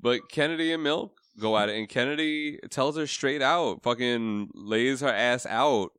But 0.00 0.28
Kennedy 0.30 0.72
and 0.72 0.82
Milk 0.82 1.18
go 1.38 1.56
at 1.56 1.68
it, 1.68 1.76
and 1.76 1.88
Kennedy 1.88 2.58
tells 2.70 2.96
her 2.96 3.06
straight 3.06 3.42
out, 3.42 3.82
fucking 3.82 4.50
lays 4.54 5.00
her 5.00 5.08
ass 5.08 5.46
out, 5.46 5.92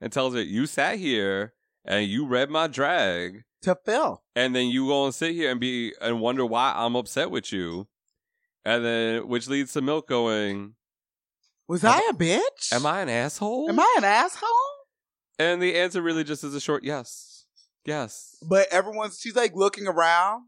and 0.00 0.12
tells 0.12 0.34
her, 0.34 0.42
"You 0.42 0.66
sat 0.66 0.98
here 0.98 1.54
and 1.84 2.06
you 2.06 2.26
read 2.26 2.50
my 2.50 2.66
drag." 2.66 3.44
To 3.62 3.76
Phil. 3.84 4.22
and 4.36 4.54
then 4.54 4.68
you 4.68 4.86
go 4.86 5.04
and 5.06 5.14
sit 5.14 5.34
here 5.34 5.50
and 5.50 5.58
be 5.58 5.92
and 6.00 6.20
wonder 6.20 6.46
why 6.46 6.72
I'm 6.76 6.94
upset 6.94 7.30
with 7.30 7.52
you, 7.52 7.88
and 8.64 8.84
then 8.84 9.28
which 9.28 9.48
leads 9.48 9.72
to 9.72 9.80
Milk 9.80 10.08
going, 10.08 10.74
Was 11.66 11.84
I 11.84 11.98
a 12.10 12.12
bitch? 12.12 12.72
"Am 12.72 12.86
I 12.86 13.00
an 13.00 13.08
asshole?" 13.08 13.68
Am 13.68 13.80
I 13.80 13.94
an 13.98 14.04
asshole? 14.04 14.48
And 15.40 15.60
the 15.60 15.76
answer 15.76 16.00
really 16.02 16.24
just 16.24 16.44
is 16.44 16.54
a 16.54 16.60
short 16.60 16.84
yes, 16.84 17.46
yes. 17.84 18.36
But 18.48 18.68
everyone's 18.70 19.18
she's 19.20 19.34
like 19.36 19.54
looking 19.56 19.86
around. 19.88 20.44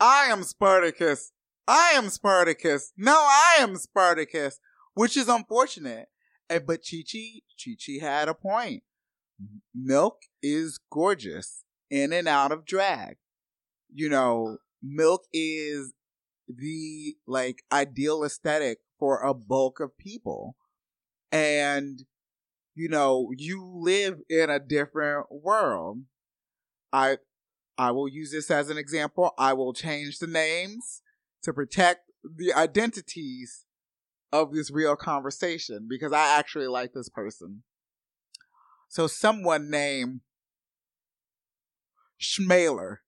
I 0.00 0.26
am 0.26 0.42
Spartacus. 0.42 1.32
I 1.66 1.92
am 1.94 2.10
Spartacus. 2.10 2.92
No, 2.96 3.12
I 3.14 3.56
am 3.60 3.76
Spartacus, 3.76 4.58
which 4.94 5.16
is 5.16 5.28
unfortunate. 5.28 6.08
And, 6.50 6.66
but 6.66 6.80
Chi 6.88 7.02
Chi, 7.10 7.40
Chi 7.62 7.72
Chi 7.84 8.04
had 8.04 8.28
a 8.28 8.34
point. 8.34 8.82
Milk 9.74 10.22
is 10.42 10.78
gorgeous 10.90 11.64
in 11.90 12.12
and 12.12 12.28
out 12.28 12.52
of 12.52 12.64
drag. 12.64 13.16
You 13.92 14.08
know, 14.08 14.58
milk 14.82 15.24
is 15.32 15.92
the 16.48 17.16
like 17.26 17.62
ideal 17.72 18.24
aesthetic 18.24 18.78
for 18.98 19.20
a 19.20 19.34
bulk 19.34 19.80
of 19.80 19.96
people. 19.98 20.56
And 21.32 22.04
you 22.74 22.88
know, 22.88 23.30
you 23.36 23.64
live 23.64 24.20
in 24.28 24.50
a 24.50 24.58
different 24.58 25.26
world. 25.30 26.02
I 26.92 27.18
I 27.76 27.90
will 27.90 28.08
use 28.08 28.30
this 28.30 28.50
as 28.50 28.70
an 28.70 28.78
example. 28.78 29.32
I 29.38 29.52
will 29.52 29.72
change 29.72 30.18
the 30.18 30.26
names 30.26 31.02
to 31.42 31.52
protect 31.52 32.10
the 32.24 32.52
identities 32.52 33.64
of 34.32 34.52
this 34.52 34.70
real 34.70 34.96
conversation 34.96 35.86
because 35.88 36.12
I 36.12 36.38
actually 36.38 36.66
like 36.66 36.92
this 36.92 37.08
person. 37.08 37.62
So 38.94 39.08
someone 39.08 39.70
named 39.70 40.20
Schmaler 42.22 42.98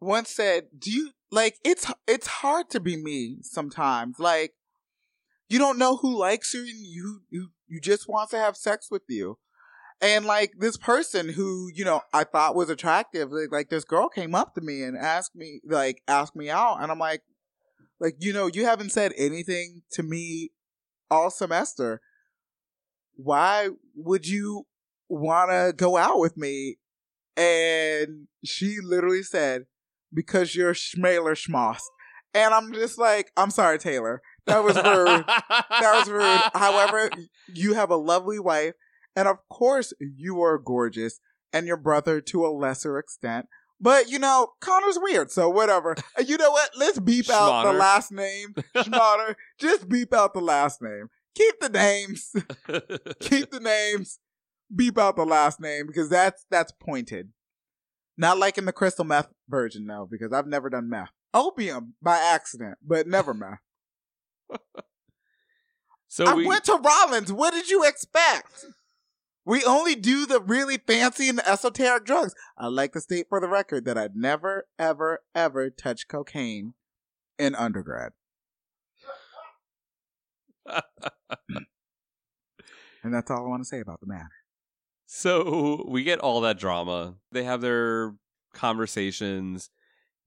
once 0.00 0.30
said, 0.30 0.68
"Do 0.78 0.92
you 0.92 1.10
like 1.32 1.56
it's 1.64 1.90
it's 2.06 2.28
hard 2.28 2.70
to 2.70 2.78
be 2.78 2.96
me 2.96 3.38
sometimes. 3.42 4.20
Like 4.20 4.54
you 5.48 5.58
don't 5.58 5.76
know 5.76 5.96
who 5.96 6.16
likes 6.16 6.54
you 6.54 6.60
and 6.60 6.86
you 6.86 7.22
you 7.30 7.48
you 7.66 7.80
just 7.80 8.08
wants 8.08 8.30
to 8.30 8.38
have 8.38 8.56
sex 8.56 8.92
with 8.92 9.02
you." 9.08 9.38
And 10.00 10.24
like 10.24 10.52
this 10.56 10.76
person 10.76 11.30
who, 11.30 11.68
you 11.74 11.84
know, 11.84 12.02
I 12.12 12.22
thought 12.22 12.54
was 12.54 12.70
attractive, 12.70 13.32
like, 13.32 13.50
like 13.50 13.70
this 13.70 13.84
girl 13.84 14.08
came 14.08 14.36
up 14.36 14.54
to 14.54 14.60
me 14.60 14.84
and 14.84 14.96
asked 14.96 15.34
me, 15.34 15.60
like, 15.68 16.00
asked 16.06 16.36
me 16.36 16.48
out. 16.48 16.80
And 16.80 16.92
I'm 16.92 16.98
like, 17.00 17.22
like, 17.98 18.14
you 18.20 18.32
know, 18.32 18.46
you 18.46 18.66
haven't 18.66 18.92
said 18.92 19.12
anything 19.16 19.82
to 19.94 20.04
me 20.04 20.50
all 21.10 21.28
semester. 21.28 22.00
Why 23.16 23.68
would 23.94 24.26
you 24.26 24.66
want 25.08 25.50
to 25.50 25.72
go 25.76 25.96
out 25.96 26.18
with 26.18 26.36
me? 26.36 26.76
And 27.36 28.28
she 28.44 28.78
literally 28.82 29.22
said, 29.22 29.64
because 30.12 30.54
you're 30.54 30.74
schmaler 30.74 31.34
schmoss. 31.34 31.80
And 32.34 32.54
I'm 32.54 32.72
just 32.72 32.98
like, 32.98 33.30
I'm 33.36 33.50
sorry, 33.50 33.78
Taylor. 33.78 34.22
That 34.46 34.64
was 34.64 34.76
rude. 34.76 35.24
that 35.26 35.92
was 35.94 36.08
rude. 36.08 36.40
However, 36.54 37.10
you 37.54 37.74
have 37.74 37.90
a 37.90 37.96
lovely 37.96 38.38
wife. 38.38 38.74
And 39.14 39.28
of 39.28 39.36
course, 39.50 39.92
you 40.00 40.40
are 40.42 40.58
gorgeous. 40.58 41.20
And 41.52 41.66
your 41.66 41.76
brother 41.76 42.22
to 42.22 42.46
a 42.46 42.48
lesser 42.48 42.98
extent. 42.98 43.46
But, 43.78 44.08
you 44.08 44.18
know, 44.18 44.52
Connor's 44.60 44.98
weird. 45.00 45.30
So 45.30 45.50
whatever. 45.50 45.96
And 46.16 46.28
you 46.28 46.38
know 46.38 46.50
what? 46.50 46.70
Let's 46.78 46.98
beep 46.98 47.28
out 47.28 47.64
the 47.64 47.72
last 47.72 48.10
name. 48.12 48.54
Schmotter. 48.74 49.34
Just 49.58 49.88
beep 49.88 50.14
out 50.14 50.32
the 50.32 50.40
last 50.40 50.80
name. 50.80 51.08
Keep 51.34 51.60
the 51.60 51.68
names. 51.68 52.32
Keep 53.20 53.50
the 53.50 53.60
names. 53.60 54.20
Beep 54.74 54.98
out 54.98 55.16
the 55.16 55.24
last 55.24 55.60
name 55.60 55.86
because 55.86 56.08
that's 56.08 56.46
that's 56.50 56.72
pointed. 56.72 57.30
Not 58.16 58.38
like 58.38 58.58
in 58.58 58.66
the 58.66 58.72
crystal 58.72 59.04
meth 59.04 59.28
version, 59.48 59.86
though, 59.86 60.06
because 60.10 60.32
I've 60.32 60.46
never 60.46 60.68
done 60.68 60.88
meth. 60.88 61.10
Opium 61.34 61.94
by 62.02 62.18
accident, 62.18 62.78
but 62.86 63.06
never 63.06 63.32
meth. 63.32 63.60
so 66.08 66.26
I 66.26 66.34
we 66.34 66.46
went 66.46 66.64
to 66.64 66.76
Rollins. 66.76 67.32
What 67.32 67.54
did 67.54 67.70
you 67.70 67.84
expect? 67.84 68.66
We 69.44 69.64
only 69.64 69.94
do 69.94 70.24
the 70.24 70.40
really 70.40 70.78
fancy 70.78 71.28
and 71.28 71.40
esoteric 71.40 72.04
drugs. 72.04 72.34
I'd 72.56 72.68
like 72.68 72.92
to 72.92 73.00
state 73.00 73.26
for 73.28 73.40
the 73.40 73.48
record 73.48 73.84
that 73.86 73.98
I'd 73.98 74.14
never, 74.14 74.66
ever, 74.78 75.20
ever 75.34 75.68
touched 75.68 76.08
cocaine 76.08 76.74
in 77.38 77.54
undergrad. 77.56 78.12
and 83.02 83.12
that's 83.12 83.30
all 83.30 83.44
I 83.44 83.48
want 83.48 83.62
to 83.62 83.68
say 83.68 83.80
about 83.80 84.00
the 84.00 84.06
matter. 84.06 84.30
So 85.06 85.84
we 85.88 86.04
get 86.04 86.20
all 86.20 86.40
that 86.42 86.58
drama. 86.58 87.16
They 87.32 87.44
have 87.44 87.60
their 87.60 88.14
conversations. 88.54 89.70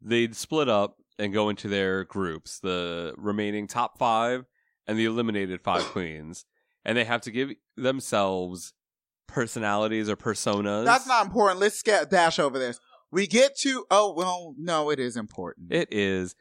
They'd 0.02 0.36
split 0.36 0.70
up 0.70 0.98
and 1.18 1.34
go 1.34 1.50
into 1.50 1.68
their 1.68 2.04
groups, 2.04 2.60
the 2.60 3.14
remaining 3.18 3.68
top 3.68 3.98
five 3.98 4.46
and 4.88 5.00
the 5.00 5.06
eliminated 5.06 5.62
five 5.62 5.84
queens. 5.92 6.46
And 6.84 6.98
they 6.98 7.04
have 7.04 7.22
to 7.22 7.32
give 7.32 7.52
themselves 7.76 8.74
personalities 9.28 10.10
or 10.10 10.16
personas. 10.16 10.86
That's 10.86 11.08
not 11.08 11.26
important. 11.26 11.60
Let's 11.60 11.82
get 11.82 12.10
dash 12.10 12.38
over 12.38 12.60
this. 12.60 12.80
We 13.12 13.28
get 13.28 13.58
to 13.60 13.86
oh 13.90 14.14
well, 14.16 14.54
no, 14.58 14.90
it 14.92 15.00
is 15.00 15.18
important. 15.18 15.72
It 15.72 15.88
is. 15.92 16.36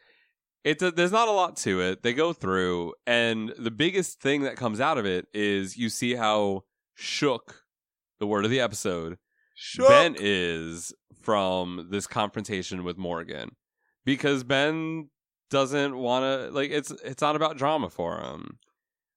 It's 0.65 0.83
a, 0.83 0.91
there's 0.91 1.13
not 1.13 1.29
a 1.29 1.33
lot 1.33 1.57
to 1.59 1.81
it. 1.81 2.03
They 2.03 2.15
go 2.15 2.33
through, 2.33 2.95
and 3.07 3.53
the 3.59 3.71
biggest 3.71 4.21
thing 4.21 4.43
that 4.43 4.57
comes 4.57 4.81
out 4.81 4.97
of 4.97 5.05
it 5.05 5.27
is 5.35 5.77
you 5.77 5.91
see 5.91 6.15
how 6.15 6.65
shook 6.95 7.65
the 8.19 8.27
word 8.27 8.45
of 8.45 8.51
the 8.51 8.61
episode 8.61 9.19
Shook. 9.55 9.89
Ben 9.89 10.17
is 10.19 10.95
from 11.23 11.89
this 11.91 12.07
confrontation 12.07 12.83
with 12.85 12.97
Morgan 12.97 13.51
because 14.05 14.43
Ben 14.45 15.11
doesn't 15.51 15.97
want 15.97 16.23
to 16.25 16.51
like 16.51 16.71
it's 16.71 16.91
it's 17.05 17.23
not 17.23 17.37
about 17.37 17.57
drama 17.57 17.91
for 17.91 18.21
him. 18.21 18.59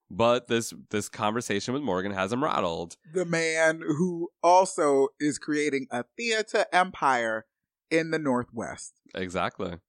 But 0.09 0.47
this 0.47 0.73
this 0.89 1.09
conversation 1.09 1.73
with 1.73 1.83
Morgan 1.83 2.13
has 2.13 2.31
him 2.31 2.43
rattled. 2.43 2.95
the 3.13 3.25
man 3.25 3.81
who 3.85 4.29
also 4.41 5.09
is 5.19 5.37
creating 5.37 5.87
a 5.91 6.05
theater 6.15 6.65
empire 6.71 7.45
in 7.91 8.11
the 8.11 8.19
Northwest. 8.19 8.93
Exactly. 9.15 9.79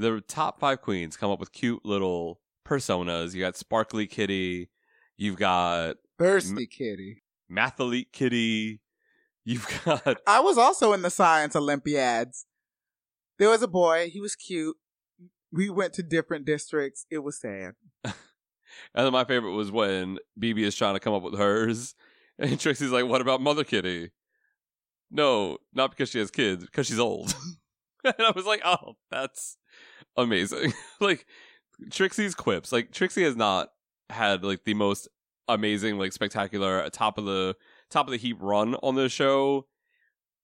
The 0.00 0.22
top 0.26 0.58
five 0.58 0.80
queens 0.80 1.18
come 1.18 1.30
up 1.30 1.40
with 1.40 1.52
cute 1.52 1.84
little 1.84 2.40
personas. 2.66 3.34
You 3.34 3.42
got 3.42 3.58
Sparkly 3.58 4.06
Kitty, 4.06 4.70
you've 5.18 5.36
got 5.36 5.96
Thirsty 6.18 6.66
kitty. 6.66 7.22
Mathalete 7.52 8.10
Kitty, 8.10 8.80
you've 9.44 9.68
got 9.84 10.16
I 10.26 10.40
was 10.40 10.56
also 10.56 10.94
in 10.94 11.02
the 11.02 11.10
science 11.10 11.54
Olympiads. 11.54 12.46
There 13.38 13.50
was 13.50 13.62
a 13.62 13.68
boy, 13.68 14.08
he 14.10 14.22
was 14.22 14.34
cute. 14.34 14.76
We 15.52 15.68
went 15.68 15.92
to 15.94 16.02
different 16.02 16.46
districts. 16.46 17.04
It 17.10 17.18
was 17.18 17.38
sad. 17.38 17.74
And 18.94 19.04
then 19.04 19.12
my 19.12 19.24
favorite 19.24 19.52
was 19.52 19.70
when 19.70 20.18
BeBe 20.40 20.60
is 20.60 20.76
trying 20.76 20.94
to 20.94 21.00
come 21.00 21.12
up 21.12 21.22
with 21.22 21.36
hers, 21.36 21.94
and 22.38 22.58
Trixie's 22.58 22.92
like, 22.92 23.04
"What 23.06 23.20
about 23.20 23.40
Mother 23.40 23.64
Kitty?" 23.64 24.10
No, 25.10 25.58
not 25.74 25.90
because 25.90 26.08
she 26.08 26.20
has 26.20 26.30
kids, 26.30 26.64
because 26.64 26.86
she's 26.86 26.98
old. 27.00 27.34
and 28.04 28.14
I 28.18 28.32
was 28.34 28.46
like, 28.46 28.62
"Oh, 28.64 28.94
that's 29.10 29.56
amazing!" 30.16 30.72
like 31.00 31.26
Trixie's 31.90 32.34
quips. 32.34 32.72
Like 32.72 32.92
Trixie 32.92 33.24
has 33.24 33.36
not 33.36 33.70
had 34.08 34.44
like 34.44 34.64
the 34.64 34.74
most 34.74 35.08
amazing, 35.48 35.98
like 35.98 36.12
spectacular, 36.12 36.82
uh, 36.82 36.90
top 36.90 37.18
of 37.18 37.24
the 37.24 37.56
top 37.90 38.06
of 38.06 38.12
the 38.12 38.18
heap 38.18 38.38
run 38.40 38.74
on 38.76 38.94
the 38.94 39.08
show, 39.08 39.66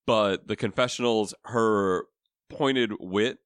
but 0.06 0.48
the 0.48 0.56
confessionals, 0.56 1.34
her 1.44 2.04
pointed 2.48 2.92
wit 3.00 3.38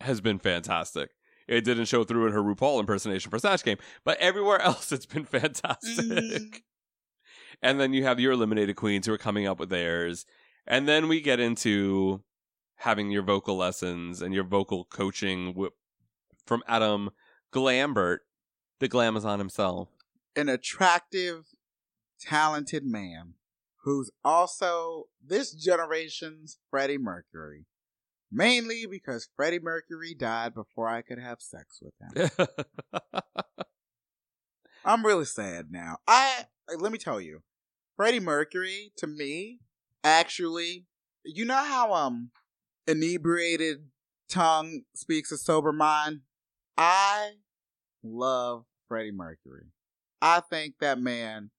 has 0.00 0.20
been 0.20 0.38
fantastic. 0.38 1.10
It 1.46 1.64
didn't 1.64 1.86
show 1.86 2.04
through 2.04 2.26
in 2.26 2.32
her 2.32 2.42
RuPaul 2.42 2.80
impersonation 2.80 3.30
for 3.30 3.38
Snatch 3.38 3.64
Game, 3.64 3.78
but 4.04 4.18
everywhere 4.18 4.60
else 4.62 4.92
it's 4.92 5.06
been 5.06 5.24
fantastic. 5.24 6.04
Mm. 6.04 6.60
and 7.62 7.80
then 7.80 7.92
you 7.92 8.04
have 8.04 8.20
your 8.20 8.32
eliminated 8.32 8.76
queens 8.76 9.06
who 9.06 9.12
are 9.12 9.18
coming 9.18 9.46
up 9.46 9.58
with 9.58 9.68
theirs. 9.68 10.24
And 10.66 10.88
then 10.88 11.08
we 11.08 11.20
get 11.20 11.40
into 11.40 12.22
having 12.76 13.10
your 13.10 13.22
vocal 13.22 13.56
lessons 13.56 14.20
and 14.22 14.34
your 14.34 14.44
vocal 14.44 14.84
coaching 14.84 15.48
wi- 15.48 15.72
from 16.46 16.62
Adam 16.66 17.10
Glambert, 17.52 18.18
the 18.80 18.88
Glamazon 18.88 19.38
himself. 19.38 19.88
An 20.36 20.48
attractive, 20.48 21.46
talented 22.20 22.84
man 22.84 23.34
who's 23.84 24.10
also 24.24 25.04
this 25.24 25.52
generation's 25.52 26.58
Freddie 26.70 26.98
Mercury. 26.98 27.66
Mainly 28.32 28.86
because 28.90 29.28
Freddie 29.36 29.60
Mercury 29.60 30.14
died 30.14 30.54
before 30.54 30.88
I 30.88 31.02
could 31.02 31.20
have 31.20 31.40
sex 31.40 31.80
with 31.80 31.94
him. 32.00 32.48
I'm 34.84 35.06
really 35.06 35.24
sad 35.24 35.70
now. 35.70 35.98
I 36.08 36.46
let 36.76 36.90
me 36.90 36.98
tell 36.98 37.20
you, 37.20 37.42
Freddie 37.96 38.20
Mercury 38.20 38.92
to 38.96 39.06
me 39.06 39.60
actually, 40.02 40.86
you 41.24 41.44
know 41.44 41.62
how 41.62 41.92
um 41.92 42.30
inebriated 42.86 43.88
tongue 44.28 44.82
speaks 44.94 45.30
a 45.32 45.38
sober 45.38 45.72
mind. 45.72 46.20
I 46.76 47.32
love 48.02 48.64
Freddie 48.88 49.12
Mercury. 49.12 49.66
I 50.20 50.40
think 50.40 50.76
that 50.80 50.98
man 50.98 51.50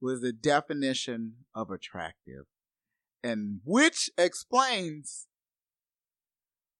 was 0.00 0.20
the 0.20 0.32
definition 0.32 1.34
of 1.54 1.70
attractive, 1.70 2.44
and 3.22 3.60
which 3.64 4.10
explains 4.18 5.26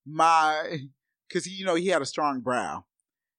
my 0.06 0.78
because 1.28 1.46
you 1.46 1.64
know 1.64 1.74
he 1.74 1.88
had 1.88 2.02
a 2.02 2.06
strong 2.06 2.40
brow. 2.40 2.84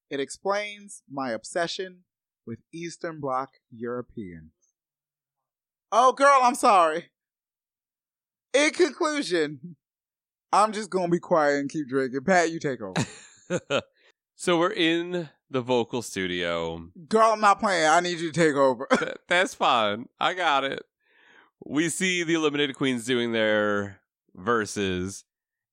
It 0.10 0.20
explains 0.20 1.04
my 1.12 1.32
obsession 1.32 2.04
with 2.46 2.60
Eastern 2.72 3.20
Bloc 3.20 3.50
Europeans. 3.72 4.52
Oh, 5.92 6.14
girl, 6.14 6.40
I'm 6.44 6.56
sorry. 6.56 7.12
In 8.54 8.72
conclusion, 8.72 9.76
I'm 10.64 10.72
just 10.72 10.90
gonna 10.90 11.10
be 11.10 11.20
quiet 11.20 11.60
and 11.60 11.70
keep 11.70 11.88
drinking. 11.88 12.24
Pat, 12.24 12.52
you 12.52 12.60
take 12.60 12.80
over. 12.82 13.06
so 14.36 14.58
we're 14.58 14.72
in 14.72 15.30
the 15.50 15.62
vocal 15.62 16.02
studio. 16.02 16.90
girl, 17.08 17.32
I'm 17.34 17.42
not 17.42 17.60
playing. 17.60 17.88
I 17.88 18.00
need 18.00 18.20
you 18.20 18.32
to 18.32 18.40
take 18.40 18.56
over. 18.56 18.88
Th- 18.98 19.16
That's 19.28 19.54
fine. 19.54 20.08
I 20.20 20.34
got 20.34 20.64
it. 20.64 20.84
We 21.66 21.90
see 21.90 22.24
the 22.24 22.34
eliminated 22.34 22.76
queens 22.76 23.06
doing 23.06 23.32
their 23.32 24.00
verses, 24.36 25.24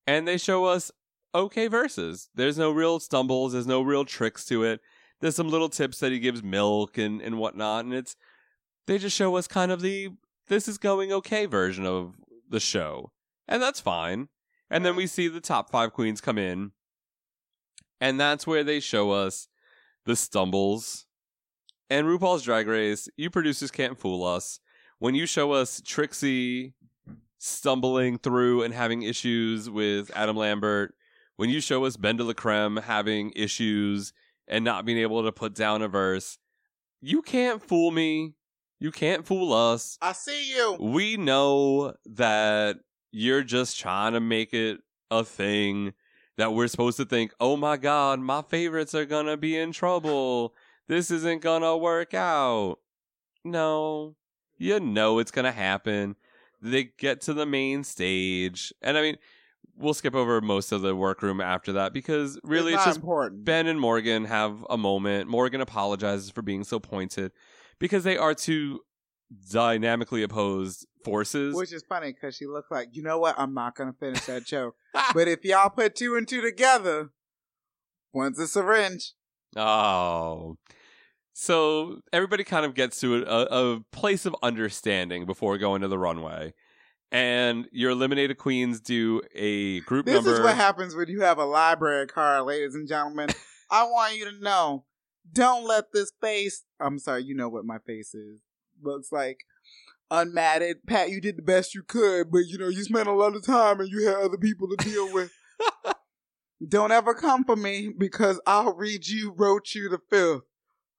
and 0.06 0.26
they 0.28 0.38
show 0.38 0.64
us 0.66 0.90
okay 1.34 1.66
verses. 1.68 2.28
There's 2.34 2.58
no 2.58 2.70
real 2.70 3.00
stumbles. 3.00 3.52
There's 3.52 3.66
no 3.66 3.82
real 3.82 4.04
tricks 4.04 4.44
to 4.46 4.64
it. 4.64 4.80
There's 5.20 5.36
some 5.36 5.48
little 5.48 5.68
tips 5.68 5.98
that 6.00 6.12
he 6.12 6.18
gives 6.18 6.42
Milk 6.42 6.98
and 6.98 7.20
and 7.20 7.38
whatnot, 7.38 7.84
and 7.84 7.94
it's 7.94 8.16
they 8.86 8.98
just 8.98 9.16
show 9.16 9.36
us 9.36 9.46
kind 9.46 9.70
of 9.72 9.80
the 9.80 10.10
this 10.48 10.66
is 10.68 10.78
going 10.78 11.12
okay 11.12 11.46
version 11.46 11.86
of 11.86 12.14
the 12.48 12.60
show, 12.60 13.12
and 13.48 13.62
that's 13.62 13.80
fine. 13.80 14.28
And 14.72 14.86
then 14.86 14.96
we 14.96 15.06
see 15.06 15.28
the 15.28 15.40
top 15.40 15.70
five 15.70 15.92
queens 15.92 16.22
come 16.22 16.38
in, 16.38 16.72
and 18.00 18.18
that's 18.18 18.46
where 18.46 18.64
they 18.64 18.80
show 18.80 19.10
us 19.10 19.46
the 20.06 20.16
stumbles. 20.16 21.04
And 21.90 22.06
RuPaul's 22.06 22.42
Drag 22.42 22.66
Race, 22.66 23.06
you 23.18 23.28
producers 23.28 23.70
can't 23.70 23.98
fool 23.98 24.24
us. 24.24 24.60
When 24.98 25.14
you 25.14 25.26
show 25.26 25.52
us 25.52 25.82
Trixie 25.84 26.72
stumbling 27.36 28.16
through 28.16 28.62
and 28.62 28.72
having 28.72 29.02
issues 29.02 29.68
with 29.68 30.10
Adam 30.16 30.36
Lambert, 30.36 30.94
when 31.36 31.50
you 31.50 31.60
show 31.60 31.84
us 31.84 31.98
BenDeLaCreme 31.98 32.82
having 32.82 33.30
issues 33.36 34.14
and 34.48 34.64
not 34.64 34.86
being 34.86 34.98
able 34.98 35.22
to 35.22 35.32
put 35.32 35.54
down 35.54 35.82
a 35.82 35.88
verse, 35.88 36.38
you 37.02 37.20
can't 37.20 37.62
fool 37.62 37.90
me. 37.90 38.36
You 38.80 38.90
can't 38.90 39.26
fool 39.26 39.52
us. 39.52 39.98
I 40.00 40.12
see 40.12 40.50
you. 40.50 40.78
We 40.80 41.18
know 41.18 41.92
that 42.06 42.78
you're 43.12 43.44
just 43.44 43.78
trying 43.78 44.14
to 44.14 44.20
make 44.20 44.52
it 44.52 44.80
a 45.10 45.22
thing 45.22 45.92
that 46.38 46.52
we're 46.52 46.66
supposed 46.66 46.96
to 46.96 47.04
think, 47.04 47.32
oh 47.38 47.56
my 47.56 47.76
God, 47.76 48.18
my 48.18 48.42
favorites 48.42 48.94
are 48.94 49.04
going 49.04 49.26
to 49.26 49.36
be 49.36 49.56
in 49.56 49.70
trouble. 49.70 50.54
This 50.88 51.10
isn't 51.10 51.42
going 51.42 51.62
to 51.62 51.76
work 51.76 52.14
out. 52.14 52.78
No, 53.44 54.16
you 54.56 54.80
know 54.80 55.18
it's 55.18 55.30
going 55.30 55.44
to 55.44 55.52
happen. 55.52 56.16
They 56.60 56.84
get 56.96 57.20
to 57.22 57.34
the 57.34 57.46
main 57.46 57.84
stage. 57.84 58.72
And 58.80 58.96
I 58.96 59.02
mean, 59.02 59.18
we'll 59.76 59.94
skip 59.94 60.14
over 60.14 60.40
most 60.40 60.72
of 60.72 60.80
the 60.80 60.96
workroom 60.96 61.40
after 61.40 61.72
that 61.72 61.92
because 61.92 62.38
really 62.44 62.72
it's, 62.72 62.80
it's, 62.80 62.86
just 62.86 62.98
important. 62.98 63.44
Ben 63.44 63.66
and 63.66 63.80
Morgan 63.80 64.24
have 64.24 64.64
a 64.70 64.78
moment. 64.78 65.28
Morgan 65.28 65.60
apologizes 65.60 66.30
for 66.30 66.42
being 66.42 66.64
so 66.64 66.78
pointed 66.80 67.32
because 67.78 68.04
they 68.04 68.16
are 68.16 68.34
two 68.34 68.80
dynamically 69.50 70.22
opposed 70.22 70.86
forces. 71.04 71.54
Which 71.54 71.72
is 71.72 71.84
funny 71.88 72.12
because 72.12 72.36
she 72.36 72.46
looked 72.46 72.70
like, 72.70 72.88
you 72.92 73.02
know 73.02 73.18
what? 73.18 73.34
I'm 73.38 73.54
not 73.54 73.74
going 73.74 73.92
to 73.92 73.98
finish 73.98 74.24
that 74.26 74.44
joke. 74.46 74.74
Ah. 74.94 75.10
but 75.14 75.26
if 75.26 75.42
y'all 75.42 75.70
put 75.70 75.94
two 75.94 76.16
and 76.16 76.28
two 76.28 76.42
together, 76.42 77.12
one's 78.12 78.38
a 78.38 78.46
syringe. 78.46 79.14
Oh. 79.56 80.58
So 81.32 82.00
everybody 82.12 82.44
kind 82.44 82.66
of 82.66 82.74
gets 82.74 83.00
to 83.00 83.24
a, 83.24 83.74
a 83.74 83.80
place 83.90 84.26
of 84.26 84.36
understanding 84.42 85.24
before 85.24 85.56
going 85.56 85.80
to 85.80 85.88
the 85.88 85.98
runway. 85.98 86.52
And 87.10 87.68
your 87.72 87.92
eliminated 87.92 88.36
queens 88.36 88.80
do 88.80 89.22
a 89.34 89.80
group 89.80 90.04
This 90.04 90.16
number. 90.16 90.32
is 90.34 90.40
what 90.40 90.56
happens 90.56 90.94
when 90.94 91.08
you 91.08 91.22
have 91.22 91.38
a 91.38 91.44
library 91.44 92.06
card, 92.06 92.44
ladies 92.44 92.74
and 92.74 92.86
gentlemen. 92.86 93.30
I 93.70 93.84
want 93.84 94.16
you 94.16 94.30
to 94.30 94.40
know 94.42 94.84
don't 95.30 95.66
let 95.66 95.92
this 95.92 96.12
face, 96.20 96.64
I'm 96.80 96.98
sorry, 96.98 97.22
you 97.24 97.34
know 97.34 97.48
what 97.48 97.64
my 97.64 97.78
face 97.78 98.14
is, 98.14 98.40
looks 98.82 99.12
like. 99.12 99.38
Unmatted. 100.10 100.74
Pat, 100.86 101.10
you 101.10 101.20
did 101.20 101.38
the 101.38 101.42
best 101.42 101.74
you 101.74 101.82
could, 101.82 102.30
but 102.30 102.40
you 102.46 102.58
know, 102.58 102.68
you 102.68 102.84
spent 102.84 103.08
a 103.08 103.12
lot 103.12 103.34
of 103.34 103.44
time 103.44 103.80
and 103.80 103.88
you 103.88 104.06
had 104.06 104.16
other 104.16 104.36
people 104.36 104.68
to 104.68 104.76
deal 104.84 105.12
with. 105.12 105.32
Don't 106.68 106.92
ever 106.92 107.14
come 107.14 107.44
for 107.44 107.56
me 107.56 107.92
because 107.96 108.40
I'll 108.46 108.74
read 108.74 109.06
you, 109.08 109.32
wrote 109.36 109.74
you 109.74 109.88
the 109.88 109.98
fifth. 110.10 110.42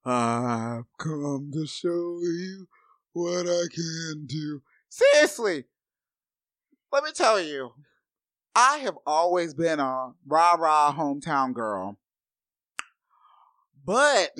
I've 0.04 0.84
come 0.98 1.50
to 1.54 1.66
show 1.66 2.18
you 2.20 2.66
what 3.12 3.46
I 3.46 3.64
can 3.72 4.26
do. 4.26 4.62
Seriously, 4.90 5.64
let 6.92 7.04
me 7.04 7.10
tell 7.12 7.40
you, 7.40 7.72
I 8.54 8.78
have 8.78 8.98
always 9.06 9.54
been 9.54 9.80
a 9.80 10.12
rah 10.26 10.54
rah 10.54 10.94
hometown 10.94 11.54
girl. 11.54 11.98
But 13.86 14.30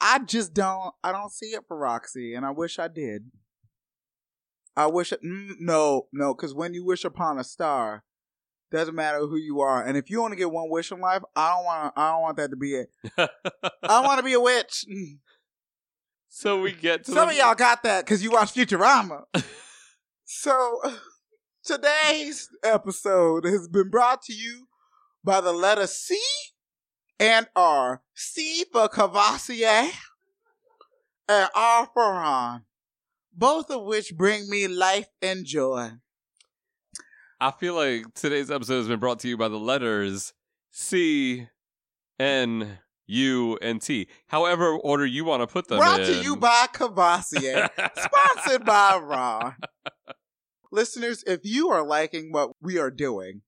I 0.00 0.20
just 0.20 0.54
don't 0.54 0.94
I 1.02 1.12
don't 1.12 1.32
see 1.32 1.46
it 1.48 1.64
for 1.66 1.76
Roxxxy 1.76 2.36
and 2.36 2.46
I 2.46 2.50
wish 2.50 2.78
I 2.78 2.88
did. 2.88 3.30
I 4.76 4.86
wish 4.86 5.10
it, 5.12 5.20
mm, 5.24 5.54
no, 5.58 6.06
no, 6.12 6.34
because 6.34 6.54
when 6.54 6.72
you 6.72 6.84
wish 6.84 7.04
upon 7.04 7.38
a 7.38 7.42
star, 7.44 8.04
doesn't 8.70 8.94
matter 8.94 9.18
who 9.18 9.34
you 9.36 9.60
are. 9.60 9.84
And 9.84 9.96
if 9.96 10.08
you 10.08 10.22
only 10.22 10.36
get 10.36 10.52
one 10.52 10.70
wish 10.70 10.92
in 10.92 11.00
life, 11.00 11.22
I 11.34 11.54
don't 11.56 11.64
want 11.64 11.92
I 11.96 12.12
don't 12.12 12.22
want 12.22 12.36
that 12.36 12.50
to 12.50 12.56
be 12.56 12.74
it. 12.74 12.90
I 13.18 14.00
want 14.06 14.18
to 14.18 14.22
be 14.22 14.34
a 14.34 14.40
witch. 14.40 14.84
so 16.28 16.60
we 16.60 16.72
get 16.72 17.04
to 17.04 17.12
Some 17.12 17.26
the- 17.28 17.32
of 17.32 17.36
y'all 17.38 17.54
got 17.54 17.82
that 17.82 18.04
because 18.04 18.22
you 18.22 18.30
watch 18.30 18.52
Futurama. 18.54 19.24
so 20.24 20.80
today's 21.64 22.48
episode 22.62 23.44
has 23.46 23.66
been 23.68 23.88
brought 23.90 24.22
to 24.22 24.32
you 24.34 24.68
by 25.24 25.40
the 25.40 25.52
letter 25.52 25.86
C 25.86 26.20
and 27.18 27.46
R. 27.56 28.02
C 28.14 28.64
for 28.72 28.88
Courvoisier 28.88 29.90
and 31.28 31.48
R 31.54 31.88
for 31.92 32.02
Ron. 32.12 32.64
Both 33.34 33.70
of 33.70 33.84
which 33.84 34.16
bring 34.16 34.48
me 34.48 34.66
life 34.66 35.08
and 35.22 35.44
joy. 35.44 35.90
I 37.40 37.52
feel 37.52 37.74
like 37.74 38.12
today's 38.14 38.50
episode 38.50 38.78
has 38.78 38.88
been 38.88 38.98
brought 38.98 39.20
to 39.20 39.28
you 39.28 39.36
by 39.36 39.48
the 39.48 39.58
letters 39.58 40.32
C, 40.72 41.46
N, 42.18 42.78
U, 43.06 43.58
and 43.62 43.80
T. 43.80 44.08
However 44.26 44.72
order 44.76 45.06
you 45.06 45.24
want 45.24 45.42
to 45.42 45.46
put 45.46 45.68
them 45.68 45.78
Brought 45.78 46.00
in. 46.00 46.06
to 46.06 46.22
you 46.22 46.36
by 46.36 46.66
Courvoisier. 46.72 47.68
sponsored 47.96 48.64
by 48.64 48.98
Ron. 48.98 49.54
Listeners, 50.72 51.22
if 51.26 51.40
you 51.44 51.70
are 51.70 51.86
liking 51.86 52.32
what 52.32 52.50
we 52.60 52.78
are 52.78 52.90
doing, 52.90 53.42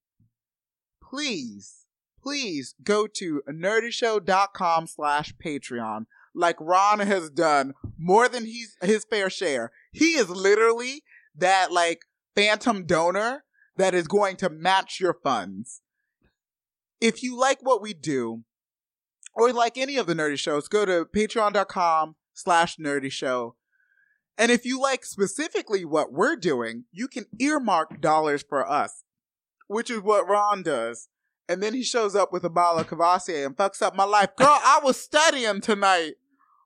please, 1.03 1.80
please 2.23 2.75
go 2.83 3.07
to 3.07 3.43
nerdyshow.com 3.49 4.87
slash 4.87 5.35
Patreon 5.45 6.07
like 6.35 6.57
Ron 6.61 7.01
has 7.01 7.31
done 7.31 7.75
more 7.99 8.29
than 8.29 8.47
he's 8.47 8.77
his 8.83 9.05
fair 9.05 9.31
share. 9.31 9.73
He 9.93 10.13
is 10.13 10.29
literally 10.29 11.03
that 11.37 11.73
like 11.73 12.03
phantom 12.37 12.87
donor 12.87 13.45
that 13.77 13.95
is 13.95 14.07
going 14.07 14.37
to 14.37 14.51
match 14.51 15.01
your 15.01 15.15
funds. 15.15 15.81
If 17.01 17.23
you 17.23 17.39
like 17.39 17.59
what 17.63 17.83
we 17.83 17.95
do, 17.95 18.45
or 19.35 19.53
like 19.53 19.79
any 19.79 19.97
of 19.97 20.07
the 20.07 20.15
nerdy 20.15 20.39
shows, 20.39 20.69
go 20.69 20.85
to 20.85 21.07
patreon.com 21.07 22.17
slash 22.35 22.77
nerdy 22.77 23.11
show. 23.11 23.57
And 24.37 24.51
if 24.51 24.65
you 24.65 24.81
like 24.81 25.05
specifically 25.05 25.85
what 25.85 26.13
we're 26.13 26.37
doing, 26.37 26.85
you 26.93 27.09
can 27.09 27.27
earmark 27.39 28.01
dollars 28.01 28.45
for 28.47 28.69
us, 28.69 29.05
which 29.67 29.91
is 29.91 30.01
what 30.01 30.29
Ron 30.29 30.63
does. 30.63 31.09
And 31.51 31.61
then 31.63 31.75
he 31.75 31.83
shows 31.83 32.15
up 32.15 32.33
with 32.33 32.45
a 32.45 32.49
bottle 32.49 32.81
of 32.81 32.87
Courvoisier 32.87 33.45
and 33.45 33.57
fucks 33.57 33.83
up 33.83 33.97
my 33.97 34.05
life. 34.05 34.37
Girl, 34.37 34.47
I 34.49 34.81
was 34.85 34.99
studying 35.01 35.61
tonight. 35.61 36.13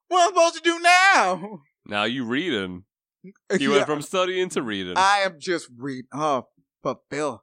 What 0.09 0.21
am 0.21 0.27
I 0.39 0.51
supposed 0.51 0.55
to 0.57 0.61
do 0.61 0.79
now? 0.81 1.61
Now 1.87 2.05
you 2.05 2.25
reading. 2.25 2.85
You 3.59 3.71
Yeah. 3.71 3.77
went 3.77 3.87
from 3.87 4.03
studying 4.03 4.51
to 4.51 4.61
reading. 4.63 4.95
I 4.99 5.21
am 5.21 5.41
just 5.41 5.69
reading. 5.79 6.09
Oh, 6.13 6.49
but 6.83 7.09
Bill. 7.09 7.43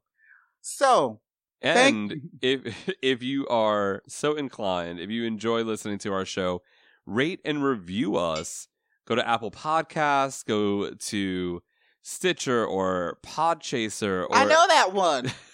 So, 0.61 1.21
thank- 1.63 2.11
And 2.11 2.21
if 2.41 2.89
if 3.01 3.23
you 3.23 3.47
are 3.47 4.03
so 4.07 4.35
inclined, 4.35 4.99
if 4.99 5.09
you 5.09 5.23
enjoy 5.23 5.63
listening 5.63 5.97
to 5.99 6.13
our 6.13 6.23
show, 6.25 6.61
rate 7.07 7.39
and 7.43 7.63
review 7.63 8.15
us. 8.15 8.67
Go 9.07 9.15
to 9.15 9.27
Apple 9.27 9.49
Podcasts, 9.49 10.45
go 10.45 10.91
to 10.91 11.63
Stitcher 12.03 12.63
or 12.63 13.17
Podchaser 13.23 14.25
or 14.29 14.35
I 14.35 14.45
know 14.45 14.67
that 14.67 14.93
one. 14.93 15.31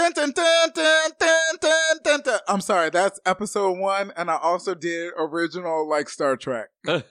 dun, 0.00 0.12
dun, 0.12 0.32
dun, 0.32 0.70
dun, 0.74 1.10
dun, 1.18 1.56
dun, 1.60 1.98
dun, 2.02 2.20
dun. 2.22 2.40
I'm 2.48 2.60
sorry, 2.60 2.90
that's 2.90 3.20
episode 3.26 3.78
one, 3.78 4.12
and 4.16 4.30
I 4.30 4.36
also 4.36 4.74
did 4.74 5.12
original 5.18 5.88
like 5.88 6.08
Star 6.08 6.36
Trek. 6.36 6.68
but 6.86 7.04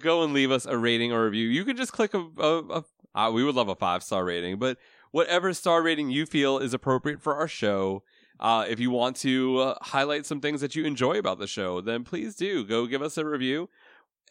go 0.00 0.22
and 0.22 0.32
leave 0.32 0.50
us 0.50 0.66
a 0.66 0.76
rating 0.76 1.12
or 1.12 1.24
review. 1.24 1.48
You 1.48 1.64
can 1.64 1.76
just 1.76 1.92
click 1.92 2.14
a, 2.14 2.28
a, 2.38 2.58
a 2.68 2.84
uh, 3.14 3.30
we 3.30 3.44
would 3.44 3.54
love 3.54 3.68
a 3.68 3.76
five 3.76 4.02
star 4.02 4.24
rating, 4.24 4.58
but 4.58 4.78
whatever 5.10 5.52
star 5.52 5.82
rating 5.82 6.10
you 6.10 6.26
feel 6.26 6.58
is 6.58 6.74
appropriate 6.74 7.22
for 7.22 7.34
our 7.34 7.48
show. 7.48 8.02
Uh, 8.40 8.64
if 8.68 8.80
you 8.80 8.90
want 8.90 9.16
to 9.16 9.58
uh, 9.58 9.78
highlight 9.82 10.26
some 10.26 10.40
things 10.40 10.60
that 10.60 10.74
you 10.74 10.84
enjoy 10.84 11.18
about 11.18 11.38
the 11.38 11.46
show, 11.46 11.80
then 11.80 12.02
please 12.04 12.34
do 12.34 12.64
go 12.64 12.86
give 12.86 13.02
us 13.02 13.16
a 13.16 13.24
review. 13.24 13.68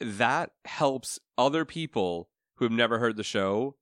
That 0.01 0.51
helps 0.65 1.19
other 1.37 1.63
people 1.63 2.29
who 2.55 2.65
have 2.65 2.71
never 2.71 2.99
heard 2.99 3.15
the 3.15 3.23
show 3.23 3.75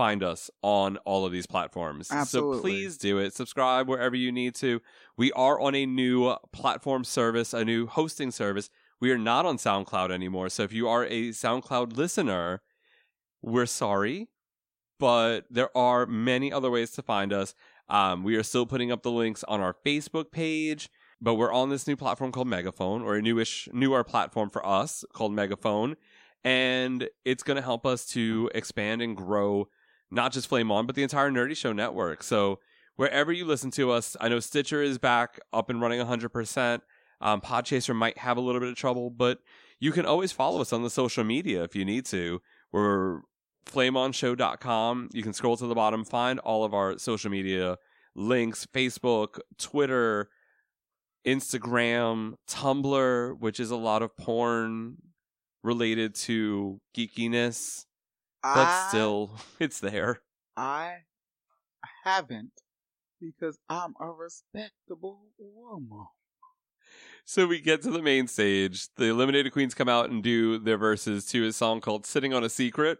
find 0.00 0.22
us 0.22 0.50
on 0.62 0.96
all 1.04 1.26
of 1.26 1.32
these 1.32 1.46
platforms. 1.46 2.10
Absolutely. 2.10 2.56
So 2.56 2.62
please 2.62 2.96
do 2.96 3.18
it. 3.18 3.34
Subscribe 3.34 3.86
wherever 3.86 4.16
you 4.16 4.32
need 4.32 4.54
to. 4.54 4.80
We 5.18 5.30
are 5.32 5.60
on 5.60 5.74
a 5.74 5.84
new 5.84 6.36
platform 6.54 7.04
service, 7.04 7.52
a 7.52 7.66
new 7.66 7.86
hosting 7.86 8.30
service. 8.30 8.70
We 8.98 9.10
are 9.10 9.18
not 9.18 9.44
on 9.44 9.58
SoundCloud 9.58 10.10
anymore. 10.10 10.48
So 10.48 10.62
if 10.62 10.72
you 10.72 10.88
are 10.88 11.04
a 11.04 11.32
SoundCloud 11.32 11.98
listener, 11.98 12.62
we're 13.42 13.66
sorry, 13.66 14.28
but 14.98 15.44
there 15.50 15.76
are 15.76 16.06
many 16.06 16.50
other 16.50 16.70
ways 16.70 16.92
to 16.92 17.02
find 17.02 17.30
us. 17.30 17.54
Um, 17.90 18.24
we 18.24 18.36
are 18.36 18.42
still 18.42 18.64
putting 18.64 18.90
up 18.90 19.02
the 19.02 19.10
links 19.10 19.44
on 19.48 19.60
our 19.60 19.76
Facebook 19.84 20.32
page, 20.32 20.88
but 21.20 21.34
we're 21.34 21.52
on 21.52 21.68
this 21.68 21.86
new 21.86 21.96
platform 21.96 22.32
called 22.32 22.48
Megaphone, 22.48 23.02
or 23.02 23.16
a 23.16 23.22
newish, 23.22 23.68
newer 23.74 24.02
platform 24.02 24.48
for 24.48 24.64
us 24.64 25.04
called 25.12 25.34
Megaphone, 25.34 25.96
and 26.42 27.06
it's 27.26 27.42
going 27.42 27.56
to 27.56 27.62
help 27.62 27.84
us 27.84 28.06
to 28.06 28.50
expand 28.54 29.02
and 29.02 29.14
grow 29.14 29.68
not 30.10 30.32
just 30.32 30.48
Flame 30.48 30.70
On, 30.70 30.86
but 30.86 30.94
the 30.94 31.02
entire 31.02 31.30
Nerdy 31.30 31.56
Show 31.56 31.72
network. 31.72 32.22
So 32.22 32.58
wherever 32.96 33.32
you 33.32 33.44
listen 33.44 33.70
to 33.72 33.90
us, 33.90 34.16
I 34.20 34.28
know 34.28 34.40
Stitcher 34.40 34.82
is 34.82 34.98
back 34.98 35.38
up 35.52 35.70
and 35.70 35.80
running 35.80 36.00
100%. 36.00 36.80
Um, 37.20 37.40
Podchaser 37.40 37.94
might 37.94 38.18
have 38.18 38.36
a 38.36 38.40
little 38.40 38.60
bit 38.60 38.70
of 38.70 38.76
trouble, 38.76 39.10
but 39.10 39.40
you 39.78 39.92
can 39.92 40.06
always 40.06 40.32
follow 40.32 40.60
us 40.60 40.72
on 40.72 40.82
the 40.82 40.90
social 40.90 41.24
media 41.24 41.62
if 41.62 41.76
you 41.76 41.84
need 41.84 42.06
to. 42.06 42.40
We're 42.72 43.20
flameonshow.com. 43.66 45.10
You 45.12 45.22
can 45.22 45.32
scroll 45.32 45.56
to 45.56 45.66
the 45.66 45.74
bottom, 45.74 46.04
find 46.04 46.38
all 46.40 46.64
of 46.64 46.74
our 46.74 46.98
social 46.98 47.30
media 47.30 47.76
links 48.14 48.66
Facebook, 48.72 49.38
Twitter, 49.58 50.28
Instagram, 51.26 52.34
Tumblr, 52.48 53.38
which 53.38 53.60
is 53.60 53.70
a 53.70 53.76
lot 53.76 54.02
of 54.02 54.16
porn 54.16 54.96
related 55.62 56.14
to 56.14 56.80
geekiness, 56.96 57.84
but 58.42 58.56
I- 58.56 58.86
still, 58.88 59.32
it's 59.58 59.80
there. 59.80 60.20
I 60.56 60.98
haven't 62.04 62.52
because 63.20 63.58
I'm 63.68 63.94
a 64.00 64.06
respectable 64.10 65.20
woman. 65.38 66.06
So 67.24 67.46
we 67.46 67.60
get 67.60 67.82
to 67.82 67.90
the 67.90 68.02
main 68.02 68.26
stage. 68.26 68.88
The 68.96 69.04
eliminated 69.06 69.52
queens 69.52 69.74
come 69.74 69.88
out 69.88 70.10
and 70.10 70.22
do 70.22 70.58
their 70.58 70.76
verses 70.78 71.24
to 71.26 71.46
a 71.46 71.52
song 71.52 71.80
called 71.80 72.04
"Sitting 72.06 72.34
on 72.34 72.42
a 72.42 72.48
Secret," 72.48 72.98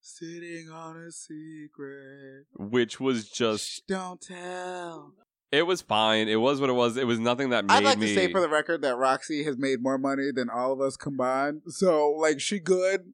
Sitting 0.00 0.68
on 0.70 0.96
a 0.96 1.10
secret. 1.12 2.46
which 2.58 3.00
was 3.00 3.28
just 3.30 3.64
Shh, 3.68 3.80
don't 3.88 4.20
tell. 4.20 5.14
it 5.50 5.62
was 5.66 5.80
fine. 5.80 6.28
It 6.28 6.36
was 6.40 6.60
what 6.60 6.68
it 6.70 6.74
was. 6.74 6.96
It 6.98 7.06
was 7.06 7.18
nothing 7.18 7.50
that 7.50 7.64
made 7.64 7.72
me. 7.72 7.78
I'd 7.78 7.84
like 7.84 7.98
me. 7.98 8.08
to 8.08 8.14
say 8.14 8.30
for 8.30 8.40
the 8.40 8.48
record 8.48 8.82
that 8.82 8.96
Roxxxy 8.96 9.44
has 9.46 9.56
made 9.56 9.80
more 9.80 9.96
money 9.98 10.30
than 10.34 10.50
all 10.50 10.72
of 10.72 10.80
us 10.80 10.96
combined. 10.96 11.62
So, 11.68 12.10
like, 12.10 12.40
she 12.40 12.58
good, 12.58 13.12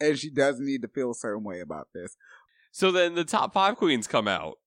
and 0.00 0.18
she 0.18 0.30
doesn't 0.30 0.64
need 0.64 0.82
to 0.82 0.88
feel 0.88 1.10
a 1.10 1.14
certain 1.14 1.44
way 1.44 1.60
about 1.60 1.88
this. 1.94 2.16
So 2.72 2.90
then 2.90 3.14
the 3.14 3.24
top 3.24 3.52
five 3.52 3.76
queens 3.76 4.06
come 4.06 4.28
out 4.28 4.58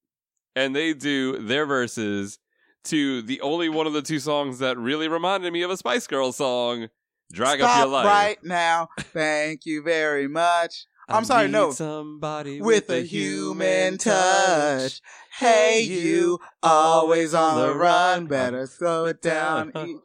and 0.55 0.75
they 0.75 0.93
do 0.93 1.37
their 1.37 1.65
verses 1.65 2.39
to 2.85 3.21
the 3.21 3.39
only 3.41 3.69
one 3.69 3.87
of 3.87 3.93
the 3.93 4.01
two 4.01 4.19
songs 4.19 4.59
that 4.59 4.77
really 4.77 5.07
reminded 5.07 5.53
me 5.53 5.61
of 5.61 5.71
a 5.71 5.77
Spice 5.77 6.07
Girls 6.07 6.37
song, 6.37 6.87
Drag 7.31 7.59
Stop 7.59 7.69
Up 7.69 7.77
Your 7.77 7.87
Life. 7.87 8.05
right 8.05 8.43
now. 8.43 8.89
Thank 8.99 9.65
you 9.65 9.83
very 9.83 10.27
much. 10.27 10.85
I'm 11.07 11.23
I 11.23 11.23
sorry, 11.23 11.47
no. 11.47 11.71
Somebody 11.71 12.61
With 12.61 12.89
a 12.89 13.01
human 13.01 13.97
touch. 13.97 15.01
Hey, 15.37 15.81
you, 15.81 16.39
always 16.63 17.33
on 17.33 17.59
the 17.59 17.73
run. 17.75 18.27
Better 18.27 18.65
slow 18.65 19.05
it 19.05 19.21
down. 19.21 19.71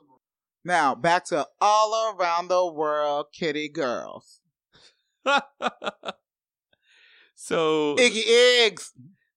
Now, 0.66 0.96
back 0.96 1.24
to 1.26 1.46
all 1.60 2.16
around 2.18 2.48
the 2.48 2.66
world, 2.66 3.26
kitty 3.32 3.68
girls. 3.68 4.40
so 7.34 7.96
Iggy 7.96 8.22
Iggs. 8.26 8.92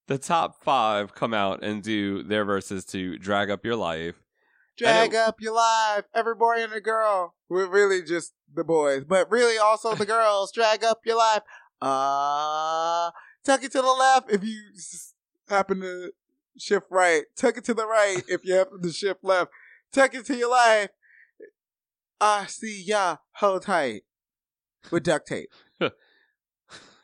the 0.08 0.18
top 0.18 0.64
five 0.64 1.16
come 1.16 1.34
out 1.34 1.64
and 1.64 1.82
do 1.84 2.24
their 2.24 2.46
verses 2.46 2.86
to 2.86 3.18
Drag 3.18 3.50
Up 3.50 3.66
Your 3.66 3.76
Life. 3.76 4.16
Drag 4.80 5.14
up 5.14 5.42
your 5.42 5.54
life. 5.54 6.06
Every 6.16 6.36
boy 6.36 6.64
and 6.64 6.72
a 6.72 6.80
girl. 6.80 7.36
We're 7.50 7.68
really 7.68 8.02
just 8.02 8.34
the 8.54 8.64
boys, 8.64 9.04
but 9.04 9.30
really 9.30 9.58
also 9.58 9.94
the 9.94 10.06
girls. 10.06 10.54
Drag 10.54 10.86
up 10.86 11.02
your 11.06 11.18
life. 11.18 11.42
Uh, 11.82 13.12
tuck 13.44 13.62
it 13.64 13.74
to 13.74 13.82
the 13.82 13.92
left 13.92 14.32
if 14.32 14.42
you 14.42 14.58
happen 15.50 15.82
to 15.82 16.12
shift 16.58 16.86
right. 16.90 17.24
Tuck 17.36 17.58
it 17.58 17.66
to 17.66 17.74
the 17.74 17.86
right 17.86 18.24
if 18.30 18.46
you 18.46 18.54
happen 18.54 18.82
to 18.82 18.92
shift 18.92 19.20
left. 19.22 19.52
Tuck 19.92 20.14
it 20.14 20.26
to 20.28 20.38
your 20.38 20.52
life. 20.52 20.90
I 22.22 22.46
see 22.46 22.82
ya. 22.82 23.18
Hold 23.34 23.64
tight. 23.64 24.04
With 24.92 25.04
duct 25.04 25.28
tape. 25.28 25.50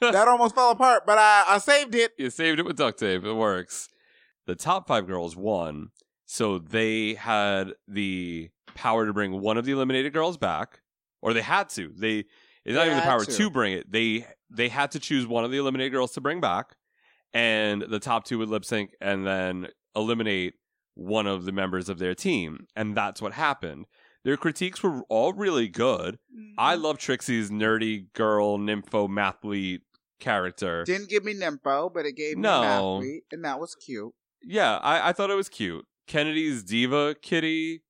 That 0.02 0.28
almost 0.28 0.56
fell 0.56 0.72
apart, 0.72 1.06
but 1.06 1.18
I, 1.18 1.44
I 1.48 1.58
saved 1.60 1.96
it. 1.96 2.14
You 2.18 2.30
saved 2.30 2.60
it 2.60 2.66
with 2.66 2.78
duct 2.78 3.00
tape. 3.00 3.24
It 3.24 3.34
works. 3.34 3.90
The 4.46 4.56
top 4.56 4.88
five 4.88 5.08
girls 5.08 5.36
won, 5.36 5.90
so 6.26 6.60
they 6.60 7.16
had 7.16 7.74
the 7.88 8.50
power 8.76 9.06
to 9.06 9.14
bring 9.14 9.40
one 9.42 9.58
of 9.58 9.66
the 9.66 9.72
eliminated 9.72 10.14
girls 10.14 10.38
back, 10.38 10.82
or 11.22 11.34
they 11.34 11.42
had 11.42 11.70
to. 11.70 11.92
They 11.98 12.26
it's 12.64 12.76
not 12.76 12.82
They 12.82 12.86
even 12.86 12.98
the 12.98 13.04
had 13.04 13.10
power 13.10 13.26
to. 13.26 13.32
to. 13.32 13.50
bring 13.50 13.74
it. 13.74 13.92
They 13.92 14.28
they 14.52 14.70
had 14.70 14.92
to 14.92 15.00
choose 15.00 15.26
one 15.26 15.44
of 15.44 15.52
the 15.52 15.58
eliminated 15.58 15.94
girls 15.94 16.12
to 16.14 16.22
bring 16.22 16.40
back, 16.42 16.76
and 17.34 17.82
the 17.82 18.00
top 18.00 18.26
two 18.26 18.38
would 18.40 18.50
lip 18.50 18.66
sync 18.66 18.92
and 19.02 19.26
then 19.26 19.68
eliminate 19.96 20.54
one 20.94 21.28
of 21.28 21.46
the 21.46 21.52
members 21.52 21.90
of 21.90 21.98
their 22.00 22.14
team, 22.16 22.68
and 22.76 22.96
that's 22.96 23.22
what 23.22 23.34
happened. 23.34 23.86
Their 24.26 24.36
critiques 24.38 24.84
were 24.84 25.04
all 25.04 25.32
really 25.32 25.70
good. 25.70 26.18
I 26.58 26.74
mm-hmm. 26.74 26.84
love 26.84 26.98
Trixie's 26.98 27.50
nerdy 27.52 28.12
girl 28.14 28.58
nympho 28.58 29.08
mathlete 29.08 29.82
character. 30.20 30.84
Didn't 30.84 31.10
give 31.10 31.24
me 31.24 31.34
Nympho, 31.34 31.94
but 31.94 32.06
it 32.06 32.16
gave 32.16 32.36
me 32.36 32.42
No. 32.42 33.00
Mathlete, 33.02 33.22
and 33.32 33.46
that 33.46 33.60
was 33.60 33.76
cute. 33.76 34.14
Yeah, 34.42 34.78
I, 34.78 35.10
I 35.10 35.14
thought 35.14 35.30
it 35.30 35.36
was 35.36 35.50
cute. 35.50 35.86
Kennedy's 36.08 36.64
diva 36.64 37.16
kitty. 37.22 37.84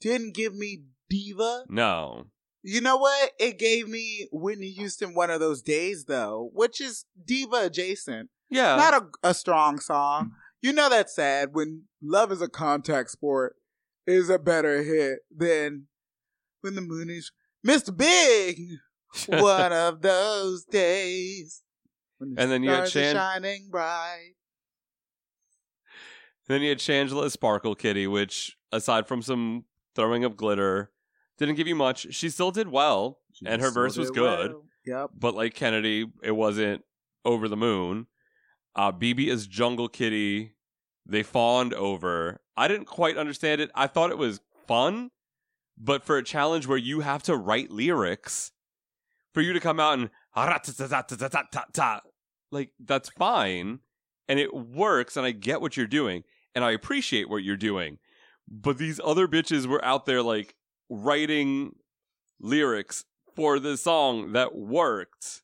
Didn't 0.00 0.34
give 0.34 0.54
me 0.54 0.84
Diva. 1.08 1.64
No. 1.68 2.26
You 2.62 2.82
know 2.82 2.98
what? 2.98 3.30
It 3.38 3.58
gave 3.58 3.88
me 3.88 4.28
Whitney 4.30 4.70
Houston 4.72 5.14
one 5.14 5.30
of 5.30 5.40
those 5.40 5.62
days 5.62 6.04
though, 6.04 6.50
which 6.52 6.80
is 6.80 7.06
diva 7.24 7.64
adjacent. 7.64 8.28
Yeah. 8.50 8.76
Not 8.76 8.94
a, 8.94 9.28
a 9.30 9.34
strong 9.34 9.80
song. 9.80 10.32
You 10.60 10.72
know 10.72 10.90
that's 10.90 11.14
sad 11.14 11.50
when 11.52 11.84
love 12.02 12.32
is 12.32 12.42
a 12.42 12.48
contact 12.48 13.10
sport 13.10 13.56
is 14.08 14.30
a 14.30 14.38
better 14.38 14.82
hit 14.82 15.20
than 15.34 15.86
when 16.62 16.74
the 16.74 16.80
moon 16.80 17.10
is 17.10 17.30
Mr. 17.66 17.96
Big. 17.96 18.78
one 19.26 19.72
of 19.72 20.02
those 20.02 20.64
days. 20.64 21.62
When 22.18 22.34
the 22.34 22.42
And 22.42 22.50
then 22.50 22.62
you 22.62 22.70
had 22.70 22.84
are 22.84 22.86
shining 22.86 23.68
bright. 23.70 24.34
Then 26.46 26.62
you 26.62 26.70
had 26.70 26.78
Shangela 26.78 27.30
Sparkle 27.30 27.74
Kitty, 27.74 28.06
which, 28.06 28.56
aside 28.72 29.06
from 29.06 29.22
some 29.22 29.64
throwing 29.94 30.24
of 30.24 30.36
glitter, 30.36 30.90
didn't 31.36 31.56
give 31.56 31.68
you 31.68 31.74
much. 31.74 32.12
She 32.14 32.30
still 32.30 32.50
did 32.50 32.68
well, 32.68 33.18
and 33.44 33.60
her 33.60 33.70
verse 33.70 33.96
was 33.96 34.10
good. 34.10 34.52
well. 34.52 34.64
Yep. 34.86 35.10
But 35.18 35.34
like 35.34 35.54
Kennedy, 35.54 36.06
it 36.22 36.32
wasn't 36.32 36.82
over 37.24 37.48
the 37.48 37.56
moon. 37.56 38.06
Uh, 38.74 38.92
BeBe 38.92 39.28
is 39.28 39.46
Jungle 39.46 39.88
Kitty. 39.88 40.54
They 41.08 41.22
fawned 41.22 41.72
over. 41.72 42.40
I 42.56 42.68
didn't 42.68 42.86
quite 42.86 43.16
understand 43.16 43.60
it. 43.60 43.70
I 43.74 43.86
thought 43.86 44.10
it 44.10 44.18
was 44.18 44.40
fun, 44.66 45.10
but 45.78 46.04
for 46.04 46.18
a 46.18 46.22
challenge 46.22 46.66
where 46.66 46.78
you 46.78 47.00
have 47.00 47.22
to 47.24 47.36
write 47.36 47.70
lyrics, 47.70 48.52
for 49.32 49.40
you 49.40 49.52
to 49.54 49.60
come 49.60 49.80
out 49.80 49.98
and 49.98 50.10
like 52.50 52.70
that's 52.78 53.08
fine, 53.08 53.80
and 54.28 54.38
it 54.38 54.54
works, 54.54 55.16
and 55.16 55.24
I 55.24 55.30
get 55.32 55.60
what 55.60 55.76
you're 55.76 55.86
doing, 55.86 56.24
and 56.54 56.64
I 56.64 56.72
appreciate 56.72 57.28
what 57.28 57.42
you're 57.42 57.56
doing. 57.56 57.98
But 58.46 58.78
these 58.78 59.00
other 59.02 59.26
bitches 59.26 59.66
were 59.66 59.84
out 59.84 60.06
there 60.06 60.22
like 60.22 60.54
writing 60.90 61.76
lyrics 62.40 63.04
for 63.34 63.58
the 63.58 63.76
song 63.76 64.32
that 64.32 64.54
worked, 64.54 65.42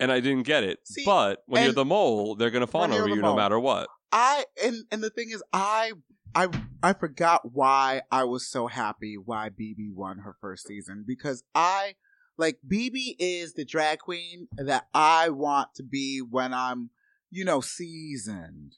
and 0.00 0.10
I 0.10 0.20
didn't 0.20 0.44
get 0.44 0.64
it. 0.64 0.80
See, 0.84 1.04
but 1.04 1.42
when 1.46 1.62
you're 1.64 1.72
the 1.74 1.84
mole, 1.84 2.34
they're 2.34 2.50
gonna 2.50 2.66
fawn 2.66 2.92
over 2.92 3.08
you 3.08 3.16
no 3.22 3.36
matter 3.36 3.58
what. 3.60 3.88
I 4.12 4.44
and 4.64 4.84
and 4.90 5.02
the 5.02 5.10
thing 5.10 5.30
is, 5.30 5.42
I 5.52 5.92
I 6.34 6.48
I 6.82 6.92
forgot 6.92 7.52
why 7.52 8.02
I 8.10 8.24
was 8.24 8.46
so 8.46 8.66
happy 8.66 9.16
why 9.16 9.48
BeBe 9.50 9.92
won 9.94 10.18
her 10.18 10.36
first 10.40 10.66
season 10.66 11.04
because 11.06 11.42
I 11.54 11.94
like 12.36 12.58
BeBe 12.66 13.16
is 13.18 13.54
the 13.54 13.64
drag 13.64 13.98
queen 13.98 14.48
that 14.56 14.86
I 14.94 15.28
want 15.30 15.74
to 15.76 15.82
be 15.82 16.20
when 16.20 16.54
I'm 16.54 16.90
you 17.30 17.44
know 17.44 17.60
seasoned. 17.60 18.76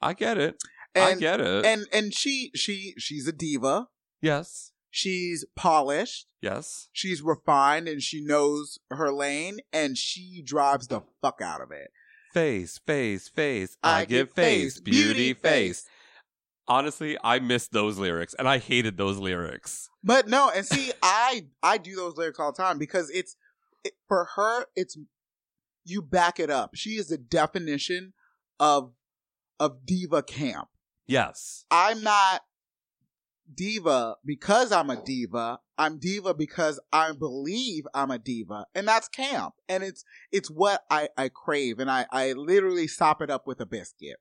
I 0.00 0.12
get 0.12 0.36
it. 0.38 0.56
I 0.96 1.14
get 1.14 1.40
it. 1.40 1.64
And 1.64 1.86
and 1.92 2.14
she 2.14 2.50
she 2.54 2.94
she's 2.98 3.26
a 3.26 3.32
diva. 3.32 3.88
yes, 4.20 4.72
She's 4.90 5.44
polished. 5.56 6.28
yes. 6.40 6.88
She's 6.92 7.20
refined 7.20 7.88
and 7.88 8.00
she 8.00 8.24
knows 8.24 8.78
her 8.90 9.12
lane 9.12 9.58
and 9.72 9.98
she 9.98 10.40
drives 10.44 10.86
the 10.86 11.00
fuck 11.20 11.40
out 11.42 11.60
of 11.60 11.72
it. 11.72 11.90
Face, 12.34 12.78
face, 12.78 13.28
face. 13.28 13.76
I, 13.80 14.00
I 14.00 14.04
give 14.06 14.26
give 14.26 14.34
face, 14.34 14.80
beauty, 14.80 15.34
face. 15.34 15.86
Honestly, 16.66 17.16
I 17.22 17.38
missed 17.38 17.70
those 17.70 17.96
lyrics, 17.96 18.34
and 18.36 18.48
I 18.48 18.58
hated 18.58 18.96
those 18.96 19.18
lyrics. 19.18 19.88
But 20.02 20.26
no, 20.26 20.50
and 20.52 20.66
see, 20.66 20.90
I 21.02 21.46
I 21.62 21.78
do 21.78 21.94
those 21.94 22.16
lyrics 22.16 22.40
all 22.40 22.50
the 22.50 22.60
time 22.60 22.76
because 22.76 23.08
it's 23.10 23.36
it, 23.84 23.92
for 24.08 24.30
her. 24.34 24.66
It's 24.74 24.98
you 25.84 26.02
back 26.02 26.40
it 26.40 26.50
up. 26.50 26.72
She 26.74 26.90
is 26.90 27.06
the 27.06 27.18
definition 27.18 28.14
of 28.58 28.90
of 29.60 29.86
diva 29.86 30.24
camp. 30.24 30.68
Yes. 31.06 31.66
I'm 31.70 32.02
not 32.02 32.40
diva 33.54 34.16
because 34.24 34.72
I'm 34.72 34.90
a 34.90 35.02
diva. 35.02 35.58
I'm 35.76 35.98
diva 35.98 36.34
because 36.34 36.78
I 36.92 37.12
believe 37.12 37.84
I'm 37.94 38.10
a 38.10 38.18
diva, 38.18 38.66
and 38.74 38.86
that's 38.86 39.08
camp. 39.08 39.54
And 39.68 39.82
it's 39.82 40.04
it's 40.32 40.50
what 40.50 40.82
I 40.90 41.08
I 41.16 41.28
crave, 41.28 41.78
and 41.78 41.90
I 41.90 42.06
I 42.10 42.32
literally 42.32 42.86
sop 42.86 43.22
it 43.22 43.30
up 43.30 43.46
with 43.46 43.60
a 43.60 43.66
biscuit. 43.66 44.16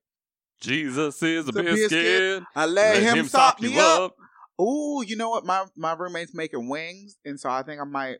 Jesus 0.61 1.21
is 1.21 1.49
a 1.49 1.53
biscuit. 1.53 1.89
biscuit. 1.89 2.43
I 2.55 2.65
let, 2.65 2.93
Let 2.93 3.03
him, 3.03 3.17
him 3.17 3.25
sop 3.25 3.55
sop 3.55 3.61
me 3.61 3.73
you 3.73 3.79
up. 3.81 4.13
up. 4.13 4.15
Ooh, 4.61 5.03
you 5.05 5.15
know 5.15 5.29
what? 5.29 5.45
My 5.45 5.65
my 5.75 5.93
roommate's 5.93 6.33
making 6.33 6.69
wings, 6.69 7.17
and 7.25 7.39
so 7.39 7.49
I 7.49 7.63
think 7.63 7.81
I 7.81 7.85
might 7.85 8.17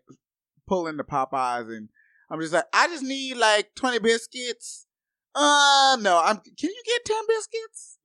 pull 0.67 0.87
into 0.87 1.03
Popeyes, 1.03 1.67
and 1.75 1.89
I'm 2.29 2.41
just 2.41 2.53
like, 2.53 2.65
I 2.73 2.87
just 2.87 3.03
need 3.03 3.37
like 3.37 3.75
20 3.75 3.99
biscuits. 3.99 4.87
Uh, 5.35 5.97
no, 6.01 6.21
I'm. 6.23 6.37
Can 6.37 6.69
you 6.69 6.83
get 6.85 7.05
10 7.05 7.17
biscuits? 7.27 7.99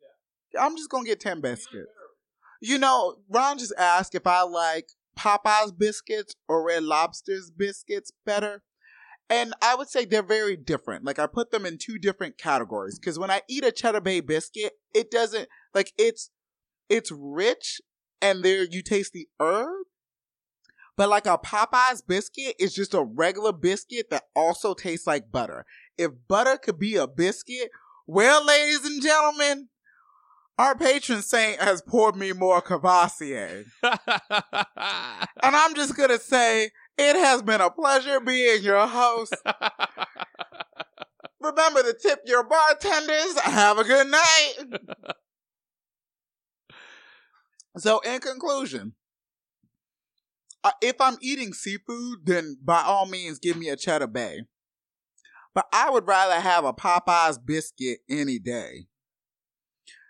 I'm 0.59 0.77
just 0.77 0.91
gonna 0.91 1.05
get 1.07 1.21
10 1.21 1.41
biscuits. 1.41 1.91
You 2.61 2.79
know, 2.79 3.17
Ron 3.29 3.59
just 3.59 3.75
asked 3.79 4.15
if 4.15 4.27
I 4.27 4.43
like 4.43 4.91
Popeyes 5.19 5.77
biscuits 5.77 6.35
or 6.49 6.67
Red 6.67 6.85
Lobster's 6.85 7.51
biscuits 7.51 8.13
better. 8.25 8.63
And 9.31 9.53
I 9.61 9.75
would 9.75 9.89
say 9.89 10.05
they're 10.05 10.23
very 10.23 10.57
different. 10.57 11.05
Like 11.05 11.19
I 11.19 11.27
put 11.27 11.51
them 11.51 11.67
in 11.67 11.77
two 11.77 11.99
different 11.99 12.39
categories 12.39 12.99
because 12.99 13.19
when 13.19 13.31
I 13.31 13.43
eat 13.49 13.65
a 13.65 13.73
Cheddar 13.73 14.01
Bay 14.01 14.21
biscuit, 14.21 14.73
it 14.95 15.11
doesn't 15.11 15.49
like 15.75 15.93
it's 15.99 16.31
it's 16.89 17.13
rich 17.13 17.81
and 18.23 18.43
there 18.43 18.65
you 18.65 18.83
taste 18.83 19.13
the 19.13 19.29
herb. 19.39 19.87
But 20.97 21.11
like 21.11 21.27
a 21.27 21.39
Popeyes 21.39 22.03
biscuit 22.07 22.57
is 22.59 22.75
just 22.75 22.95
a 22.95 23.05
regular 23.05 23.53
biscuit 23.53 24.11
that 24.11 24.25
also 24.35 24.75
tastes 24.75 25.07
like 25.07 25.31
butter. 25.31 25.65
If 25.97 26.11
butter 26.27 26.57
could 26.57 26.79
be 26.79 26.97
a 26.97 27.07
biscuit, 27.07 27.71
well, 28.07 28.45
ladies 28.45 28.85
and 28.85 29.03
gentlemen, 29.03 29.69
Our 30.59 30.75
patron 30.75 31.23
saint 31.23 31.61
has 31.61 31.83
poured 31.83 32.17
me 32.17 32.33
more 32.33 32.61
Courvoisier. 32.61 33.65
And 35.41 35.55
I'm 35.55 35.75
just 35.75 35.97
going 35.97 36.11
to 36.11 36.19
say, 36.19 36.71
it 36.99 37.17
has 37.17 37.43
been 37.43 37.61
a 37.61 37.71
pleasure 37.71 38.21
being 38.21 38.63
your 38.63 38.87
host. 38.87 39.35
Remember 41.41 41.83
to 41.85 41.95
tip 41.95 42.21
your 42.27 42.43
bartenders. 42.43 43.39
Have 43.41 43.79
a 43.79 43.85
good 43.85 44.09
night. 44.09 44.55
so, 47.79 48.01
in 48.01 48.21
conclusion, 48.21 48.95
uh, 50.65 50.73
if 50.83 51.01
I'm 51.01 51.17
eating 51.23 51.53
seafood, 51.53 52.27
then 52.27 52.59
by 52.63 52.83
all 52.83 53.07
means, 53.07 53.39
give 53.39 53.57
me 53.57 53.69
a 53.69 53.77
cheddar 53.77 54.09
bay. 54.09 54.41
But 55.55 55.67
I 55.73 55.89
would 55.89 56.07
rather 56.07 56.41
have 56.41 56.65
a 56.65 56.73
Popeye's 56.73 57.39
biscuit 57.39 58.01
any 58.11 58.41
day. 58.41 58.89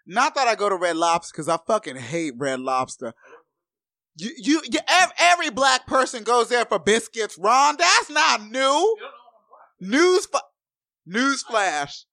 Not 0.09 0.35
that 0.37 0.49
I 0.49 0.55
go 0.55 0.71
to 0.71 0.75
Red 0.75 0.97
Lobster 0.97 1.33
because 1.33 1.49
I 1.51 1.59
fucking 1.67 1.97
hate 1.97 2.33
Red 2.39 2.61
Lobster. 2.61 3.13
You, 4.17 4.31
you, 4.39 4.63
you, 4.65 4.81
ev- 4.89 5.13
every 5.19 5.51
black 5.51 5.87
person 5.87 6.25
goes 6.25 6.49
there 6.49 6.65
for 6.65 6.79
biscuits, 6.79 7.37
Ron. 7.39 7.77
That's 7.77 8.11
not 8.11 8.51
new. 8.51 8.97
News, 9.81 10.27
news 11.07 11.43
flash. 11.43 12.07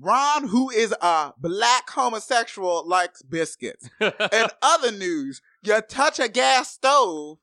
Ron, 0.00 0.48
who 0.48 0.70
is 0.70 0.94
a 1.00 1.34
black 1.38 1.90
homosexual, 1.90 2.88
likes 2.88 3.20
biscuits. 3.22 3.88
and 4.00 4.50
other 4.62 4.90
news, 4.90 5.42
you 5.62 5.78
touch 5.82 6.18
a 6.18 6.28
gas 6.28 6.70
stove 6.70 7.38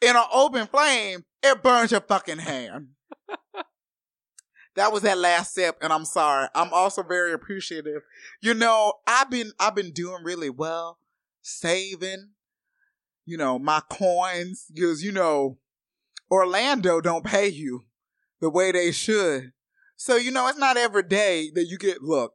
in 0.00 0.16
an 0.16 0.24
open 0.32 0.66
flame, 0.66 1.24
it 1.42 1.62
burns 1.62 1.90
your 1.90 2.00
fucking 2.00 2.38
hand. 2.38 2.88
That 4.76 4.92
was 4.92 5.02
that 5.02 5.18
last 5.18 5.54
sip, 5.54 5.76
and 5.80 5.92
I'm 5.92 6.04
sorry. 6.04 6.48
I'm 6.54 6.72
also 6.72 7.02
very 7.02 7.32
appreciative. 7.32 8.02
You 8.40 8.54
know, 8.54 8.94
I've 9.06 9.30
been 9.30 9.52
I've 9.58 9.74
been 9.74 9.92
doing 9.92 10.24
really 10.24 10.50
well, 10.50 10.98
saving, 11.42 12.30
you 13.24 13.36
know, 13.36 13.58
my 13.58 13.80
coins, 13.88 14.66
because 14.74 15.02
you 15.02 15.12
know, 15.12 15.58
Orlando 16.30 17.00
don't 17.00 17.24
pay 17.24 17.48
you 17.48 17.84
the 18.40 18.50
way 18.50 18.72
they 18.72 18.92
should. 18.92 19.52
So, 19.96 20.16
you 20.16 20.30
know, 20.30 20.48
it's 20.48 20.58
not 20.58 20.76
every 20.76 21.04
day 21.04 21.50
that 21.54 21.66
you 21.66 21.78
get 21.78 22.02
look, 22.02 22.34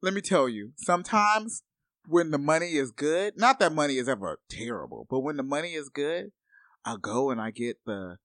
let 0.00 0.14
me 0.14 0.20
tell 0.20 0.48
you, 0.48 0.72
sometimes 0.76 1.62
when 2.06 2.30
the 2.30 2.38
money 2.38 2.74
is 2.74 2.90
good, 2.90 3.34
not 3.36 3.58
that 3.58 3.72
money 3.74 3.98
is 3.98 4.08
ever 4.08 4.38
terrible, 4.48 5.06
but 5.10 5.20
when 5.20 5.36
the 5.36 5.42
money 5.42 5.74
is 5.74 5.88
good, 5.88 6.30
I 6.84 6.96
go 7.00 7.30
and 7.30 7.40
I 7.40 7.50
get 7.50 7.78
the 7.86 8.18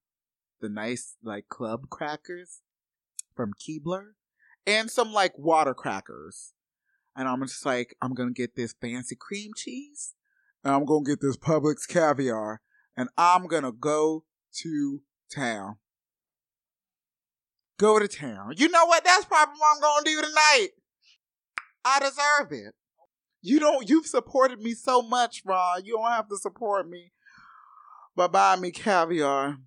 the 0.60 0.70
nice 0.70 1.16
like 1.24 1.50
club 1.50 1.90
crackers 1.90 2.62
from 3.38 3.54
Keebler 3.54 4.08
and 4.66 4.92
some 4.92 5.14
like 5.14 5.38
water 5.38 5.74
crackers. 5.74 6.54
And 7.16 7.28
I'm 7.28 7.42
just 7.44 7.66
like, 7.66 7.96
I'm 8.02 8.14
gonna 8.14 8.32
get 8.32 8.56
this 8.56 8.76
fancy 8.82 9.16
cream 9.16 9.52
cheese 9.56 10.14
and 10.64 10.74
I'm 10.74 10.86
gonna 10.86 11.06
get 11.06 11.22
this 11.22 11.38
Publix 11.38 11.88
caviar 11.88 12.62
and 12.98 13.08
I'm 13.18 13.48
gonna 13.48 13.72
go 13.72 14.26
to 14.62 15.02
town. 15.34 15.78
Go 17.80 18.00
to 18.00 18.08
town. 18.08 18.56
You 18.58 18.70
know 18.70 18.86
what? 18.86 19.06
That's 19.06 19.26
probably 19.26 19.56
what 19.58 19.76
I'm 19.76 19.82
gonna 19.82 20.06
do 20.06 20.22
tonight. 20.22 20.70
I 21.86 22.00
deserve 22.00 22.52
it. 22.52 22.74
You 23.42 23.60
don't 23.60 23.88
you've 23.88 24.08
supported 24.08 24.60
me 24.60 24.74
so 24.74 25.02
much, 25.02 25.44
Ron. 25.46 25.86
You 25.86 25.98
don't 25.98 26.12
have 26.12 26.28
to 26.30 26.38
support 26.38 26.90
me 26.90 27.12
by 28.16 28.28
buying 28.28 28.62
me 28.62 28.72
caviar. 28.72 29.58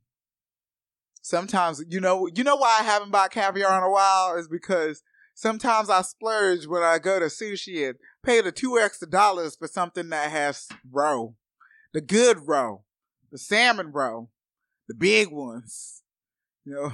Sometimes 1.22 1.82
you 1.88 2.00
know 2.00 2.28
you 2.34 2.44
know 2.44 2.56
why 2.56 2.78
I 2.80 2.82
haven't 2.82 3.10
bought 3.10 3.30
caviar 3.30 3.76
in 3.78 3.84
a 3.84 3.90
while 3.90 4.36
is 4.36 4.48
because 4.48 5.02
sometimes 5.34 5.90
I 5.90 6.02
splurge 6.02 6.66
when 6.66 6.82
I 6.82 6.98
go 6.98 7.18
to 7.18 7.26
sushi 7.26 7.88
and 7.88 7.98
pay 8.24 8.40
the 8.40 8.52
two 8.52 8.78
extra 8.78 9.08
dollars 9.08 9.56
for 9.56 9.68
something 9.68 10.08
that 10.10 10.30
has 10.30 10.68
roe. 10.90 11.34
The 11.92 12.00
good 12.00 12.46
roe. 12.46 12.84
The 13.30 13.38
salmon 13.38 13.92
roe. 13.92 14.30
The 14.88 14.94
big 14.94 15.30
ones. 15.30 16.02
You 16.64 16.74
know. 16.74 16.92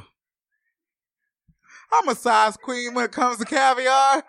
I'm 1.92 2.08
a 2.08 2.14
size 2.16 2.56
queen 2.56 2.94
when 2.94 3.04
it 3.04 3.12
comes 3.12 3.38
to 3.38 3.44
caviar. 3.44 4.24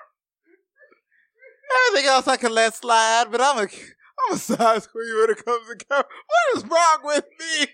Everything 1.88 2.08
else 2.08 2.28
I 2.28 2.38
can 2.38 2.54
let 2.54 2.76
slide, 2.76 3.26
but 3.32 3.42
I'm 3.42 3.58
a 3.58 3.62
I'm 3.64 4.36
a 4.36 4.38
size 4.38 4.88
queen 4.88 5.20
when 5.20 5.32
it 5.32 5.44
comes 5.44 5.68
to 5.68 5.76
caviar. 5.76 6.06
What 6.06 6.58
is 6.58 6.70
wrong 6.70 7.00
with 7.04 7.26
me? 7.40 7.68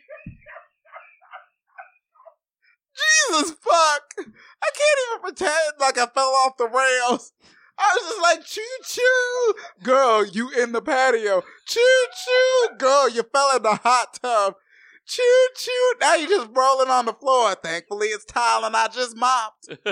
Jesus 3.30 3.51
fuck! 3.51 4.13
I 4.17 4.69
can't 4.74 4.99
even 5.07 5.21
pretend 5.21 5.74
like 5.80 5.97
I 5.97 6.05
fell 6.07 6.34
off 6.45 6.57
the 6.57 6.67
rails. 6.67 7.34
I 7.78 7.95
was 7.95 8.09
just 8.09 8.21
like, 8.21 8.45
choo 8.45 8.61
choo! 8.86 9.53
Girl, 9.84 10.26
you 10.26 10.51
in 10.51 10.71
the 10.71 10.82
patio. 10.82 11.43
Choo 11.65 12.05
choo! 12.26 12.78
Girl, 12.78 13.09
you 13.09 13.24
fell 13.24 13.55
in 13.55 13.63
the 13.63 13.76
hot 13.76 14.19
tub. 14.21 14.55
Choo 15.05 15.47
choo! 15.57 15.93
Now 15.99 16.15
you're 16.15 16.30
just 16.30 16.49
rolling 16.53 16.89
on 16.89 17.05
the 17.05 17.13
floor. 17.13 17.55
Thankfully, 17.55 18.07
it's 18.07 18.26
tile 18.26 18.63
and 18.63 18.76
I 18.76 18.88
just 18.88 19.17
mopped. 19.17 19.69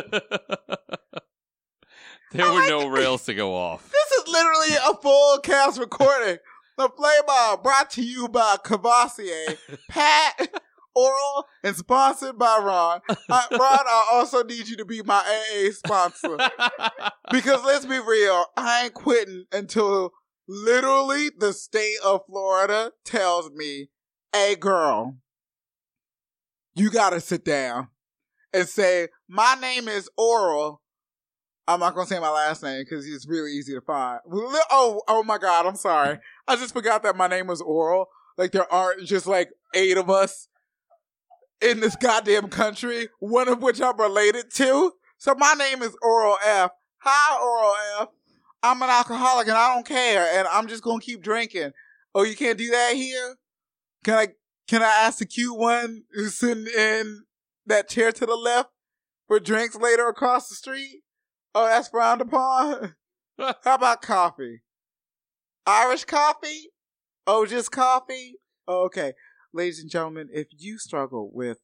there 2.32 2.52
were 2.52 2.70
no 2.70 2.88
rails 2.88 3.26
to 3.26 3.34
go 3.34 3.56
off. 3.56 3.92
This 4.12 4.28
is 4.28 4.34
literally 4.34 4.76
a 4.90 4.94
full 4.96 5.40
cast 5.40 5.80
recording. 5.80 6.38
The 6.78 6.90
Play 6.90 7.16
Ball 7.26 7.58
brought 7.58 7.90
to 7.92 8.04
you 8.04 8.28
by 8.28 8.58
Courvoisier, 8.64 9.58
Pat, 9.90 10.62
Oral, 10.96 11.46
and 11.64 11.76
sponsored 11.76 12.38
by 12.38 12.60
Ron. 12.62 13.02
Uh, 13.10 13.16
Ron, 13.52 13.60
I 13.62 14.10
also 14.12 14.44
need 14.44 14.68
you 14.68 14.78
to 14.78 14.86
be 14.86 15.02
my 15.04 15.20
AA 15.20 15.72
sponsor. 15.72 16.38
because 17.32 17.64
let's 17.64 17.86
be 17.86 18.00
real, 18.00 18.46
I 18.58 18.86
ain't 18.86 18.94
quitting 18.94 19.46
until 19.52 20.12
literally 20.48 21.30
the 21.38 21.54
state 21.54 21.98
of 22.04 22.22
Florida 22.28 22.92
tells 23.06 23.52
me, 23.52 23.90
hey 24.34 24.56
girl, 24.56 25.18
you 26.76 26.90
gotta 26.90 27.20
sit 27.20 27.46
down 27.46 27.88
and 28.54 28.68
say, 28.68 29.08
my 29.28 29.56
name 29.60 29.88
is 29.88 30.10
Oral. 30.18 30.82
I'm 31.68 31.80
not 31.80 31.96
gonna 31.96 32.08
say 32.08 32.20
my 32.20 32.30
last 32.30 32.64
name 32.64 32.84
because 32.84 33.08
it's 33.08 33.28
really 33.28 33.52
easy 33.52 33.74
to 33.74 33.82
find. 33.82 34.20
Oh, 34.30 35.02
oh 35.08 35.24
my 35.24 35.38
god, 35.38 35.66
I'm 35.66 35.76
sorry. 35.76 36.20
I 36.48 36.56
just 36.56 36.74
forgot 36.74 37.04
that 37.04 37.16
my 37.16 37.28
name 37.28 37.48
was 37.48 37.62
Oral. 37.62 38.08
Like 38.38 38.52
there 38.52 38.72
aren't 38.72 39.06
just 39.06 39.28
like 39.28 39.50
eight 39.74 39.98
of 39.98 40.10
us 40.10 40.48
in 41.62 41.80
this 41.80 41.96
goddamn 41.96 42.50
country, 42.50 43.10
one 43.20 43.48
of 43.48 43.62
which 43.62 43.82
I'm 43.82 44.00
related 44.00 44.52
to. 44.56 44.94
So 45.18 45.36
my 45.36 45.54
name 45.54 45.82
is 45.84 45.96
Oral 46.02 46.38
F. 46.46 46.72
Hi, 47.00 47.38
Oral 47.40 47.76
F. 48.02 48.08
I'm 48.64 48.82
an 48.82 48.90
alcoholic 48.90 49.48
and 49.48 49.58
I 49.58 49.74
don't 49.74 49.86
care, 49.86 50.28
and 50.34 50.48
I'm 50.48 50.68
just 50.68 50.84
gonna 50.84 51.00
keep 51.00 51.22
drinking. 51.22 51.72
Oh, 52.14 52.24
you 52.24 52.36
can't 52.36 52.58
do 52.58 52.70
that 52.72 52.94
here? 52.96 53.36
Can 54.04 54.16
I 54.16 54.28
can 54.68 54.82
I 54.82 55.06
ask 55.06 55.20
the 55.20 55.26
cute 55.26 55.58
one 55.58 56.04
who's 56.14 56.36
sitting 56.36 56.68
in 56.68 57.24
that 57.66 57.90
chair 57.90 58.12
to 58.12 58.26
the 58.26 58.36
left 58.36 58.70
for 59.28 59.40
drinks 59.40 59.76
later 59.76 60.08
across 60.08 60.50
the 60.50 60.56
street? 60.56 61.02
Oh, 61.54 61.66
that's 61.66 61.90
frowned 61.90 62.22
upon. 62.22 62.96
How 63.38 63.76
about 63.76 64.02
coffee? 64.02 64.62
Irish 65.66 66.06
coffee? 66.06 66.70
Oh, 67.28 67.46
just 67.46 67.72
coffee? 67.72 68.36
Oh, 68.68 68.86
okay. 68.86 69.14
Ladies 69.54 69.82
and 69.82 69.90
gentlemen, 69.90 70.30
if 70.32 70.48
you 70.58 70.78
struggle 70.78 71.30
with 71.34 71.58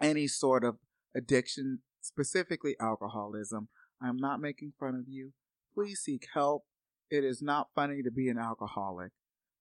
any 0.00 0.26
sort 0.26 0.64
of 0.64 0.76
addiction, 1.14 1.80
specifically 2.00 2.74
alcoholism, 2.80 3.68
I'm 4.00 4.16
not 4.16 4.40
making 4.40 4.72
fun 4.80 4.94
of 4.94 5.04
you. 5.06 5.32
Please 5.74 6.00
seek 6.00 6.26
help. 6.32 6.64
It 7.10 7.22
is 7.22 7.42
not 7.42 7.68
funny 7.74 8.02
to 8.02 8.10
be 8.10 8.30
an 8.30 8.38
alcoholic, 8.38 9.12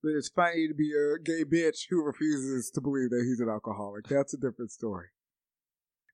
but 0.01 0.13
it's 0.15 0.29
funny 0.29 0.69
to 0.69 0.73
be 0.73 0.93
a 0.93 1.19
gay 1.21 1.43
bitch 1.43 1.87
who 1.89 2.01
refuses 2.01 2.71
to 2.71 2.79
believe 2.79 3.09
that 3.09 3.25
he's 3.27 3.41
an 3.41 3.49
alcoholic. 3.49 4.07
That's 4.07 4.33
a 4.33 4.37
different 4.37 4.71
story. 4.71 5.07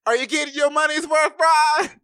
Are 0.08 0.16
you 0.16 0.26
getting 0.26 0.56
your 0.56 0.72
money's 0.72 1.08
worth, 1.08 1.34
Brian? 1.38 2.02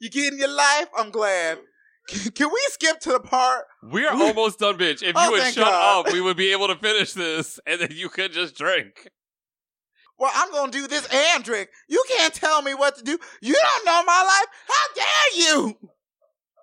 You 0.00 0.10
getting 0.10 0.38
your 0.38 0.54
life? 0.54 0.88
I'm 0.96 1.10
glad. 1.10 1.58
Can, 2.06 2.48
we 2.52 2.60
skip 2.70 3.00
to 3.00 3.12
the 3.12 3.20
part? 3.20 3.64
We 3.82 4.06
are 4.06 4.14
almost 4.16 4.58
done, 4.60 4.78
bitch. 4.78 5.02
If 5.02 5.16
Oh, 5.16 5.24
you 5.24 5.30
would 5.32 5.42
shut 5.52 5.64
God. 5.66 6.06
up, 6.06 6.12
we 6.12 6.20
would 6.20 6.36
be 6.36 6.52
able 6.52 6.68
to 6.68 6.76
finish 6.76 7.12
this, 7.12 7.58
and 7.66 7.80
then 7.80 7.88
you 7.92 8.08
could 8.08 8.32
just 8.32 8.56
drink. 8.56 9.08
Well, 10.18 10.30
I'm 10.34 10.50
gonna 10.52 10.72
do 10.72 10.86
this 10.86 11.06
and 11.12 11.44
drink. 11.44 11.68
You 11.88 12.02
can't 12.08 12.32
tell 12.32 12.62
me 12.62 12.74
what 12.74 12.96
to 12.96 13.02
do. 13.04 13.18
You 13.42 13.54
don't 13.54 13.84
know 13.84 14.02
my 14.04 14.22
life. 14.22 14.46
How 14.68 14.94
dare 14.94 15.42
you? 15.42 15.78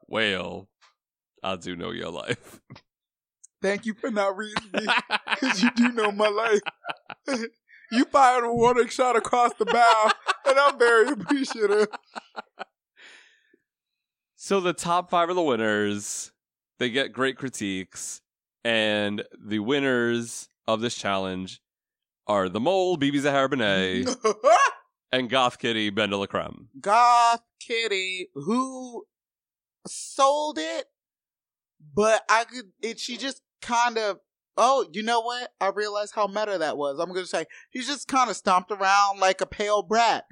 Well, 0.08 0.70
I 1.44 1.56
do 1.58 1.76
know 1.76 1.92
your 1.92 2.10
life. 2.10 2.60
Thank 3.62 3.86
you 3.86 3.94
for 3.94 4.10
not 4.12 4.36
reading 4.38 4.70
me, 4.74 4.88
because 5.30 5.62
you 5.62 5.70
do 5.72 5.92
know 5.92 6.12
my 6.12 6.28
life. 7.28 7.42
you 7.92 8.06
fired 8.06 8.44
a 8.44 8.52
warning 8.52 8.88
shot 8.88 9.16
across 9.16 9.52
the 9.60 9.66
bow, 9.66 10.12
and 10.48 10.58
I'm 10.60 10.78
very 10.80 11.10
appreciative. 11.12 11.88
So 14.44 14.60
the 14.60 14.74
top 14.74 15.10
five 15.10 15.30
are 15.30 15.34
the 15.34 15.42
winners. 15.42 16.34
They 16.78 16.90
get 16.90 17.14
great 17.14 17.38
critiques, 17.38 18.20
and 18.66 19.24
the 19.42 19.60
winners 19.60 20.50
of 20.68 20.82
this 20.82 20.96
challenge 20.96 21.62
are 22.28 22.50
the 22.50 22.60
mole, 22.60 22.98
BeBe 22.98 23.22
Zahara 23.22 23.48
Benet, 23.48 24.06
and 25.14 25.30
Goth 25.30 25.60
Kitty, 25.60 25.92
BenDeLaCreme. 25.92 26.66
Goth 26.82 27.40
Kitty, 27.62 28.32
who 28.34 29.06
sold 29.88 30.58
it 30.60 30.88
but 31.96 32.24
I 32.30 32.44
could. 32.44 32.66
It. 32.82 33.00
She 33.00 33.16
just 33.16 33.42
kind 33.62 33.98
of. 33.98 34.20
Oh, 34.58 34.86
you 34.92 35.04
know 35.04 35.22
what? 35.22 35.54
I 35.62 35.70
realized 35.70 36.16
how 36.16 36.28
meta 36.28 36.58
that 36.58 36.76
was. 36.76 37.00
I'm 37.00 37.14
gonna 37.14 37.26
say 37.26 37.46
he's 37.70 37.88
just 37.88 38.10
kind 38.10 38.30
of 38.30 38.36
stomped 38.36 38.72
around 38.72 39.22
like 39.22 39.40
a 39.40 39.46
pale 39.46 39.84
brat. 39.84 40.26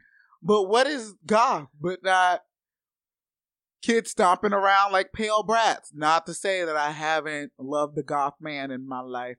But 0.43 0.63
what 0.63 0.85
is 0.85 1.13
goth? 1.25 1.69
But 1.79 2.03
not 2.03 2.41
kids 3.81 4.11
stomping 4.11 4.53
around 4.53 4.91
like 4.91 5.13
pale 5.13 5.43
brats. 5.43 5.91
Not 5.93 6.25
to 6.25 6.33
say 6.33 6.63
that 6.63 6.75
I 6.75 6.91
haven't 6.91 7.51
loved 7.59 7.95
the 7.95 8.03
goth 8.03 8.35
man 8.39 8.71
in 8.71 8.87
my 8.87 9.01
life. 9.01 9.37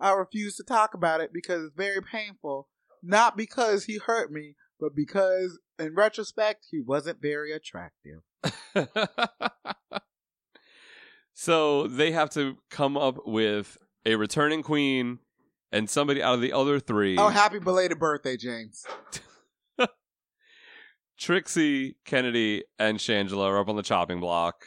I 0.00 0.12
refuse 0.12 0.56
to 0.56 0.64
talk 0.64 0.94
about 0.94 1.20
it 1.20 1.32
because 1.32 1.64
it's 1.64 1.76
very 1.76 2.02
painful. 2.02 2.68
Not 3.02 3.36
because 3.36 3.84
he 3.84 3.98
hurt 3.98 4.32
me, 4.32 4.56
but 4.80 4.94
because 4.94 5.58
in 5.78 5.94
retrospect 5.94 6.66
he 6.70 6.80
wasn't 6.80 7.20
very 7.20 7.52
attractive. 7.52 8.20
so 11.34 11.86
they 11.86 12.12
have 12.12 12.30
to 12.30 12.56
come 12.70 12.96
up 12.96 13.26
with 13.26 13.78
a 14.06 14.16
returning 14.16 14.62
queen 14.62 15.18
and 15.72 15.88
somebody 15.88 16.22
out 16.22 16.34
of 16.34 16.40
the 16.40 16.52
other 16.52 16.78
three. 16.80 17.16
Oh, 17.18 17.28
happy 17.28 17.58
belated 17.58 17.98
birthday, 17.98 18.36
James. 18.36 18.84
Trixie, 21.18 21.96
Kennedy, 22.04 22.64
and 22.78 22.98
Shangela 22.98 23.46
are 23.48 23.58
up 23.58 23.68
on 23.68 23.76
the 23.76 23.82
chopping 23.82 24.20
block, 24.20 24.66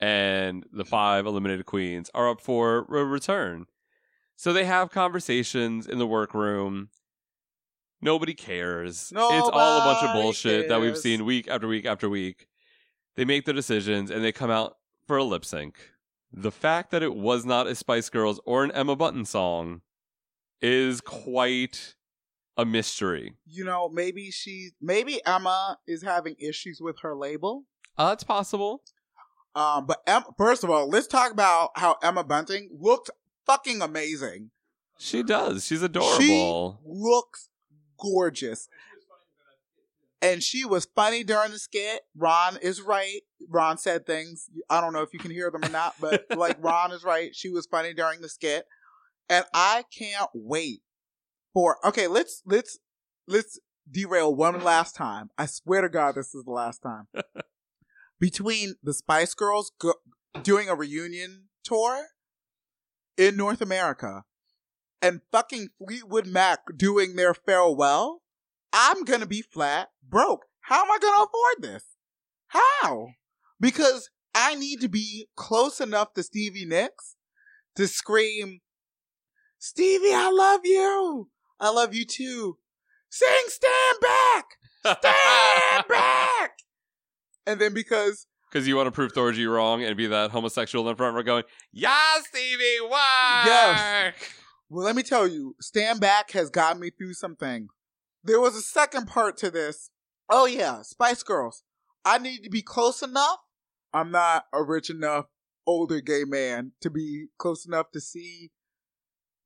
and 0.00 0.64
the 0.72 0.84
five 0.84 1.26
eliminated 1.26 1.66
queens 1.66 2.10
are 2.14 2.28
up 2.28 2.40
for 2.40 2.78
a 2.88 3.04
return. 3.04 3.66
So 4.36 4.52
they 4.52 4.64
have 4.64 4.90
conversations 4.90 5.86
in 5.86 5.98
the 5.98 6.06
workroom. 6.06 6.88
Nobody 8.00 8.34
cares. 8.34 9.12
it's 9.30 9.48
all 9.52 9.80
a 9.80 9.84
bunch 9.84 10.04
of 10.04 10.10
Nobody 10.10 10.22
bullshit 10.22 10.68
that 10.68 10.80
we've 10.80 10.98
seen 10.98 11.24
week 11.24 11.48
after 11.48 11.68
week 11.68 11.86
after 11.86 12.08
week. 12.08 12.48
They 13.16 13.24
make 13.24 13.44
their 13.44 13.54
decisions 13.54 14.10
and 14.10 14.24
they 14.24 14.32
come 14.32 14.50
out 14.50 14.76
for 15.06 15.16
a 15.16 15.24
lip 15.24 15.44
sync. 15.44 15.76
The 16.32 16.50
fact 16.50 16.90
that 16.90 17.02
it 17.02 17.14
was 17.14 17.44
not 17.46 17.68
a 17.68 17.74
Spice 17.74 18.08
Girls 18.08 18.40
or 18.44 18.64
an 18.64 18.72
Emma 18.72 18.96
Bunton 18.96 19.24
song 19.24 19.82
is 20.60 21.00
quite 21.00 21.94
a 22.56 22.64
mystery. 22.64 23.34
You 23.46 23.64
know, 23.64 23.88
maybe 23.88 24.30
she, 24.30 24.70
maybe 24.80 25.20
Emma 25.26 25.78
is 25.86 26.02
having 26.02 26.36
issues 26.38 26.80
with 26.80 27.00
her 27.00 27.14
label. 27.16 27.64
Uh, 27.96 28.10
it's 28.12 28.24
possible. 28.24 28.82
Um, 29.54 29.86
but 29.86 30.02
Em- 30.06 30.24
first 30.36 30.64
of 30.64 30.70
all, 30.70 30.88
let's 30.88 31.06
talk 31.06 31.32
about 31.32 31.70
how 31.76 31.96
Emma 32.02 32.24
Bunton 32.24 32.70
looked 32.72 33.10
fucking 33.46 33.82
amazing. 33.82 34.50
She 34.98 35.22
does. 35.22 35.66
She's 35.66 35.82
adorable. 35.82 36.20
She 36.20 36.88
looks 36.88 37.48
gorgeous. 37.98 38.68
And 40.22 40.42
she 40.42 40.64
was 40.64 40.86
funny 40.96 41.22
during 41.22 41.50
the 41.50 41.58
skit. 41.58 42.02
Ron 42.16 42.56
is 42.62 42.80
right. 42.80 43.20
Ron 43.48 43.76
said 43.76 44.06
things. 44.06 44.48
I 44.70 44.80
don't 44.80 44.92
know 44.94 45.02
if 45.02 45.12
you 45.12 45.18
can 45.18 45.30
hear 45.30 45.50
them 45.50 45.64
or 45.64 45.68
not, 45.68 45.94
but 46.00 46.24
like 46.36 46.56
Ron 46.62 46.92
is 46.92 47.04
right. 47.04 47.34
She 47.34 47.50
was 47.50 47.66
funny 47.66 47.92
during 47.92 48.22
the 48.22 48.28
skit. 48.28 48.64
And 49.28 49.44
I 49.52 49.84
can't 49.96 50.30
wait 50.32 50.80
for 51.54 51.78
okay, 51.86 52.06
let's 52.08 52.42
let's 52.44 52.78
let's 53.26 53.58
derail 53.90 54.34
one 54.34 54.62
last 54.62 54.94
time. 54.94 55.30
I 55.38 55.46
swear 55.46 55.80
to 55.80 55.88
God 55.88 56.16
this 56.16 56.34
is 56.34 56.44
the 56.44 56.50
last 56.50 56.80
time. 56.82 57.06
Between 58.20 58.74
the 58.82 58.92
Spice 58.92 59.34
Girls 59.34 59.72
go- 59.78 59.94
doing 60.42 60.68
a 60.68 60.74
reunion 60.74 61.44
tour 61.62 62.06
in 63.16 63.36
North 63.36 63.60
America 63.60 64.24
and 65.00 65.20
fucking 65.30 65.68
Fleetwood 65.78 66.26
Mac 66.26 66.60
doing 66.76 67.14
their 67.16 67.34
farewell, 67.34 68.22
I'm 68.72 69.04
gonna 69.04 69.26
be 69.26 69.42
flat 69.42 69.88
broke. 70.06 70.46
How 70.62 70.82
am 70.82 70.90
I 70.90 70.98
gonna 71.00 71.24
afford 71.24 71.62
this? 71.62 71.84
How? 72.48 73.08
Because 73.60 74.10
I 74.34 74.54
need 74.54 74.80
to 74.80 74.88
be 74.88 75.28
close 75.36 75.80
enough 75.80 76.14
to 76.14 76.22
Stevie 76.22 76.66
Nicks 76.66 77.14
to 77.76 77.86
scream, 77.86 78.60
Stevie, 79.58 80.12
I 80.12 80.30
love 80.30 80.60
you. 80.64 81.28
I 81.60 81.70
love 81.70 81.94
you 81.94 82.04
too. 82.04 82.58
Sing 83.08 83.28
stand 83.46 83.98
back! 84.00 84.44
Stand 84.80 85.84
back! 85.88 86.58
And 87.46 87.60
then 87.60 87.74
because 87.74 88.26
Because 88.50 88.66
you 88.66 88.76
want 88.76 88.86
to 88.86 88.92
prove 88.92 89.12
Thorgy 89.12 89.50
wrong 89.50 89.82
and 89.84 89.96
be 89.96 90.06
that 90.08 90.30
homosexual 90.30 90.88
in 90.88 90.96
front 90.96 91.14
row 91.14 91.22
going, 91.22 91.44
Yeah, 91.72 92.16
Stevie, 92.22 92.80
work! 92.82 92.90
Yes. 93.44 94.14
Well, 94.68 94.84
let 94.84 94.96
me 94.96 95.02
tell 95.02 95.28
you, 95.28 95.54
Stand 95.60 96.00
Back 96.00 96.32
has 96.32 96.50
got 96.50 96.78
me 96.78 96.90
through 96.90 97.14
some 97.14 97.36
things. 97.36 97.70
There 98.24 98.40
was 98.40 98.56
a 98.56 98.62
second 98.62 99.06
part 99.06 99.36
to 99.38 99.50
this. 99.50 99.90
Oh, 100.30 100.46
yeah, 100.46 100.82
Spice 100.82 101.22
Girls. 101.22 101.62
I 102.04 102.18
need 102.18 102.42
to 102.42 102.50
be 102.50 102.62
close 102.62 103.02
enough. 103.02 103.38
I'm 103.92 104.10
not 104.10 104.46
a 104.52 104.62
rich 104.62 104.90
enough 104.90 105.26
older 105.66 106.00
gay 106.00 106.24
man 106.24 106.72
to 106.80 106.90
be 106.90 107.26
close 107.38 107.66
enough 107.66 107.90
to 107.92 108.00
see 108.00 108.50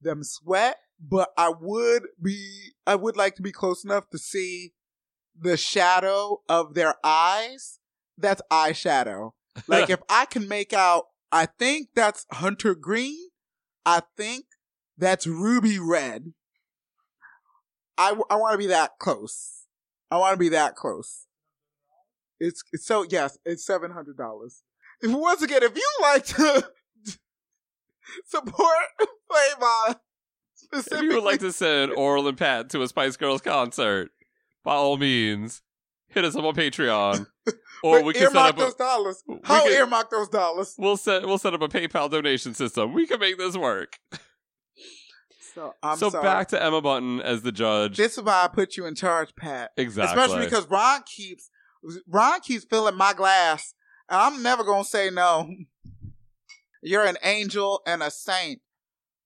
them 0.00 0.22
sweat, 0.22 0.78
but 1.00 1.30
I 1.36 1.52
would 1.60 2.06
be, 2.22 2.72
I 2.86 2.94
would 2.94 3.16
like 3.16 3.36
to 3.36 3.42
be 3.42 3.52
close 3.52 3.84
enough 3.84 4.10
to 4.10 4.18
see 4.18 4.72
the 5.38 5.56
shadow 5.56 6.42
of 6.48 6.74
their 6.74 6.94
eyes. 7.04 7.78
That's 8.16 8.42
eyeshadow. 8.50 9.32
Like 9.66 9.90
if 9.90 10.00
I 10.08 10.24
can 10.26 10.46
make 10.46 10.72
out, 10.72 11.06
I 11.32 11.46
think 11.46 11.88
that's 11.92 12.26
Hunter 12.30 12.76
Green. 12.76 13.30
I 13.84 14.02
think 14.16 14.44
that's 14.96 15.26
ruby 15.26 15.80
red. 15.80 16.32
I, 17.96 18.10
I 18.30 18.36
want 18.36 18.52
to 18.52 18.58
be 18.58 18.68
that 18.68 18.98
close. 19.00 19.64
I 20.12 20.18
want 20.18 20.34
to 20.34 20.38
be 20.38 20.50
that 20.50 20.76
close. 20.76 21.26
It's, 22.38 22.62
it's 22.72 22.86
so 22.86 23.04
yes, 23.08 23.36
it's 23.44 23.66
seven 23.66 23.90
hundred 23.90 24.16
dollars. 24.16 24.62
If 25.00 25.12
once 25.12 25.42
again, 25.42 25.62
if 25.62 25.76
you 25.76 25.90
like 26.02 26.24
to 26.26 26.70
support 28.26 28.84
Flame 28.98 29.62
On, 29.62 29.96
If 30.72 31.02
you 31.02 31.14
would 31.14 31.24
like 31.24 31.40
to 31.40 31.52
send 31.52 31.92
Oral 31.92 32.28
and 32.28 32.36
Pat 32.36 32.70
to 32.70 32.82
a 32.82 32.88
Spice 32.88 33.16
Girls 33.16 33.40
concert, 33.40 34.10
by 34.64 34.74
all 34.74 34.96
means, 34.96 35.62
hit 36.08 36.24
us 36.24 36.36
up 36.36 36.44
on 36.44 36.54
Patreon. 36.54 37.26
Or 37.80 38.02
we 38.02 38.12
can 38.12 38.32
set 38.32 38.36
up 38.36 38.56
those 38.56 38.74
a, 38.74 38.78
dollars. 38.78 39.22
How 39.44 39.62
can- 39.62 39.72
earmark 39.72 40.10
those 40.10 40.28
dollars? 40.28 40.74
we'll 40.78 40.96
set 40.96 41.24
we'll 41.24 41.38
set 41.38 41.54
up 41.54 41.62
a 41.62 41.68
PayPal 41.68 42.10
donation 42.10 42.52
system. 42.52 42.92
We 42.92 43.06
can 43.06 43.20
make 43.20 43.38
this 43.38 43.56
work. 43.56 43.98
So 45.54 45.74
I'm 45.82 45.96
so 45.96 46.10
back 46.10 46.48
to 46.48 46.62
Emma 46.62 46.80
Bunton 46.80 47.20
as 47.20 47.42
the 47.42 47.52
judge. 47.52 47.96
This 47.96 48.18
is 48.18 48.24
why 48.24 48.44
I 48.44 48.48
put 48.48 48.76
you 48.76 48.86
in 48.86 48.94
charge, 48.94 49.34
Pat. 49.36 49.70
Exactly. 49.76 50.20
Especially 50.20 50.44
because 50.44 50.68
Ron 50.68 51.02
keeps 51.04 51.50
Ron 52.06 52.40
keeps 52.40 52.64
filling 52.64 52.96
my 52.96 53.12
glass, 53.12 53.74
and 54.08 54.20
I'm 54.20 54.42
never 54.42 54.64
gonna 54.64 54.84
say 54.84 55.10
no. 55.10 55.48
You're 56.82 57.04
an 57.04 57.16
angel 57.22 57.82
and 57.86 58.02
a 58.02 58.10
saint, 58.10 58.60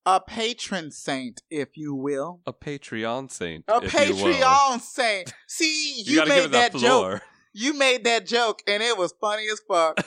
a 0.04 0.20
patron 0.20 0.90
saint, 0.90 1.42
if 1.50 1.76
you 1.76 1.94
will, 1.94 2.40
a 2.46 2.52
Patreon 2.52 3.30
saint. 3.30 3.64
a 3.68 3.76
if 3.82 3.92
you 4.08 4.16
will. 4.16 4.34
Patreon 4.34 4.80
saint. 4.80 5.32
See, 5.46 6.02
You 6.04 6.22
you, 6.22 6.28
made 6.28 6.40
that 6.42 6.52
that, 6.52 6.72
floor. 6.72 7.12
joke. 7.12 7.22
You 7.54 7.74
made 7.74 8.04
that 8.04 8.26
joke, 8.26 8.62
and 8.66 8.82
it 8.82 8.96
was 8.96 9.14
funny 9.20 9.44
as 9.52 9.60
fuck. 9.68 9.98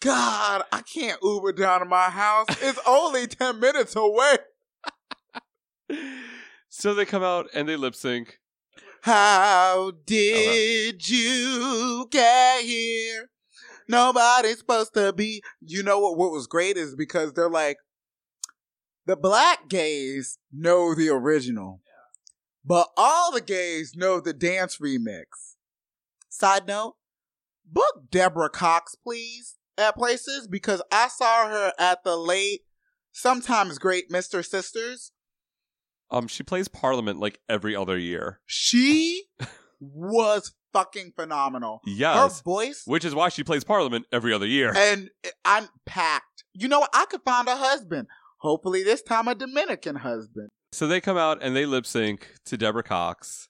God, 0.00 0.62
I 0.72 0.80
can't 0.82 1.18
Uber 1.22 1.52
down 1.52 1.80
to 1.80 1.86
my 1.86 2.08
house. 2.08 2.46
It's 2.62 2.78
only 2.86 3.26
ten 3.26 3.60
minutes 3.60 3.94
away. 3.96 4.36
So 6.68 6.94
they 6.94 7.04
come 7.04 7.22
out 7.22 7.48
and 7.52 7.68
they 7.68 7.76
lip 7.76 7.94
sync. 7.94 8.38
How 9.02 9.92
did 10.06 11.08
you 11.08 12.06
get 12.10 12.62
here? 12.64 13.28
Nobody's 13.88 14.58
supposed 14.58 14.94
to 14.94 15.12
be. 15.12 15.42
You 15.60 15.82
know 15.82 15.98
what? 15.98 16.16
What 16.16 16.30
was 16.30 16.46
great 16.46 16.76
is 16.76 16.94
because 16.94 17.32
they're 17.32 17.50
like, 17.50 17.76
the 19.10 19.16
black 19.16 19.68
gays 19.68 20.38
know 20.52 20.94
the 20.94 21.08
original, 21.08 21.80
but 22.64 22.86
all 22.96 23.32
the 23.32 23.40
gays 23.40 23.96
know 23.96 24.20
the 24.20 24.32
dance 24.32 24.76
remix. 24.76 25.56
Side 26.28 26.68
note: 26.68 26.94
book 27.66 28.04
Deborah 28.08 28.48
Cox, 28.48 28.94
please, 28.94 29.56
at 29.76 29.96
places 29.96 30.46
because 30.46 30.80
I 30.92 31.08
saw 31.08 31.48
her 31.48 31.72
at 31.76 32.04
the 32.04 32.16
late, 32.16 32.60
sometimes 33.10 33.80
great 33.80 34.12
Mister 34.12 34.44
Sisters. 34.44 35.10
Um, 36.12 36.28
she 36.28 36.44
plays 36.44 36.68
Parliament 36.68 37.18
like 37.18 37.40
every 37.48 37.74
other 37.74 37.98
year. 37.98 38.38
She 38.46 39.24
was 39.80 40.54
fucking 40.72 41.14
phenomenal. 41.16 41.80
Yes. 41.84 42.38
Her 42.38 42.42
voice 42.44 42.82
Which 42.86 43.04
is 43.04 43.12
why 43.12 43.28
she 43.28 43.42
plays 43.42 43.64
Parliament 43.64 44.06
every 44.12 44.32
other 44.32 44.46
year. 44.46 44.72
and 44.76 45.10
I'm 45.44 45.68
packed. 45.84 46.44
You 46.52 46.68
know 46.68 46.78
what? 46.78 46.90
I 46.94 47.06
could 47.06 47.22
find 47.24 47.48
a 47.48 47.56
husband. 47.56 48.06
Hopefully 48.40 48.82
this 48.82 49.02
time 49.02 49.28
a 49.28 49.34
Dominican 49.34 49.96
husband. 49.96 50.48
So 50.72 50.86
they 50.86 51.00
come 51.00 51.16
out 51.16 51.42
and 51.42 51.54
they 51.54 51.66
lip 51.66 51.86
sync 51.86 52.34
to 52.46 52.56
Deborah 52.56 52.82
Cox. 52.82 53.48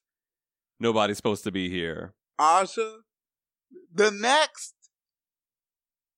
Nobody's 0.79 1.17
supposed 1.17 1.45
to 1.45 1.53
be 1.53 1.69
here. 1.69 2.15
Aja. 2.39 2.99
The 3.93 4.11
next 4.11 4.75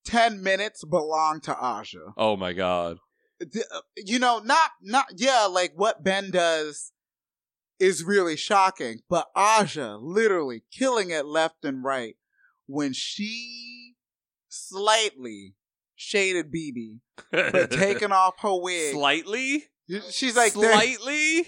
10 0.07 0.43
minutes 0.43 0.85
belong 0.85 1.41
to 1.43 1.57
Aja. 1.57 2.13
Oh 2.17 2.37
my 2.37 2.53
god. 2.53 2.99
Uh, 3.43 3.81
you 3.97 4.19
know, 4.19 4.39
not 4.39 4.71
not 4.81 5.07
yeah, 5.17 5.47
like 5.47 5.73
what 5.75 6.05
Ben 6.05 6.31
does 6.31 6.93
is 7.81 8.05
really 8.05 8.37
shocking, 8.37 9.01
but 9.11 9.29
Aja 9.35 9.99
literally 10.01 10.63
killing 10.71 11.11
it 11.11 11.27
left 11.27 11.65
and 11.65 11.83
right 11.83 12.15
when 12.67 12.93
she 12.93 13.95
slightly 14.49 15.55
shaded 16.03 16.53
BeBe 16.53 16.99
for 17.31 17.67
taking 17.71 18.13
off 18.13 18.35
her 18.41 18.55
wig. 18.61 18.93
Slightly? 18.93 19.65
She's 20.11 20.37
like, 20.37 20.53
Slightly? 20.53 21.47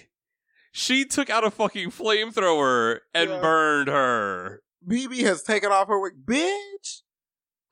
She 0.73 1.05
took 1.05 1.31
out 1.31 1.45
a 1.45 1.51
fucking 1.51 1.91
flamethrower 1.91 2.99
and 3.15 3.31
Yeah. 3.31 3.41
burned 3.41 3.89
her. 3.89 4.63
BeBe 4.89 5.21
has 5.25 5.43
taken 5.43 5.71
off 5.73 5.89
her 5.89 6.01
wig. 6.01 6.15
Bitch! 6.25 7.03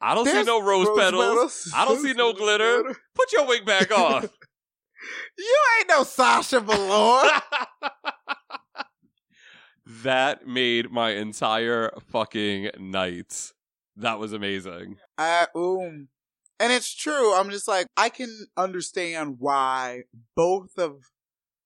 I 0.01 0.14
don't 0.14 0.26
see 0.26 0.43
no 0.43 0.61
rose, 0.61 0.89
rose 0.89 0.99
petals. 0.99 1.24
petals. 1.24 1.72
I 1.74 1.85
don't 1.85 2.01
see 2.03 2.12
no 2.14 2.33
glitter. 2.33 2.83
Put 3.14 3.33
your 3.33 3.47
wig 3.47 3.64
back 3.64 3.91
on. 3.97 4.28
You 5.39 5.57
ain't 5.78 5.89
no 5.89 6.03
Sasha 6.05 6.61
Velour. 6.61 7.22
that 10.03 10.47
made 10.47 10.91
my 10.91 11.11
entire 11.11 11.93
fucking 12.11 12.70
night. 12.78 13.53
That 13.97 14.18
was 14.18 14.33
amazing. 14.33 14.97
I 15.18 15.47
um, 15.55 16.09
and 16.62 16.72
it's 16.72 16.94
true. 16.94 17.34
I'm 17.34 17.50
just 17.50 17.68
like 17.68 17.86
I 17.96 18.08
can 18.08 18.46
understand 18.56 19.36
why 19.38 20.04
both 20.36 20.78
of 20.78 21.02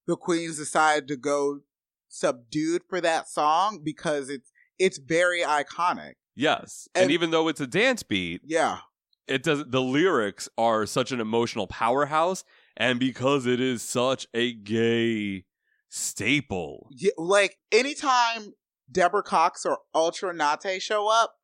the 0.09 0.17
queens 0.17 0.57
decided 0.59 1.07
to 1.09 1.17
go 1.17 1.61
subdued 2.09 2.83
for 2.89 3.01
that 3.01 3.29
song 3.29 3.81
because 3.85 4.29
it's 4.31 4.51
it's 4.79 4.99
very 4.99 5.43
iconic. 5.43 6.15
Yes. 6.35 6.89
And, 6.95 7.05
And- 7.05 7.13
even 7.13 7.31
though 7.31 7.49
it's 7.49 7.61
a 7.61 7.67
dance 7.67 8.03
beat, 8.03 8.41
Yeah, 8.45 8.79
it 9.27 9.43
does 9.43 9.65
the 9.67 9.81
lyrics 9.83 10.49
are 10.59 10.87
such 10.87 11.13
an 11.13 11.21
emotional 11.21 11.67
powerhouse 11.67 12.45
and 12.77 12.99
because 13.01 13.47
it 13.47 13.61
is 13.61 13.83
such 13.83 14.27
a 14.35 14.53
gay 14.53 15.45
staple. 15.89 16.89
yeah 16.91 17.11
like 17.17 17.57
anytime 17.73 18.53
Deborah 18.91 19.23
Cox 19.23 19.65
or 19.67 19.79
Ultra 19.95 20.33
Nate 20.35 20.81
show 20.83 21.09
up 21.11 21.37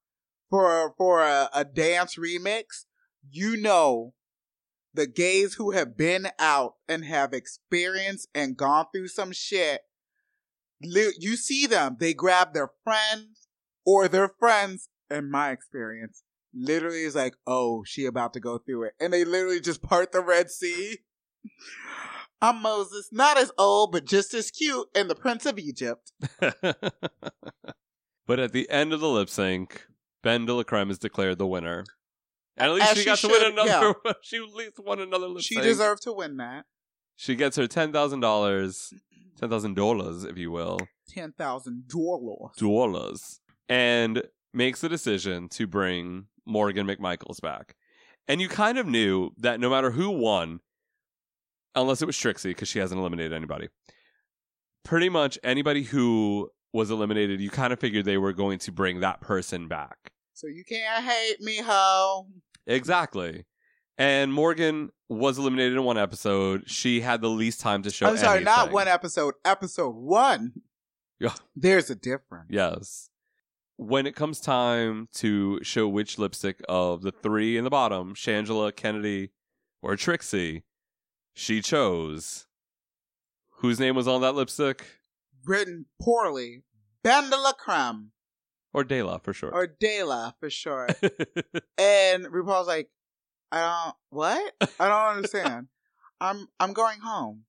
for 0.51 0.95
for 0.99 1.23
a, 1.23 1.49
a 1.55 1.65
dance 1.65 2.17
remix, 2.17 2.85
you 3.31 3.57
know 3.57 4.15
the 4.95 5.07
gays 5.07 5.55
who 5.55 5.71
have 5.71 5.97
been 5.97 6.29
out 6.39 6.75
and 6.89 7.05
have 7.05 7.33
experienced 7.33 8.29
and 8.35 8.57
gone 8.57 8.87
through 8.93 9.09
some 9.09 9.33
shit. 9.33 9.83
You 10.81 11.37
see 11.37 11.67
them, 11.67 11.97
they 11.99 12.13
grab 12.13 12.53
their 12.53 12.71
friends 12.85 13.49
or 13.85 14.09
their 14.09 14.29
friends, 14.29 14.89
in 15.11 15.31
my 15.31 15.51
experience, 15.51 16.23
literally 16.55 17.03
is 17.03 17.15
like, 17.15 17.35
oh, 17.47 17.85
she 17.85 18.07
about 18.07 18.33
to 18.35 18.41
go 18.41 18.59
through 18.59 18.85
it. 18.85 18.95
And 19.01 19.13
they 19.13 19.25
literally 19.25 19.61
just 19.61 19.83
part 19.83 20.13
the 20.13 20.23
Red 20.23 20.51
Sea. 20.51 20.99
I'm 22.41 22.61
Moses, 22.61 23.11
not 23.13 23.39
as 23.39 23.53
old, 23.57 23.93
but 23.93 24.05
just 24.05 24.35
as 24.35 24.51
cute, 24.51 24.89
and 24.97 25.09
the 25.09 25.15
Prince 25.15 25.47
of 25.47 25.61
Egypt. 25.61 26.13
but 26.51 28.41
at 28.41 28.53
the 28.53 28.69
end 28.69 28.93
of 28.93 28.99
the 28.99 29.09
lip 29.09 29.29
sync, 29.29 29.87
BenDeLaCreme 30.25 30.91
is 30.91 30.99
declared 30.99 31.39
the 31.39 31.47
winner. 31.47 31.85
And 32.57 32.69
at 32.69 32.75
least 32.75 32.91
As 32.91 32.97
she 32.97 33.01
she 33.01 33.07
got 33.07 33.19
to 33.19 33.29
win 33.29 33.41
should, 33.41 33.53
another 33.53 33.95
she 34.23 34.37
at 34.37 34.55
least 34.55 34.79
won 34.79 35.01
another 35.01 35.29
lip 35.29 35.43
She 35.43 35.55
sync. 35.55 35.65
deserved 35.67 36.03
to 36.03 36.13
win 36.13 36.37
that. 36.37 36.65
She 37.17 37.35
gets 37.35 37.57
her 37.57 37.67
ten 37.67 37.93
thousand 37.93 38.21
dollars, 38.21 38.93
ten 39.39 39.49
thousand 39.49 39.75
dollars, 39.75 40.25
if 40.25 40.37
you 40.37 40.51
will, 40.51 40.79
Ten 41.09 41.33
thousand 41.33 41.89
dollars. 41.89 42.51
dollars, 42.59 43.41
and 43.69 44.23
makes 44.53 44.81
the 44.81 44.89
decision 44.89 45.49
to 45.51 45.67
bring 45.67 46.27
Morgan 46.45 46.87
McMichaels 46.87 47.41
back. 47.41 47.75
And 48.29 48.41
you 48.41 48.49
kind 48.49 48.79
of 48.79 48.87
knew 48.87 49.31
that 49.39 49.59
no 49.61 49.69
matter 49.71 49.91
who 49.93 50.11
won, 50.11 50.61
unless 51.75 52.03
it 52.03 52.07
was 52.07 52.17
Trixie 52.19 52.51
because 52.51 52.69
she 52.69 52.79
hasn't 52.79 52.99
eliminated 53.01 53.33
anybody, 53.33 53.69
pretty 54.85 55.09
much 55.09 55.39
anybody 55.43 55.83
who 55.85 56.51
was 56.73 56.91
eliminated, 56.91 57.41
you 57.41 57.51
kind 57.51 57.73
of 57.73 57.81
figured 57.81 58.05
they 58.05 58.19
were 58.19 58.33
going 58.33 58.59
to 58.61 58.73
bring 58.73 59.01
that 59.01 59.21
person 59.21 59.69
back. 59.69 60.12
So 60.35 60.47
you 60.47 60.65
can't 60.65 61.05
hate 61.05 61.41
me, 61.41 61.59
ho. 61.59 62.27
Exactly. 62.67 63.45
And 63.99 64.33
Morgan 64.33 64.91
was 65.09 65.39
eliminated 65.39 65.75
in 65.75 65.85
one 65.85 65.99
episode. 65.99 66.65
She 66.67 67.01
had 67.01 67.21
the 67.21 67.29
least 67.29 67.61
time 67.61 67.83
to 67.83 67.91
show. 67.91 68.07
I'm 68.07 68.17
sorry, 68.17 68.43
not 68.43 68.73
one 68.73 68.89
episode. 68.89 69.35
Episode 69.45 69.95
one. 69.95 70.53
Yeah. 71.21 71.35
There's 71.55 71.91
a 71.91 71.95
difference. 71.95 72.49
Yes. 72.51 73.11
When 73.77 74.07
it 74.07 74.17
comes 74.17 74.41
time 74.41 75.09
to 75.15 75.63
show 75.63 75.89
which 75.89 76.19
lipstick 76.19 76.61
of 76.69 77.03
the 77.03 77.13
three 77.13 77.57
in 77.57 77.65
the 77.65 77.71
bottom, 77.71 78.15
Shangela, 78.15 78.75
Kennedy, 78.75 79.31
or 79.83 79.97
Trixie, 79.97 80.65
she 81.35 81.61
chose. 81.61 82.47
Whose 83.59 83.79
name 83.79 83.95
was 83.95 84.09
on 84.09 84.21
that 84.23 84.35
lipstick? 84.35 84.85
Written 85.45 85.87
poorly. 86.01 86.63
BenDeLaCreme. 87.05 88.07
Or 88.75 88.85
Dela, 88.85 89.21
for 89.23 89.33
sure. 89.33 89.51
Or 89.53 89.67
Dela 89.67 90.35
for 90.41 90.49
short. 90.49 90.93
and 91.79 92.27
RuPaul's 92.27 92.67
like, 92.67 92.91
I 93.51 93.61
don't 93.61 93.97
what? 94.11 94.55
I 94.81 94.89
don't 94.89 95.17
understand. 95.17 95.69
I'm 96.21 96.49
I'm 96.59 96.73
going 96.73 97.01
home. 97.01 97.45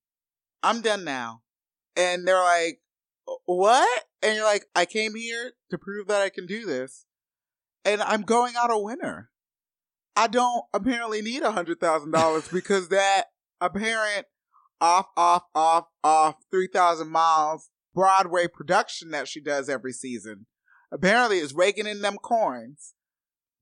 I'm 0.62 0.82
done 0.82 1.04
now. 1.04 1.42
And 1.96 2.28
they're 2.28 2.42
like, 2.42 2.82
What? 3.46 4.04
And 4.22 4.36
you're 4.36 4.46
like, 4.46 4.66
I 4.76 4.86
came 4.86 5.16
here 5.16 5.54
to 5.70 5.78
prove 5.78 6.08
that 6.08 6.22
I 6.22 6.30
can 6.30 6.46
do 6.46 6.66
this. 6.66 7.06
And 7.86 8.02
I'm 8.02 8.24
going 8.24 8.56
out 8.58 8.72
a 8.72 8.78
winner. 8.78 9.30
I 10.16 10.28
don't 10.28 10.66
apparently 10.74 11.22
need 11.22 11.42
a 11.44 11.52
hundred 11.52 11.80
thousand 11.80 12.12
dollars 12.12 12.48
because 12.54 12.90
that 12.90 13.26
apparent 13.62 14.26
off, 14.82 15.08
off, 15.16 15.44
off, 15.56 15.86
off 16.04 16.36
three 16.52 16.68
thousand 16.68 17.10
miles 17.10 17.70
Broadway 17.94 18.48
production 18.48 19.12
that 19.12 19.28
she 19.28 19.40
does 19.40 19.70
every 19.70 19.94
season 19.94 20.48
apparently 20.94 21.40
is 21.40 21.54
raking 21.54 21.88
in 21.88 22.02
them 22.02 22.18
coins. 22.18 22.94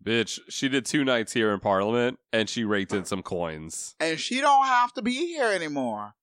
Bitch, 0.03 0.39
she 0.49 0.67
did 0.67 0.85
two 0.85 1.03
nights 1.05 1.33
here 1.33 1.51
in 1.53 1.59
Parliament 1.59 2.19
and 2.33 2.49
she 2.49 2.63
raked 2.63 2.91
in 2.91 3.05
some 3.05 3.23
coins. 3.23 3.95
and 3.99 4.19
she 4.19 4.41
don't 4.41 4.65
have 4.65 4.93
to 4.93 5.01
be 5.01 5.13
here 5.13 5.51
anymore. 5.51 6.13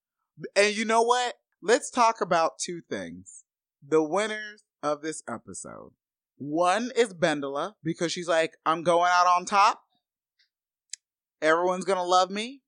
And 0.54 0.76
you 0.76 0.84
know 0.84 1.02
what? 1.02 1.34
Let's 1.62 1.90
talk 1.90 2.20
about 2.20 2.58
two 2.58 2.82
things. 2.88 3.44
The 3.86 4.02
winners 4.02 4.64
of 4.82 5.02
this 5.02 5.22
episode. 5.28 5.92
One 6.36 6.90
is 6.94 7.14
Bendela 7.14 7.74
because 7.82 8.12
she's 8.12 8.28
like, 8.28 8.52
I'm 8.66 8.82
going 8.82 9.10
out 9.12 9.26
on 9.26 9.44
top. 9.44 9.80
Everyone's 11.40 11.84
gonna 11.84 12.04
love 12.04 12.30
me. 12.30 12.62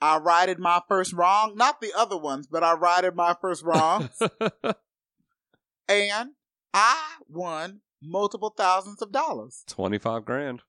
I 0.00 0.18
righted 0.18 0.58
my 0.58 0.80
first 0.88 1.12
wrong, 1.12 1.54
not 1.56 1.80
the 1.80 1.92
other 1.96 2.16
ones, 2.16 2.48
but 2.48 2.64
I 2.64 2.74
righted 2.74 3.14
my 3.14 3.36
first 3.40 3.62
wrong, 3.62 4.08
and 5.88 6.30
I 6.74 7.16
won 7.28 7.80
multiple 8.02 8.54
thousands 8.56 9.02
of 9.02 9.12
dollars. 9.12 9.64
25 9.68 10.24
grand. 10.24 10.62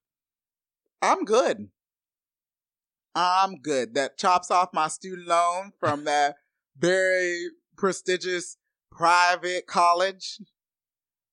I'm 1.02 1.26
good. 1.26 1.70
I'm 3.16 3.60
good. 3.60 3.94
That 3.96 4.18
chops 4.18 4.50
off 4.50 4.70
my 4.74 4.88
student 4.88 5.28
loan 5.28 5.72
from 5.80 6.04
that 6.06 6.36
very 6.78 7.48
prestigious 7.78 8.58
private 8.92 9.68
college. 9.68 10.40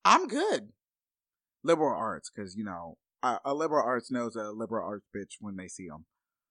I'm 0.04 0.28
good. 0.28 0.70
Liberal 1.62 1.94
arts, 1.94 2.30
because, 2.34 2.56
you 2.56 2.64
know, 2.64 2.96
a, 3.22 3.38
a 3.44 3.54
liberal 3.54 3.84
arts 3.84 4.10
knows 4.10 4.34
a 4.34 4.50
liberal 4.50 4.86
arts 4.86 5.06
bitch 5.14 5.36
when 5.40 5.56
they 5.56 5.68
see 5.68 5.88
them. 5.88 6.06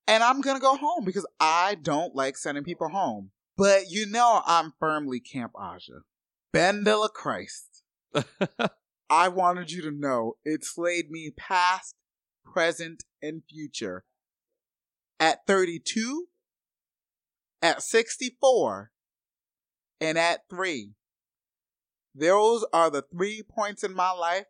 And 0.08 0.24
I'm 0.24 0.42
going 0.42 0.56
to 0.56 0.62
go 0.62 0.76
home 0.76 1.04
because 1.06 1.26
I 1.40 1.76
don't 1.76 2.16
like 2.16 2.38
sending 2.38 2.64
people 2.64 2.90
home. 2.90 3.32
But 3.58 3.90
you 3.92 4.06
know, 4.06 4.42
I'm 4.46 4.74
firmly 4.80 5.20
Camp 5.20 5.52
Aja. 5.60 6.02
Ben 6.54 6.84
la 6.84 7.10
Christ. 7.10 7.69
I 9.10 9.28
wanted 9.28 9.72
you 9.72 9.82
to 9.84 9.92
know 9.92 10.38
it 10.44 10.64
slayed 10.64 11.10
me 11.10 11.32
past, 11.36 11.96
present, 12.46 13.04
and 13.22 13.44
future. 13.50 14.04
At 15.20 15.46
32, 15.48 16.28
at 17.62 17.82
64, 17.82 18.92
and 20.00 20.18
at 20.18 20.42
3. 20.50 20.92
Those 22.16 22.66
are 22.74 22.90
the 22.90 23.04
three 23.12 23.44
points 23.44 23.84
in 23.84 23.94
my 23.94 24.12
life 24.12 24.46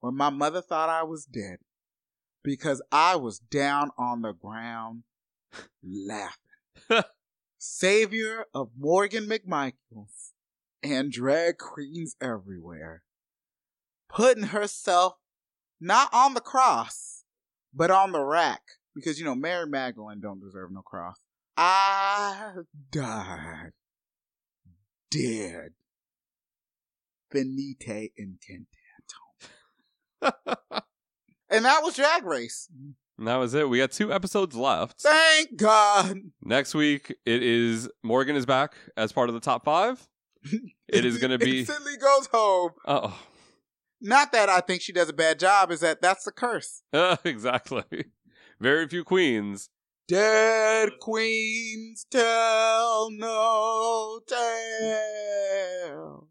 when 0.00 0.16
my 0.16 0.30
mother 0.30 0.62
thought 0.62 0.88
I 0.88 1.02
was 1.02 1.24
dead. 1.24 1.58
Because 2.42 2.80
I 2.92 3.16
was 3.16 3.40
down 3.40 3.90
on 3.98 4.22
the 4.22 4.32
ground 4.32 5.02
laughing. 5.82 7.04
Savior 7.58 8.44
of 8.54 8.70
Morgan 8.78 9.26
McMichaels 9.26 10.32
and 10.92 11.10
drag 11.10 11.58
queens 11.58 12.16
everywhere 12.20 13.02
putting 14.08 14.44
herself 14.44 15.14
not 15.80 16.08
on 16.12 16.34
the 16.34 16.40
cross, 16.40 17.24
but 17.74 17.90
on 17.90 18.12
the 18.12 18.22
rack. 18.22 18.62
Because, 18.94 19.18
you 19.18 19.24
know, 19.24 19.34
Mary 19.34 19.66
Magdalene 19.66 20.20
don't 20.20 20.40
deserve 20.40 20.70
no 20.72 20.80
cross. 20.80 21.16
I 21.56 22.52
died. 22.90 23.72
Dead. 25.10 25.70
Benite 27.34 28.12
incantato. 28.18 28.66
and 31.50 31.64
that 31.64 31.82
was 31.82 31.96
Drag 31.96 32.24
Race. 32.24 32.68
And 33.18 33.28
that 33.28 33.36
was 33.36 33.54
it. 33.54 33.68
We 33.68 33.78
got 33.78 33.92
two 33.92 34.12
episodes 34.12 34.54
left. 34.56 35.00
Thank 35.00 35.56
God. 35.56 36.20
Next 36.42 36.74
week, 36.74 37.14
it 37.26 37.42
is 37.42 37.88
Morgan 38.02 38.36
is 38.36 38.46
back 38.46 38.74
as 38.96 39.12
part 39.12 39.28
of 39.28 39.34
the 39.34 39.40
top 39.40 39.64
five. 39.64 40.06
It 40.88 41.04
is 41.04 41.18
going 41.18 41.30
to 41.30 41.38
be. 41.38 41.60
Instantly 41.60 41.96
goes 41.96 42.26
home. 42.32 42.72
Oh, 42.86 43.18
Not 44.00 44.32
that 44.32 44.48
I 44.48 44.60
think 44.60 44.82
she 44.82 44.92
does 44.92 45.08
a 45.08 45.12
bad 45.14 45.38
job, 45.38 45.70
is 45.70 45.80
that 45.80 46.02
that's 46.02 46.24
the 46.24 46.32
curse. 46.32 46.82
exactly. 47.24 47.84
very 48.60 48.86
few 48.88 49.04
queens. 49.04 49.70
Dead 50.08 50.90
queens 51.00 52.06
tell 52.10 53.08
no 53.10 54.20
tale. 54.28 56.28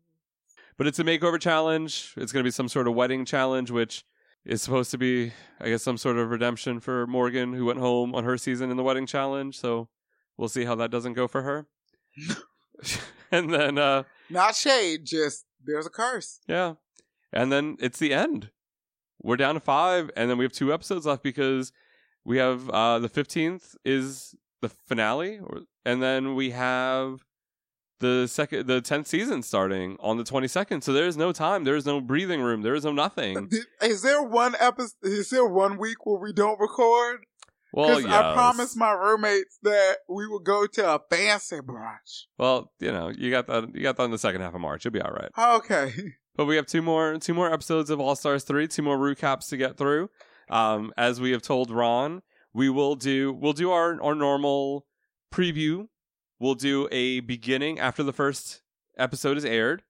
But 0.77 0.87
it's 0.87 0.99
a 0.99 1.03
makeover 1.03 1.39
challenge. 1.39 2.13
It's 2.17 2.31
going 2.31 2.43
to 2.43 2.47
be 2.47 2.51
some 2.51 2.69
sort 2.69 2.87
of 2.87 2.95
wedding 2.95 3.25
challenge, 3.25 3.71
which 3.71 4.05
is 4.45 4.61
supposed 4.61 4.91
to 4.91 4.97
be, 4.97 5.33
I 5.59 5.69
guess, 5.69 5.83
some 5.83 5.97
sort 5.97 6.17
of 6.17 6.29
redemption 6.29 6.79
for 6.79 7.05
Morgan, 7.07 7.53
who 7.53 7.65
went 7.65 7.79
home 7.79 8.13
on 8.15 8.23
her 8.23 8.37
season 8.37 8.71
in 8.71 8.77
the 8.77 8.83
wedding 8.83 9.05
challenge. 9.07 9.59
So 9.59 9.89
we'll 10.37 10.49
see 10.49 10.63
how 10.65 10.75
that 10.75 10.91
doesn't 10.91 11.13
go 11.13 11.27
for 11.27 11.41
her. 11.41 11.67
and 13.31 13.53
then, 13.53 13.77
uh, 13.77 14.03
Not 14.29 14.55
shade, 14.55 15.05
just 15.05 15.45
there's 15.63 15.85
a 15.85 15.89
curse. 15.89 16.39
yeah. 16.47 16.73
And 17.33 17.51
then 17.51 17.75
it's 17.79 17.99
the 17.99 18.13
end. 18.13 18.49
We're 19.21 19.35
down 19.35 19.55
to 19.55 19.59
five, 19.59 20.09
and 20.15 20.29
then 20.29 20.37
we 20.37 20.45
have 20.45 20.51
two 20.53 20.73
episodes 20.73 21.05
left 21.05 21.21
because 21.23 21.71
we 22.23 22.37
have 22.37 22.69
uh, 22.69 22.99
the 22.99 23.09
15th 23.09 23.75
is 23.83 24.35
the 24.61 24.69
finale, 24.69 25.39
or, 25.39 25.61
and 25.85 26.01
then 26.01 26.35
we 26.35 26.51
have 26.51 27.25
the 27.99 28.27
second, 28.27 28.67
the 28.67 28.81
10th 28.81 29.07
season 29.07 29.41
starting 29.41 29.97
on 29.99 30.17
the 30.17 30.23
22nd. 30.23 30.83
So 30.83 30.93
there 30.93 31.07
is 31.07 31.17
no 31.17 31.31
time, 31.31 31.63
there 31.63 31.75
is 31.75 31.85
no 31.85 31.99
breathing 32.01 32.41
room, 32.41 32.61
there 32.61 32.75
is 32.75 32.85
no 32.85 32.91
nothing. 32.91 33.49
Is 33.81 34.01
there 34.01 34.21
one 34.23 34.55
episode? 34.59 34.93
Is 35.03 35.29
there 35.29 35.45
one 35.45 35.77
week 35.77 36.05
where 36.05 36.19
we 36.19 36.33
don't 36.33 36.59
record? 36.59 37.25
Well, 37.75 37.97
Because 37.97 38.09
I 38.09 38.33
promised 38.33 38.77
my 38.77 38.91
roommates 38.93 39.59
that 39.63 39.97
we 40.07 40.25
would 40.27 40.45
go 40.45 40.65
to 40.65 40.95
a 40.95 40.99
fancy 41.09 41.57
brunch. 41.57 42.23
Well, 42.37 42.71
you 42.79 42.89
know, 42.91 43.09
you 43.09 43.29
got 43.31 43.47
that. 43.47 43.75
You 43.75 43.83
got 43.83 43.97
that 43.97 44.03
in 44.05 44.11
the 44.11 44.17
second 44.17 44.39
half 44.41 44.55
of 44.55 44.61
March. 44.61 44.85
You'll 44.85 44.93
be 44.93 45.01
all 45.01 45.11
right. 45.11 45.29
Okay. 45.37 45.93
But 46.37 46.47
we 46.47 46.57
have 46.57 46.65
two 46.65 46.81
more, 46.81 47.17
two 47.17 47.33
more 47.33 47.49
episodes 47.49 47.89
of 47.89 48.01
All 48.01 48.13
Stars 48.13 48.43
three, 48.43 48.67
two 48.67 48.81
more 48.81 48.97
recaps 48.97 49.47
to 49.49 49.55
get 49.57 49.77
through. 49.77 50.09
Um, 50.49 50.91
as 50.97 51.21
we 51.21 51.31
have 51.31 51.41
told 51.41 51.71
Ron, 51.71 52.23
we 52.53 52.67
will 52.69 52.95
do, 52.95 53.31
we'll 53.31 53.53
do 53.53 53.71
our 53.71 54.01
our 54.03 54.15
normal 54.15 54.85
preview. 55.33 55.87
We'll 56.37 56.55
do 56.55 56.89
a 56.91 57.21
beginning 57.21 57.79
after 57.79 58.03
the 58.03 58.11
first 58.11 58.61
episode 58.97 59.37
is 59.37 59.45
aired. 59.45 59.83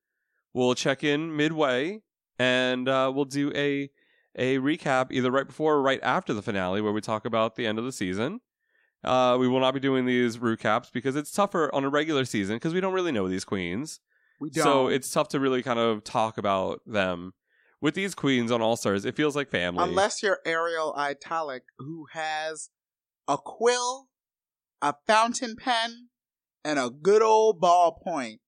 We'll 0.54 0.76
check 0.76 1.04
in 1.04 1.36
midway, 1.36 2.02
and 2.38 2.88
uh, 2.88 3.12
we'll 3.14 3.26
do 3.26 3.52
a 3.56 3.90
a 4.36 4.58
recap 4.58 5.12
either 5.12 5.32
right 5.32 5.48
before 5.48 5.76
or 5.76 5.82
right 5.82 6.00
after 6.04 6.34
the 6.34 6.42
finale, 6.42 6.82
where 6.82 6.92
we 6.92 7.02
talk 7.02 7.26
about 7.26 7.56
the 7.56 7.66
end 7.66 7.80
of 7.80 7.86
the 7.86 7.92
season. 7.92 8.42
Uh, 9.04 9.38
we 9.40 9.48
will 9.48 9.60
not 9.60 9.74
be 9.74 9.80
doing 9.80 10.06
these 10.06 10.38
recaps 10.38 10.92
because 10.92 11.16
it's 11.16 11.32
tougher 11.32 11.70
on 11.74 11.84
a 11.84 11.90
regular 11.90 12.26
season 12.26 12.56
because 12.56 12.74
we 12.74 12.82
don't 12.82 12.94
really 12.94 13.12
know 13.12 13.28
these 13.28 13.46
queens. 13.46 14.00
We 14.40 14.50
don't. 14.50 14.64
So 14.64 14.88
it's 14.88 15.10
tough 15.12 15.30
to 15.30 15.40
really 15.40 15.62
kind 15.62 15.80
of 15.80 16.04
talk 16.04 16.38
about 16.38 16.82
them. 16.86 17.34
With 17.82 17.94
these 17.94 18.16
queens 18.16 18.52
on 18.52 18.62
All 18.62 18.78
Stars, 18.78 19.06
it 19.06 19.16
feels 19.16 19.36
like 19.36 19.50
family. 19.50 19.84
Unless 19.84 20.24
you're 20.24 20.40
Ariel 20.46 20.96
Italic, 20.98 21.64
who 21.78 22.08
has 22.14 22.70
a 23.28 23.38
quill, 23.38 24.08
a 24.82 24.96
fountain 25.06 25.56
pen, 25.56 26.08
and 26.64 26.80
a 26.80 26.90
good 26.90 27.22
old 27.22 27.62
ballpoint, 27.62 28.40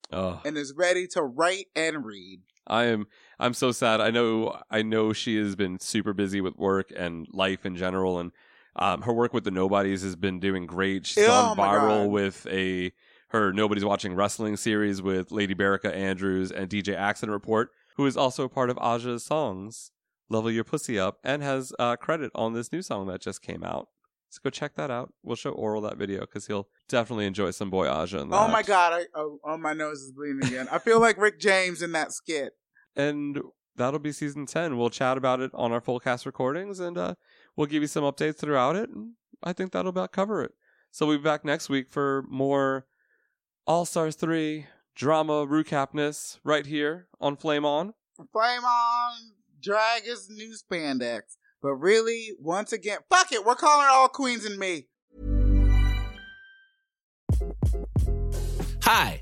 and 0.43 0.57
is 0.57 0.73
ready 0.76 1.05
to 1.07 1.22
write 1.22 1.68
and 1.76 2.03
read. 2.03 2.39
I 2.65 2.85
am 2.85 3.05
I'm 3.39 3.53
so 3.53 3.72
sad. 3.72 4.01
I 4.01 4.09
know 4.09 4.59
I 4.69 4.81
know 4.81 5.14
she 5.14 5.38
has 5.38 5.55
been 5.55 5.80
super 5.80 6.14
busy 6.14 6.41
with 6.41 6.57
work 6.57 6.91
and 6.95 7.27
life 7.31 7.65
in 7.65 7.76
general 7.76 8.19
and 8.19 8.31
um, 8.76 9.01
her 9.01 9.14
work 9.14 9.34
with 9.34 9.43
the 9.43 9.51
Nobodies 9.51 10.03
has 10.03 10.15
been 10.15 10.39
doing 10.39 10.65
great. 10.65 11.05
She's 11.05 11.26
Oh 11.26 11.55
gone 11.55 11.57
viral 11.57 12.09
with 12.09 12.45
a 12.49 12.91
her 13.30 13.51
Nobody's 13.51 13.84
Watching 13.84 14.14
Wrestling 14.14 14.55
series 14.55 15.01
with 15.01 15.31
Lady 15.31 15.55
Berica 15.55 15.93
Andrews 15.93 16.51
and 16.51 16.69
DJ 16.69 16.95
Accident 16.95 17.34
Report, 17.34 17.72
who 17.95 18.05
is 18.05 18.15
also 18.15 18.47
part 18.47 18.69
of 18.69 18.77
Aja's 18.77 19.26
songs, 19.26 19.91
Level 20.30 20.51
Your 20.51 20.64
Pussy 20.64 20.99
Up, 20.99 21.18
and 21.23 21.41
has 21.43 21.73
uh, 21.80 21.95
credit 21.95 22.31
on 22.35 22.53
this 22.53 22.72
new 22.72 22.81
song 22.81 23.07
that 23.07 23.19
just 23.19 23.41
came 23.41 23.64
out. 23.64 23.89
So 24.30 24.39
go 24.43 24.49
check 24.49 24.76
that 24.76 24.91
out. 24.91 25.14
We'll 25.23 25.35
show 25.35 25.51
Oral 25.51 25.81
that 25.81 25.97
video 25.97 26.22
because 26.22 26.47
he'll 26.47 26.68
definitely 26.88 27.26
enjoy 27.26 27.51
some 27.51 27.69
boy 27.69 27.88
Aja 27.89 28.19
in 28.19 28.30
that. 28.30 28.35
Oh 28.35 28.47
my 28.47 28.61
god! 28.61 28.93
I, 28.93 29.05
oh, 29.15 29.39
oh, 29.43 29.57
my 29.57 29.73
nose 29.73 30.01
is 30.01 30.11
bleeding 30.11 30.43
again. 30.43 30.68
I 30.72 30.80
feel 30.80 30.99
like 30.99 31.18
Rick 31.18 31.39
James 31.39 31.81
in 31.81 31.93
that 31.93 32.11
skit. 32.11 32.53
And 32.98 33.40
that'll 33.76 33.99
be 33.99 34.11
season 34.11 34.45
10 34.45 34.78
we'll 34.78 34.90
chat 34.90 35.18
about 35.18 35.40
it 35.40 35.52
on 35.53 35.72
our 35.72 35.80
full 35.80 35.99
cast 35.99 36.26
recordings 36.26 36.80
and 36.80 36.98
uh, 36.98 37.15
we'll 37.56 37.68
give 37.68 37.82
you 37.82 37.88
some 37.88 38.03
updates 38.03 38.38
throughout 38.38 38.76
it 38.76 38.90
and 38.90 39.11
i 39.44 39.53
think 39.53 39.72
that'll 39.72 39.90
about 39.90 40.11
cover 40.11 40.44
it 40.44 40.52
so 40.91 41.06
we'll 41.06 41.18
be 41.18 41.24
back 41.24 41.45
next 41.45 41.69
week 41.69 41.90
for 41.90 42.26
more 42.28 42.86
all 43.65 43.86
stars 43.86 44.15
3 44.15 44.65
drama 44.95 45.45
recapness 45.45 46.40
right 46.44 46.65
here 46.65 47.07
on 47.22 47.38
flame 47.38 47.64
on 47.64 47.94
Flame 48.34 48.64
on, 48.64 49.11
drag 49.61 50.03
his 50.03 50.28
new 50.30 50.56
spandex. 50.56 51.38
But 51.61 51.76
really, 51.76 52.32
once 52.40 52.74
again, 52.74 52.99
fuck 53.10 53.32
it. 53.32 53.45
We're 53.45 53.56
calling 53.56 53.86
it 53.86 53.91
all 53.91 54.10
queens 54.10 54.44
and 54.44 54.57
me. 54.57 54.88
Hi, 58.82 59.22